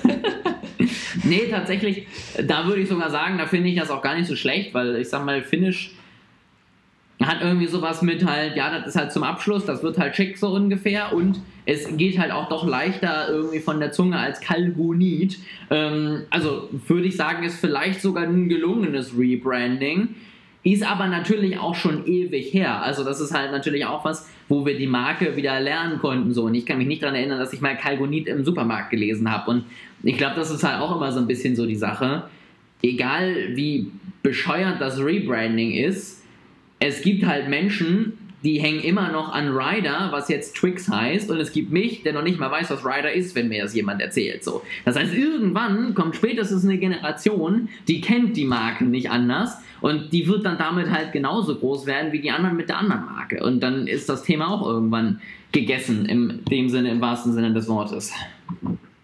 nee, 1.24 1.48
tatsächlich, 1.50 2.08
da 2.46 2.66
würde 2.68 2.82
ich 2.82 2.90
sogar 2.90 3.10
sagen, 3.10 3.38
da 3.38 3.48
finde 3.48 3.70
ich 3.70 3.76
das 3.78 3.90
auch 3.90 4.02
gar 4.02 4.16
nicht 4.16 4.28
so 4.28 4.36
schlecht, 4.36 4.74
weil 4.74 4.96
ich 4.98 5.10
sag 5.10 5.26
mal, 5.26 5.42
Finnisch 5.42 5.92
hat 7.26 7.42
irgendwie 7.42 7.68
sowas 7.68 8.02
mit 8.02 8.26
halt, 8.26 8.56
ja, 8.56 8.78
das 8.78 8.90
ist 8.90 8.96
halt 8.96 9.12
zum 9.12 9.24
Abschluss, 9.24 9.66
das 9.66 9.84
wird 9.84 9.98
halt 9.98 10.16
schick 10.16 10.38
so 10.38 10.50
ungefähr 10.50 11.14
und 11.14 11.40
es 11.66 11.96
geht 11.98 12.20
halt 12.20 12.32
auch 12.32 12.50
doch 12.50 12.68
leichter 12.68 13.30
irgendwie 13.30 13.60
von 13.60 13.80
der 13.80 13.92
Zunge 13.92 14.18
als 14.18 14.42
Kalgonit. 14.42 15.40
Ähm, 15.70 16.24
also 16.30 16.70
würde 16.88 17.08
ich 17.08 17.16
sagen, 17.16 17.44
ist 17.44 17.60
vielleicht 17.60 18.02
sogar 18.02 18.24
ein 18.24 18.50
gelungenes 18.50 19.18
Rebranding. 19.18 20.10
Ist 20.66 20.90
aber 20.90 21.08
natürlich 21.08 21.60
auch 21.60 21.76
schon 21.76 22.08
ewig 22.08 22.54
her. 22.54 22.82
Also 22.82 23.04
das 23.04 23.20
ist 23.20 23.34
halt 23.34 23.52
natürlich 23.52 23.86
auch 23.86 24.06
was, 24.06 24.30
wo 24.48 24.66
wir 24.66 24.78
die 24.78 24.88
Marke 24.88 25.36
wieder 25.36 25.60
lernen 25.60 26.00
konnten. 26.00 26.34
So. 26.34 26.44
Und 26.44 26.56
ich 26.56 26.66
kann 26.66 26.78
mich 26.78 26.88
nicht 26.88 27.04
daran 27.04 27.16
erinnern, 27.16 27.40
dass 27.40 27.52
ich 27.52 27.60
mal 27.60 27.76
Kalgonit 27.76 28.28
im 28.28 28.46
Supermarkt 28.46 28.90
gelesen 28.90 29.30
habe. 29.30 29.52
Und 29.52 29.66
ich 30.04 30.18
glaube, 30.18 30.36
das 30.36 30.52
ist 30.52 30.64
halt 30.64 30.82
auch 30.82 30.96
immer 30.96 31.12
so 31.12 31.20
ein 31.20 31.28
bisschen 31.28 31.56
so 31.56 31.66
die 31.66 31.76
Sache. 31.76 32.24
Egal 32.82 33.56
wie 33.56 33.92
bescheuert 34.22 34.80
das 34.80 35.00
Rebranding 35.00 35.72
ist, 35.72 36.23
es 36.84 37.02
gibt 37.02 37.26
halt 37.26 37.48
Menschen, 37.48 38.18
die 38.44 38.60
hängen 38.60 38.82
immer 38.82 39.10
noch 39.10 39.32
an 39.32 39.56
Ryder, 39.56 40.10
was 40.12 40.28
jetzt 40.28 40.56
Twix 40.58 40.90
heißt, 40.90 41.32
und 41.32 41.40
es 41.40 41.54
gibt 41.54 41.72
mich, 41.72 42.04
der 42.04 42.12
noch 42.12 42.24
nicht 42.24 42.38
mal 42.40 42.52
weiß, 42.52 42.70
was 42.72 42.84
Ryder 42.84 43.14
ist, 43.14 43.36
wenn 43.36 43.48
mir 43.48 43.64
das 43.64 43.74
jemand 43.74 44.02
erzählt. 44.02 44.44
So. 44.44 44.62
Das 44.84 44.98
heißt, 44.98 45.14
irgendwann 45.14 45.94
kommt 45.94 46.18
spätestens 46.18 46.66
eine 46.66 46.78
Generation, 46.78 47.70
die 47.88 48.02
kennt 48.02 48.36
die 48.36 48.44
Marke 48.44 48.84
nicht 48.84 49.10
anders 49.10 49.58
und 49.80 50.12
die 50.12 50.28
wird 50.28 50.46
dann 50.46 50.58
damit 50.58 50.92
halt 50.92 51.14
genauso 51.14 51.56
groß 51.56 51.86
werden 51.86 52.12
wie 52.12 52.20
die 52.20 52.32
anderen 52.32 52.58
mit 52.58 52.68
der 52.68 52.80
anderen 52.80 53.06
Marke. 53.06 53.42
Und 53.42 53.62
dann 53.62 53.88
ist 53.88 54.10
das 54.10 54.24
Thema 54.24 54.50
auch 54.50 54.68
irgendwann 54.68 55.22
gegessen, 55.54 56.06
im 56.06 56.44
dem 56.44 56.68
Sinne, 56.68 56.92
im 56.92 57.00
wahrsten 57.00 57.32
Sinne 57.32 57.54
des 57.54 57.70
Wortes. 57.70 58.12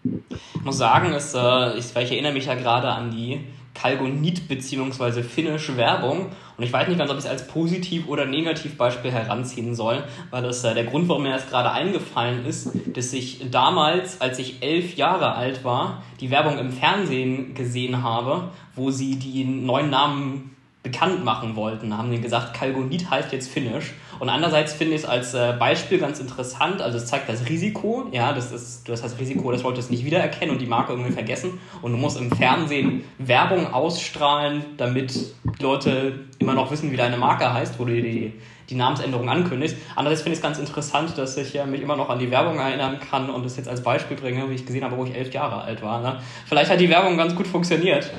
Ich 0.04 0.64
muss 0.64 0.76
sagen, 0.76 1.14
es, 1.14 1.32
äh, 1.34 1.78
ich, 1.78 1.96
ich 1.96 2.12
erinnere 2.12 2.34
mich 2.34 2.44
ja 2.44 2.56
gerade 2.56 2.88
an 2.88 3.10
die 3.10 3.40
Kalgonit 3.74 4.48
bzw. 4.48 5.22
finnische 5.22 5.76
Werbung 5.76 6.26
und 6.60 6.66
ich 6.66 6.74
weiß 6.74 6.88
nicht 6.88 6.98
ganz, 6.98 7.10
ob 7.10 7.16
ich 7.16 7.24
es 7.24 7.30
als 7.30 7.48
Positiv- 7.48 8.06
oder 8.06 8.26
Negativbeispiel 8.26 9.10
heranziehen 9.10 9.74
soll, 9.74 10.04
weil 10.28 10.42
das 10.42 10.62
äh, 10.62 10.74
der 10.74 10.84
Grund, 10.84 11.08
warum 11.08 11.22
mir 11.22 11.32
das 11.32 11.48
gerade 11.48 11.72
eingefallen 11.72 12.44
ist, 12.44 12.68
dass 12.94 13.14
ich 13.14 13.50
damals, 13.50 14.20
als 14.20 14.38
ich 14.38 14.62
elf 14.62 14.94
Jahre 14.94 15.36
alt 15.36 15.64
war, 15.64 16.02
die 16.20 16.30
Werbung 16.30 16.58
im 16.58 16.70
Fernsehen 16.70 17.54
gesehen 17.54 18.02
habe, 18.02 18.50
wo 18.74 18.90
sie 18.90 19.16
die 19.16 19.46
neuen 19.46 19.88
Namen 19.88 20.54
bekannt 20.82 21.24
machen 21.24 21.56
wollten, 21.56 21.96
haben 21.96 22.10
die 22.10 22.20
gesagt, 22.20 22.54
Kalgonit 22.54 23.10
heißt 23.10 23.32
jetzt 23.32 23.50
Finnisch. 23.50 23.92
Und 24.18 24.30
andererseits 24.30 24.72
finde 24.72 24.94
ich 24.94 25.02
es 25.02 25.06
als 25.06 25.34
äh, 25.34 25.54
Beispiel 25.58 25.98
ganz 25.98 26.20
interessant, 26.20 26.80
also 26.80 26.96
es 26.96 27.06
zeigt 27.06 27.28
das 27.28 27.48
Risiko, 27.48 28.06
ja, 28.12 28.32
das 28.32 28.50
ist, 28.50 28.88
du 28.88 28.92
hast 28.92 29.02
das 29.02 29.18
Risiko, 29.18 29.50
dass 29.52 29.62
Leute 29.62 29.80
es 29.80 29.90
nicht 29.90 30.04
wiedererkennen 30.04 30.54
und 30.54 30.60
die 30.60 30.66
Marke 30.66 30.92
irgendwie 30.92 31.12
vergessen 31.12 31.58
und 31.82 31.92
du 31.92 31.98
musst 31.98 32.18
im 32.18 32.30
Fernsehen 32.30 33.04
Werbung 33.18 33.72
ausstrahlen, 33.72 34.64
damit 34.76 35.34
Leute 35.58 36.20
immer 36.38 36.54
noch 36.54 36.70
wissen, 36.70 36.92
wie 36.92 36.96
deine 36.96 37.16
Marke 37.16 37.52
heißt, 37.52 37.78
wo 37.78 37.84
du 37.84 37.92
die, 37.92 38.32
die 38.68 38.74
Namensänderung 38.74 39.28
ankündigst. 39.28 39.76
Andererseits 39.96 40.22
finde 40.22 40.34
ich 40.34 40.38
es 40.38 40.42
ganz 40.42 40.58
interessant, 40.58 41.16
dass 41.16 41.36
ich 41.36 41.52
ja 41.52 41.66
mich 41.66 41.82
immer 41.82 41.96
noch 41.96 42.08
an 42.08 42.18
die 42.18 42.30
Werbung 42.30 42.58
erinnern 42.58 43.00
kann 43.00 43.28
und 43.30 43.44
es 43.44 43.56
jetzt 43.56 43.68
als 43.68 43.82
Beispiel 43.82 44.16
bringe, 44.16 44.48
wie 44.48 44.54
ich 44.54 44.66
gesehen 44.66 44.84
habe, 44.84 44.96
wo 44.96 45.04
ich 45.04 45.14
elf 45.14 45.32
Jahre 45.32 45.62
alt 45.62 45.82
war. 45.82 46.00
Ne? 46.00 46.20
Vielleicht 46.46 46.70
hat 46.70 46.80
die 46.80 46.88
Werbung 46.88 47.16
ganz 47.16 47.34
gut 47.34 47.46
funktioniert. 47.46 48.10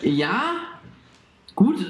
Ja, 0.00 0.54
gut. 1.58 1.84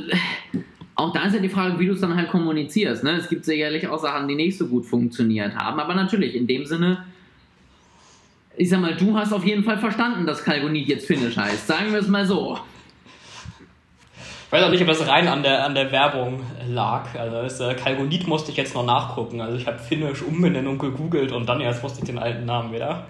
Auch 0.94 1.12
da 1.12 1.24
ist 1.26 1.34
ja 1.34 1.40
die 1.40 1.48
Frage, 1.48 1.78
wie 1.78 1.86
du 1.86 1.92
es 1.92 2.00
dann 2.00 2.16
halt 2.16 2.30
kommunizierst. 2.30 3.04
Ne? 3.04 3.12
Es 3.12 3.28
gibt 3.28 3.44
sicherlich 3.44 3.86
auch 3.86 3.98
Sachen, 3.98 4.26
die 4.26 4.34
nicht 4.34 4.58
so 4.58 4.66
gut 4.66 4.86
funktioniert 4.86 5.54
haben. 5.54 5.78
Aber 5.78 5.94
natürlich, 5.94 6.34
in 6.34 6.46
dem 6.46 6.64
Sinne, 6.64 7.04
ich 8.56 8.70
sag 8.70 8.80
mal, 8.80 8.96
du 8.96 9.16
hast 9.16 9.32
auf 9.32 9.44
jeden 9.44 9.62
Fall 9.62 9.78
verstanden, 9.78 10.26
dass 10.26 10.42
Kalgonit 10.42 10.88
jetzt 10.88 11.06
Finnisch 11.06 11.36
heißt. 11.36 11.66
Sagen 11.66 11.92
wir 11.92 12.00
es 12.00 12.08
mal 12.08 12.26
so. 12.26 12.58
Ich 14.46 14.52
weiß 14.52 14.64
auch 14.64 14.70
nicht, 14.70 14.80
ob 14.80 14.88
das 14.88 15.06
rein 15.06 15.28
an 15.28 15.42
der, 15.42 15.66
an 15.66 15.74
der 15.74 15.92
Werbung 15.92 16.40
lag. 16.66 17.14
Also 17.14 17.42
das 17.42 17.76
Kalgonit 17.76 18.26
musste 18.26 18.50
ich 18.50 18.56
jetzt 18.56 18.74
noch 18.74 18.86
nachgucken. 18.86 19.42
Also 19.42 19.58
ich 19.58 19.66
habe 19.66 19.78
Finnisch 19.78 20.22
Umbenennung 20.22 20.78
gegoogelt 20.78 21.30
und 21.30 21.46
dann 21.46 21.60
erst 21.60 21.82
wusste 21.82 22.00
ich 22.00 22.06
den 22.06 22.18
alten 22.18 22.46
Namen 22.46 22.72
wieder. 22.72 23.06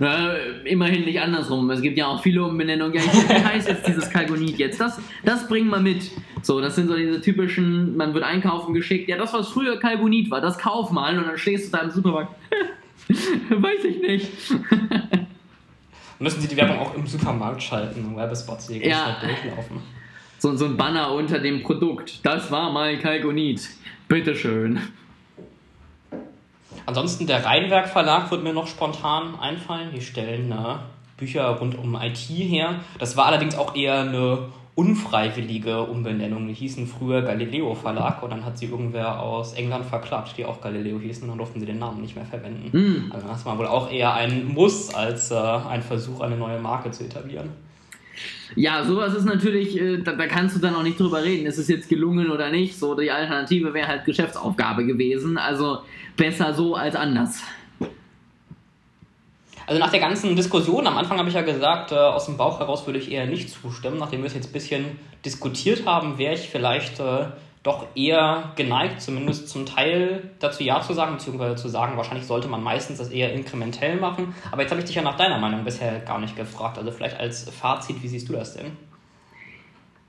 Äh, 0.00 0.68
immerhin 0.70 1.04
nicht 1.04 1.20
andersrum. 1.20 1.68
Es 1.70 1.82
gibt 1.82 1.96
ja 1.98 2.06
auch 2.06 2.22
viele 2.22 2.44
Umbenennungen. 2.44 2.94
Ja, 2.94 3.02
wie 3.02 3.44
heißt 3.44 3.68
jetzt 3.68 3.86
dieses 3.86 4.08
Kalgonit 4.10 4.58
jetzt? 4.58 4.80
Das, 4.80 5.00
das 5.24 5.46
bringen 5.48 5.68
wir 5.70 5.80
mit. 5.80 6.10
So, 6.42 6.60
das 6.60 6.74
sind 6.76 6.88
so 6.88 6.96
diese 6.96 7.20
typischen, 7.20 7.96
man 7.96 8.14
wird 8.14 8.24
einkaufen 8.24 8.74
geschickt. 8.74 9.08
Ja, 9.08 9.16
das, 9.16 9.32
was 9.32 9.48
früher 9.48 9.78
Kalgonit 9.78 10.30
war, 10.30 10.40
das 10.40 10.58
kauf 10.58 10.90
mal. 10.90 11.16
Und 11.18 11.26
dann 11.26 11.38
stehst 11.38 11.72
du 11.72 11.76
da 11.76 11.84
im 11.84 11.90
Supermarkt. 11.90 12.34
Weiß 13.50 13.84
ich 13.84 14.00
nicht. 14.00 14.28
Müssen 16.18 16.40
sie 16.40 16.48
die 16.48 16.56
Werbung 16.56 16.78
auch 16.78 16.94
im 16.94 17.06
Supermarkt 17.06 17.62
schalten, 17.62 18.16
Werbespots, 18.16 18.68
die 18.68 18.78
Ja. 18.86 19.16
durchlaufen. 19.20 19.78
So, 20.38 20.54
so 20.56 20.66
ein 20.66 20.76
Banner 20.76 21.10
unter 21.12 21.38
dem 21.38 21.62
Produkt. 21.62 22.20
Das 22.24 22.50
war 22.50 22.70
mal 22.72 22.96
Kalgonit. 22.98 23.68
Bitteschön. 24.08 24.78
Ansonsten 26.86 27.26
der 27.26 27.44
Rheinwerk 27.44 27.88
Verlag 27.88 28.30
wird 28.30 28.42
mir 28.42 28.52
noch 28.52 28.66
spontan 28.66 29.38
einfallen. 29.40 29.90
Die 29.94 30.02
stellen 30.02 30.52
äh, 30.52 30.76
Bücher 31.16 31.48
rund 31.48 31.78
um 31.78 31.94
IT 31.94 32.16
her. 32.16 32.80
Das 32.98 33.16
war 33.16 33.26
allerdings 33.26 33.56
auch 33.56 33.74
eher 33.74 34.00
eine 34.00 34.48
unfreiwillige 34.74 35.82
Umbenennung. 35.82 36.48
Die 36.48 36.54
hießen 36.54 36.86
früher 36.86 37.22
Galileo 37.22 37.74
Verlag 37.74 38.22
und 38.22 38.30
dann 38.30 38.44
hat 38.44 38.58
sie 38.58 38.66
irgendwer 38.66 39.20
aus 39.20 39.54
England 39.54 39.86
verklagt, 39.86 40.34
die 40.36 40.44
auch 40.44 40.60
Galileo 40.60 40.98
hießen 40.98 41.22
und 41.22 41.28
dann 41.30 41.38
durften 41.38 41.60
sie 41.60 41.66
den 41.66 41.78
Namen 41.78 42.02
nicht 42.02 42.16
mehr 42.16 42.24
verwenden. 42.24 42.72
Hm. 42.72 43.12
Also 43.14 43.28
das 43.28 43.46
war 43.46 43.56
wohl 43.56 43.68
auch 43.68 43.90
eher 43.90 44.14
ein 44.14 44.48
Muss 44.48 44.92
als 44.92 45.30
äh, 45.30 45.36
ein 45.36 45.82
Versuch, 45.82 46.20
eine 46.20 46.36
neue 46.36 46.58
Marke 46.58 46.90
zu 46.90 47.04
etablieren. 47.04 47.50
Ja, 48.56 48.84
sowas 48.84 49.14
ist 49.14 49.24
natürlich, 49.24 49.80
äh, 49.80 49.98
da, 49.98 50.12
da 50.12 50.26
kannst 50.26 50.56
du 50.56 50.60
dann 50.60 50.74
auch 50.74 50.82
nicht 50.82 50.98
drüber 50.98 51.22
reden, 51.22 51.46
ist 51.46 51.58
es 51.58 51.68
jetzt 51.68 51.88
gelungen 51.88 52.30
oder 52.30 52.50
nicht. 52.50 52.78
So, 52.78 52.94
die 52.94 53.10
Alternative 53.10 53.74
wäre 53.74 53.88
halt 53.88 54.04
Geschäftsaufgabe 54.04 54.86
gewesen. 54.86 55.38
Also 55.38 55.78
besser 56.16 56.54
so 56.54 56.74
als 56.74 56.94
anders. 56.94 57.42
Also 59.66 59.80
nach 59.80 59.90
der 59.90 60.00
ganzen 60.00 60.36
Diskussion, 60.36 60.86
am 60.86 60.98
Anfang 60.98 61.18
habe 61.18 61.28
ich 61.28 61.34
ja 61.34 61.40
gesagt, 61.40 61.92
äh, 61.92 61.94
aus 61.94 62.26
dem 62.26 62.36
Bauch 62.36 62.60
heraus 62.60 62.86
würde 62.86 62.98
ich 62.98 63.10
eher 63.10 63.26
nicht 63.26 63.50
zustimmen. 63.50 63.98
Nachdem 63.98 64.20
wir 64.20 64.26
es 64.26 64.34
jetzt 64.34 64.48
ein 64.48 64.52
bisschen 64.52 64.84
diskutiert 65.24 65.86
haben, 65.86 66.18
wäre 66.18 66.34
ich 66.34 66.50
vielleicht 66.50 67.00
äh, 67.00 67.26
doch 67.64 67.86
eher 67.96 68.52
geneigt, 68.56 69.00
zumindest 69.00 69.48
zum 69.48 69.64
Teil 69.64 70.30
dazu 70.38 70.62
Ja 70.62 70.82
zu 70.82 70.92
sagen, 70.92 71.14
beziehungsweise 71.14 71.56
zu 71.56 71.68
sagen, 71.68 71.96
wahrscheinlich 71.96 72.26
sollte 72.26 72.46
man 72.46 72.62
meistens 72.62 72.98
das 72.98 73.08
eher 73.08 73.32
inkrementell 73.32 73.96
machen. 73.96 74.34
Aber 74.52 74.60
jetzt 74.60 74.70
habe 74.70 74.80
ich 74.80 74.86
dich 74.86 74.94
ja 74.94 75.02
nach 75.02 75.16
deiner 75.16 75.38
Meinung 75.38 75.64
bisher 75.64 75.98
gar 76.00 76.20
nicht 76.20 76.36
gefragt. 76.36 76.76
Also 76.76 76.92
vielleicht 76.92 77.18
als 77.18 77.48
Fazit, 77.48 78.02
wie 78.02 78.08
siehst 78.08 78.28
du 78.28 78.34
das 78.34 78.54
denn? 78.54 78.66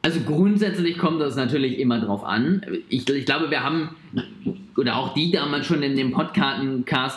Also 0.01 0.19
grundsätzlich 0.19 0.97
kommt 0.97 1.21
das 1.21 1.37
natürlich 1.37 1.79
immer 1.79 1.99
drauf 2.01 2.25
an. 2.25 2.61
Ich, 2.89 3.09
ich 3.09 3.25
glaube, 3.25 3.49
wir 3.49 3.63
haben, 3.63 3.95
oder 4.77 4.97
auch 4.97 5.13
die 5.13 5.31
damals 5.31 5.65
schon 5.65 5.81
in 5.81 5.95
dem 5.95 6.11
Podcast 6.11 6.59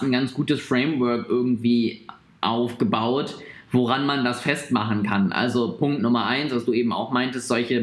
ein 0.03 0.13
ganz 0.13 0.33
gutes 0.33 0.61
Framework 0.61 1.27
irgendwie 1.29 2.07
aufgebaut, 2.41 3.35
woran 3.73 4.07
man 4.07 4.25
das 4.25 4.41
festmachen 4.41 5.03
kann. 5.03 5.33
Also 5.33 5.73
Punkt 5.73 6.01
Nummer 6.01 6.27
eins, 6.27 6.55
was 6.55 6.65
du 6.65 6.73
eben 6.73 6.93
auch 6.93 7.11
meintest, 7.11 7.49
solche 7.49 7.81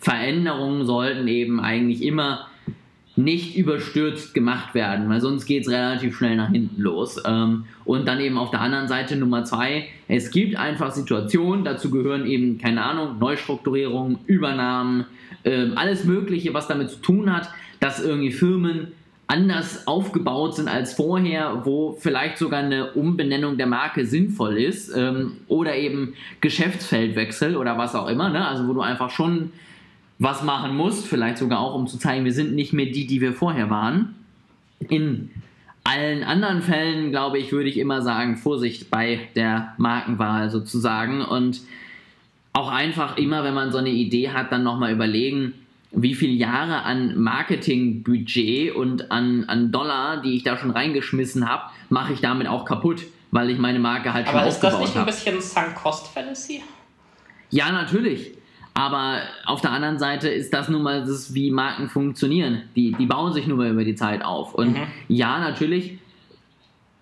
Markenveränderungen 0.00 0.86
sollten 0.86 1.28
eben 1.28 1.60
eigentlich 1.60 2.02
immer 2.02 2.46
nicht 3.16 3.56
überstürzt 3.56 4.32
gemacht 4.32 4.74
werden, 4.74 5.08
weil 5.10 5.20
sonst 5.20 5.44
geht 5.44 5.64
es 5.64 5.70
relativ 5.70 6.16
schnell 6.16 6.36
nach 6.36 6.50
hinten 6.50 6.80
los. 6.80 7.20
Ähm, 7.26 7.64
und 7.84 8.06
dann 8.08 8.20
eben 8.20 8.38
auf 8.38 8.50
der 8.50 8.60
anderen 8.60 8.88
Seite 8.88 9.16
Nummer 9.16 9.44
zwei, 9.44 9.88
es 10.08 10.30
gibt 10.30 10.56
einfach 10.56 10.92
Situationen, 10.92 11.64
dazu 11.64 11.90
gehören 11.90 12.24
eben, 12.24 12.58
keine 12.58 12.82
Ahnung, 12.82 13.18
Neustrukturierung, 13.18 14.20
Übernahmen, 14.26 15.04
ähm, 15.44 15.72
alles 15.76 16.04
Mögliche, 16.04 16.54
was 16.54 16.68
damit 16.68 16.90
zu 16.90 17.00
tun 17.00 17.34
hat, 17.34 17.50
dass 17.80 18.02
irgendwie 18.02 18.32
Firmen 18.32 18.92
anders 19.26 19.86
aufgebaut 19.86 20.56
sind 20.56 20.68
als 20.68 20.94
vorher, 20.94 21.62
wo 21.64 21.96
vielleicht 22.00 22.38
sogar 22.38 22.60
eine 22.60 22.92
Umbenennung 22.92 23.58
der 23.58 23.66
Marke 23.66 24.06
sinnvoll 24.06 24.56
ist 24.56 24.96
ähm, 24.96 25.36
oder 25.46 25.76
eben 25.76 26.14
Geschäftsfeldwechsel 26.40 27.56
oder 27.56 27.76
was 27.76 27.94
auch 27.94 28.08
immer, 28.08 28.30
ne? 28.30 28.46
also 28.46 28.66
wo 28.66 28.72
du 28.72 28.80
einfach 28.80 29.10
schon 29.10 29.52
was 30.20 30.42
machen 30.42 30.76
musst, 30.76 31.08
vielleicht 31.08 31.38
sogar 31.38 31.58
auch, 31.58 31.74
um 31.74 31.86
zu 31.86 31.98
zeigen, 31.98 32.24
wir 32.26 32.32
sind 32.32 32.54
nicht 32.54 32.72
mehr 32.72 32.86
die, 32.86 33.06
die 33.06 33.20
wir 33.22 33.32
vorher 33.32 33.70
waren. 33.70 34.14
In 34.88 35.30
allen 35.82 36.22
anderen 36.22 36.60
Fällen, 36.60 37.10
glaube 37.10 37.38
ich, 37.38 37.52
würde 37.52 37.70
ich 37.70 37.78
immer 37.78 38.02
sagen, 38.02 38.36
Vorsicht 38.36 38.90
bei 38.90 39.28
der 39.34 39.74
Markenwahl 39.78 40.50
sozusagen 40.50 41.22
und 41.22 41.62
auch 42.52 42.70
einfach 42.70 43.16
immer, 43.16 43.44
wenn 43.44 43.54
man 43.54 43.72
so 43.72 43.78
eine 43.78 43.88
Idee 43.88 44.30
hat, 44.30 44.52
dann 44.52 44.62
nochmal 44.62 44.92
überlegen, 44.92 45.54
wie 45.90 46.14
viele 46.14 46.34
Jahre 46.34 46.82
an 46.82 47.18
Marketingbudget 47.18 48.74
und 48.74 49.10
an, 49.10 49.44
an 49.44 49.72
Dollar, 49.72 50.20
die 50.20 50.36
ich 50.36 50.42
da 50.42 50.58
schon 50.58 50.70
reingeschmissen 50.70 51.48
habe, 51.48 51.64
mache 51.88 52.12
ich 52.12 52.20
damit 52.20 52.46
auch 52.46 52.66
kaputt, 52.66 53.04
weil 53.30 53.48
ich 53.48 53.58
meine 53.58 53.78
Marke 53.78 54.12
halt 54.12 54.28
schon 54.28 54.36
Aber 54.36 54.46
ist 54.46 54.60
das 54.60 54.74
aufgebaut 54.74 54.86
nicht 54.86 54.96
ein 54.96 55.00
habe. 55.00 55.10
bisschen 55.10 55.40
Sunk-Cost-Fallacy? 55.40 56.62
Ja, 57.50 57.72
natürlich. 57.72 58.32
Aber 58.74 59.18
auf 59.46 59.60
der 59.60 59.72
anderen 59.72 59.98
Seite 59.98 60.28
ist 60.28 60.52
das 60.54 60.68
nun 60.68 60.82
mal 60.82 61.00
das, 61.00 61.34
wie 61.34 61.50
Marken 61.50 61.88
funktionieren. 61.88 62.62
Die, 62.76 62.92
die 62.92 63.06
bauen 63.06 63.32
sich 63.32 63.46
nun 63.46 63.58
mal 63.58 63.70
über 63.70 63.84
die 63.84 63.94
Zeit 63.94 64.24
auf. 64.24 64.54
Und 64.54 64.72
Mhm. 64.74 64.82
ja, 65.08 65.38
natürlich, 65.40 65.98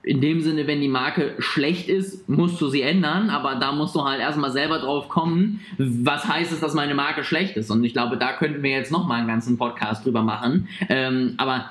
in 0.03 0.21
dem 0.21 0.41
Sinne, 0.41 0.67
wenn 0.67 0.81
die 0.81 0.89
Marke 0.89 1.35
schlecht 1.39 1.89
ist, 1.89 2.29
musst 2.29 2.61
du 2.61 2.69
sie 2.69 2.81
ändern, 2.83 3.31
aber 3.31 3.57
da 3.57 3.73
musst 3.73 3.95
du 3.95 4.03
halt 4.05 4.21
erstmal 4.21 4.51
selber 4.51 4.79
drauf 4.79 5.09
kommen, 5.09 5.61
was 5.77 6.27
heißt 6.27 6.51
es, 6.53 6.61
dass 6.61 6.73
meine 6.75 6.95
Marke 6.95 7.25
schlecht 7.25 7.57
ist. 7.57 7.71
Und 7.71 7.85
ich 7.85 7.93
glaube, 7.93 8.17
da 8.17 8.33
könnten 8.33 8.63
wir 8.63 8.71
jetzt 8.71 8.91
nochmal 8.91 9.19
einen 9.19 9.29
ganzen 9.29 9.59
Podcast 9.59 10.05
drüber 10.07 10.23
machen. 10.23 10.69
Ähm, 10.89 11.35
aber 11.37 11.67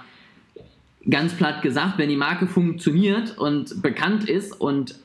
ganz 1.10 1.34
platt 1.34 1.62
gesagt, 1.64 1.98
wenn 1.98 2.10
die 2.10 2.18
Marke 2.18 2.48
funktioniert 2.48 3.38
und 3.38 3.82
bekannt 3.82 4.30
ist 4.30 4.60
und 4.60 4.96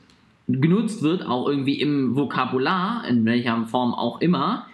genutzt 0.47 1.01
wird, 1.01 1.25
auch 1.25 1.47
irgendwie 1.47 1.79
im 1.81 2.15
Vokabular, 2.15 3.05
in 3.07 3.25
welcher 3.25 3.65
Form 3.67 3.93
auch 3.93 4.19
immer, 4.21 4.67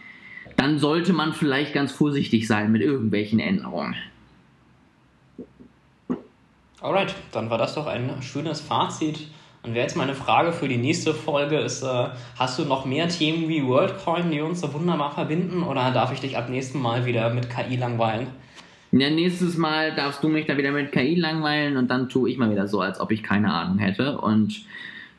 dann 0.60 0.78
sollte 0.78 1.14
man 1.14 1.32
vielleicht 1.32 1.74
ganz 1.74 1.93
vorsichtig 1.93 2.45
sein 2.45 2.74
mit 2.74 2.82
irgendwelchen 2.82 3.39
Änderungen. 3.39 3.95
Alright, 6.82 7.16
dann 7.32 7.49
war 7.49 7.57
das 7.57 7.76
doch 7.76 7.88
ein 7.88 8.22
schönes 8.22 8.60
Fazit. 8.60 9.28
Und 9.64 9.74
wäre 9.74 9.84
jetzt 9.84 9.95
meine 9.95 10.16
Frage 10.16 10.51
für 10.51 10.68
die 10.68 10.76
nächste 10.76 11.14
Folge 11.14 11.60
ist, 11.60 11.84
äh, 11.84 12.07
hast 12.38 12.60
du 12.60 12.66
noch 12.66 12.84
mehr 12.86 13.07
Themen 13.07 13.47
wie 13.47 13.66
WorldCoin, 13.66 14.32
die 14.32 14.41
uns 14.41 14.60
so 14.60 14.74
wunderbar 14.74 15.14
verbinden? 15.14 15.64
Oder 15.64 15.91
darf 15.91 16.12
ich 16.12 16.20
dich 16.20 16.38
ab 16.38 16.49
nächsten 16.49 16.82
Mal 16.82 17.05
wieder 17.05 17.34
mit 17.34 17.49
KI 17.49 17.78
langweilen? 17.78 18.28
Ja, 18.91 19.10
nächstes 19.10 19.55
Mal 19.55 19.95
darfst 19.95 20.22
du 20.26 20.28
mich 20.28 20.45
da 20.45 20.57
wieder 20.57 20.72
mit 20.72 20.91
KI 20.91 21.16
langweilen 21.16 21.78
und 21.78 21.89
dann 21.89 22.10
tue 22.10 22.30
ich 22.30 22.38
mal 22.38 22.51
wieder 22.51 22.68
so, 22.68 22.82
als 22.82 22.99
ob 22.99 23.12
ich 23.12 23.24
keine 23.24 23.53
Ahnung 23.53 23.78
hätte. 23.78 24.20
Und 24.20 24.66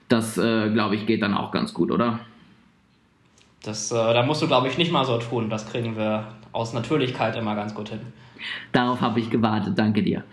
das, 0.08 0.36
äh, 0.36 0.68
glaube 0.68 0.96
ich, 0.96 1.06
geht 1.06 1.22
dann 1.22 1.32
auch 1.32 1.50
ganz 1.50 1.72
gut, 1.72 1.90
oder? 1.90 2.20
Das, 3.62 3.92
äh, 3.92 3.94
da 3.94 4.22
musst 4.22 4.42
du, 4.42 4.46
glaube 4.46 4.68
ich, 4.68 4.78
nicht 4.78 4.92
mal 4.92 5.04
so 5.04 5.18
tun. 5.18 5.50
Das 5.50 5.70
kriegen 5.70 5.96
wir 5.96 6.28
aus 6.52 6.72
Natürlichkeit 6.72 7.36
immer 7.36 7.54
ganz 7.54 7.74
gut 7.74 7.90
hin. 7.90 8.00
Darauf 8.72 9.00
habe 9.00 9.20
ich 9.20 9.30
gewartet. 9.30 9.78
Danke 9.78 10.02
dir. 10.02 10.24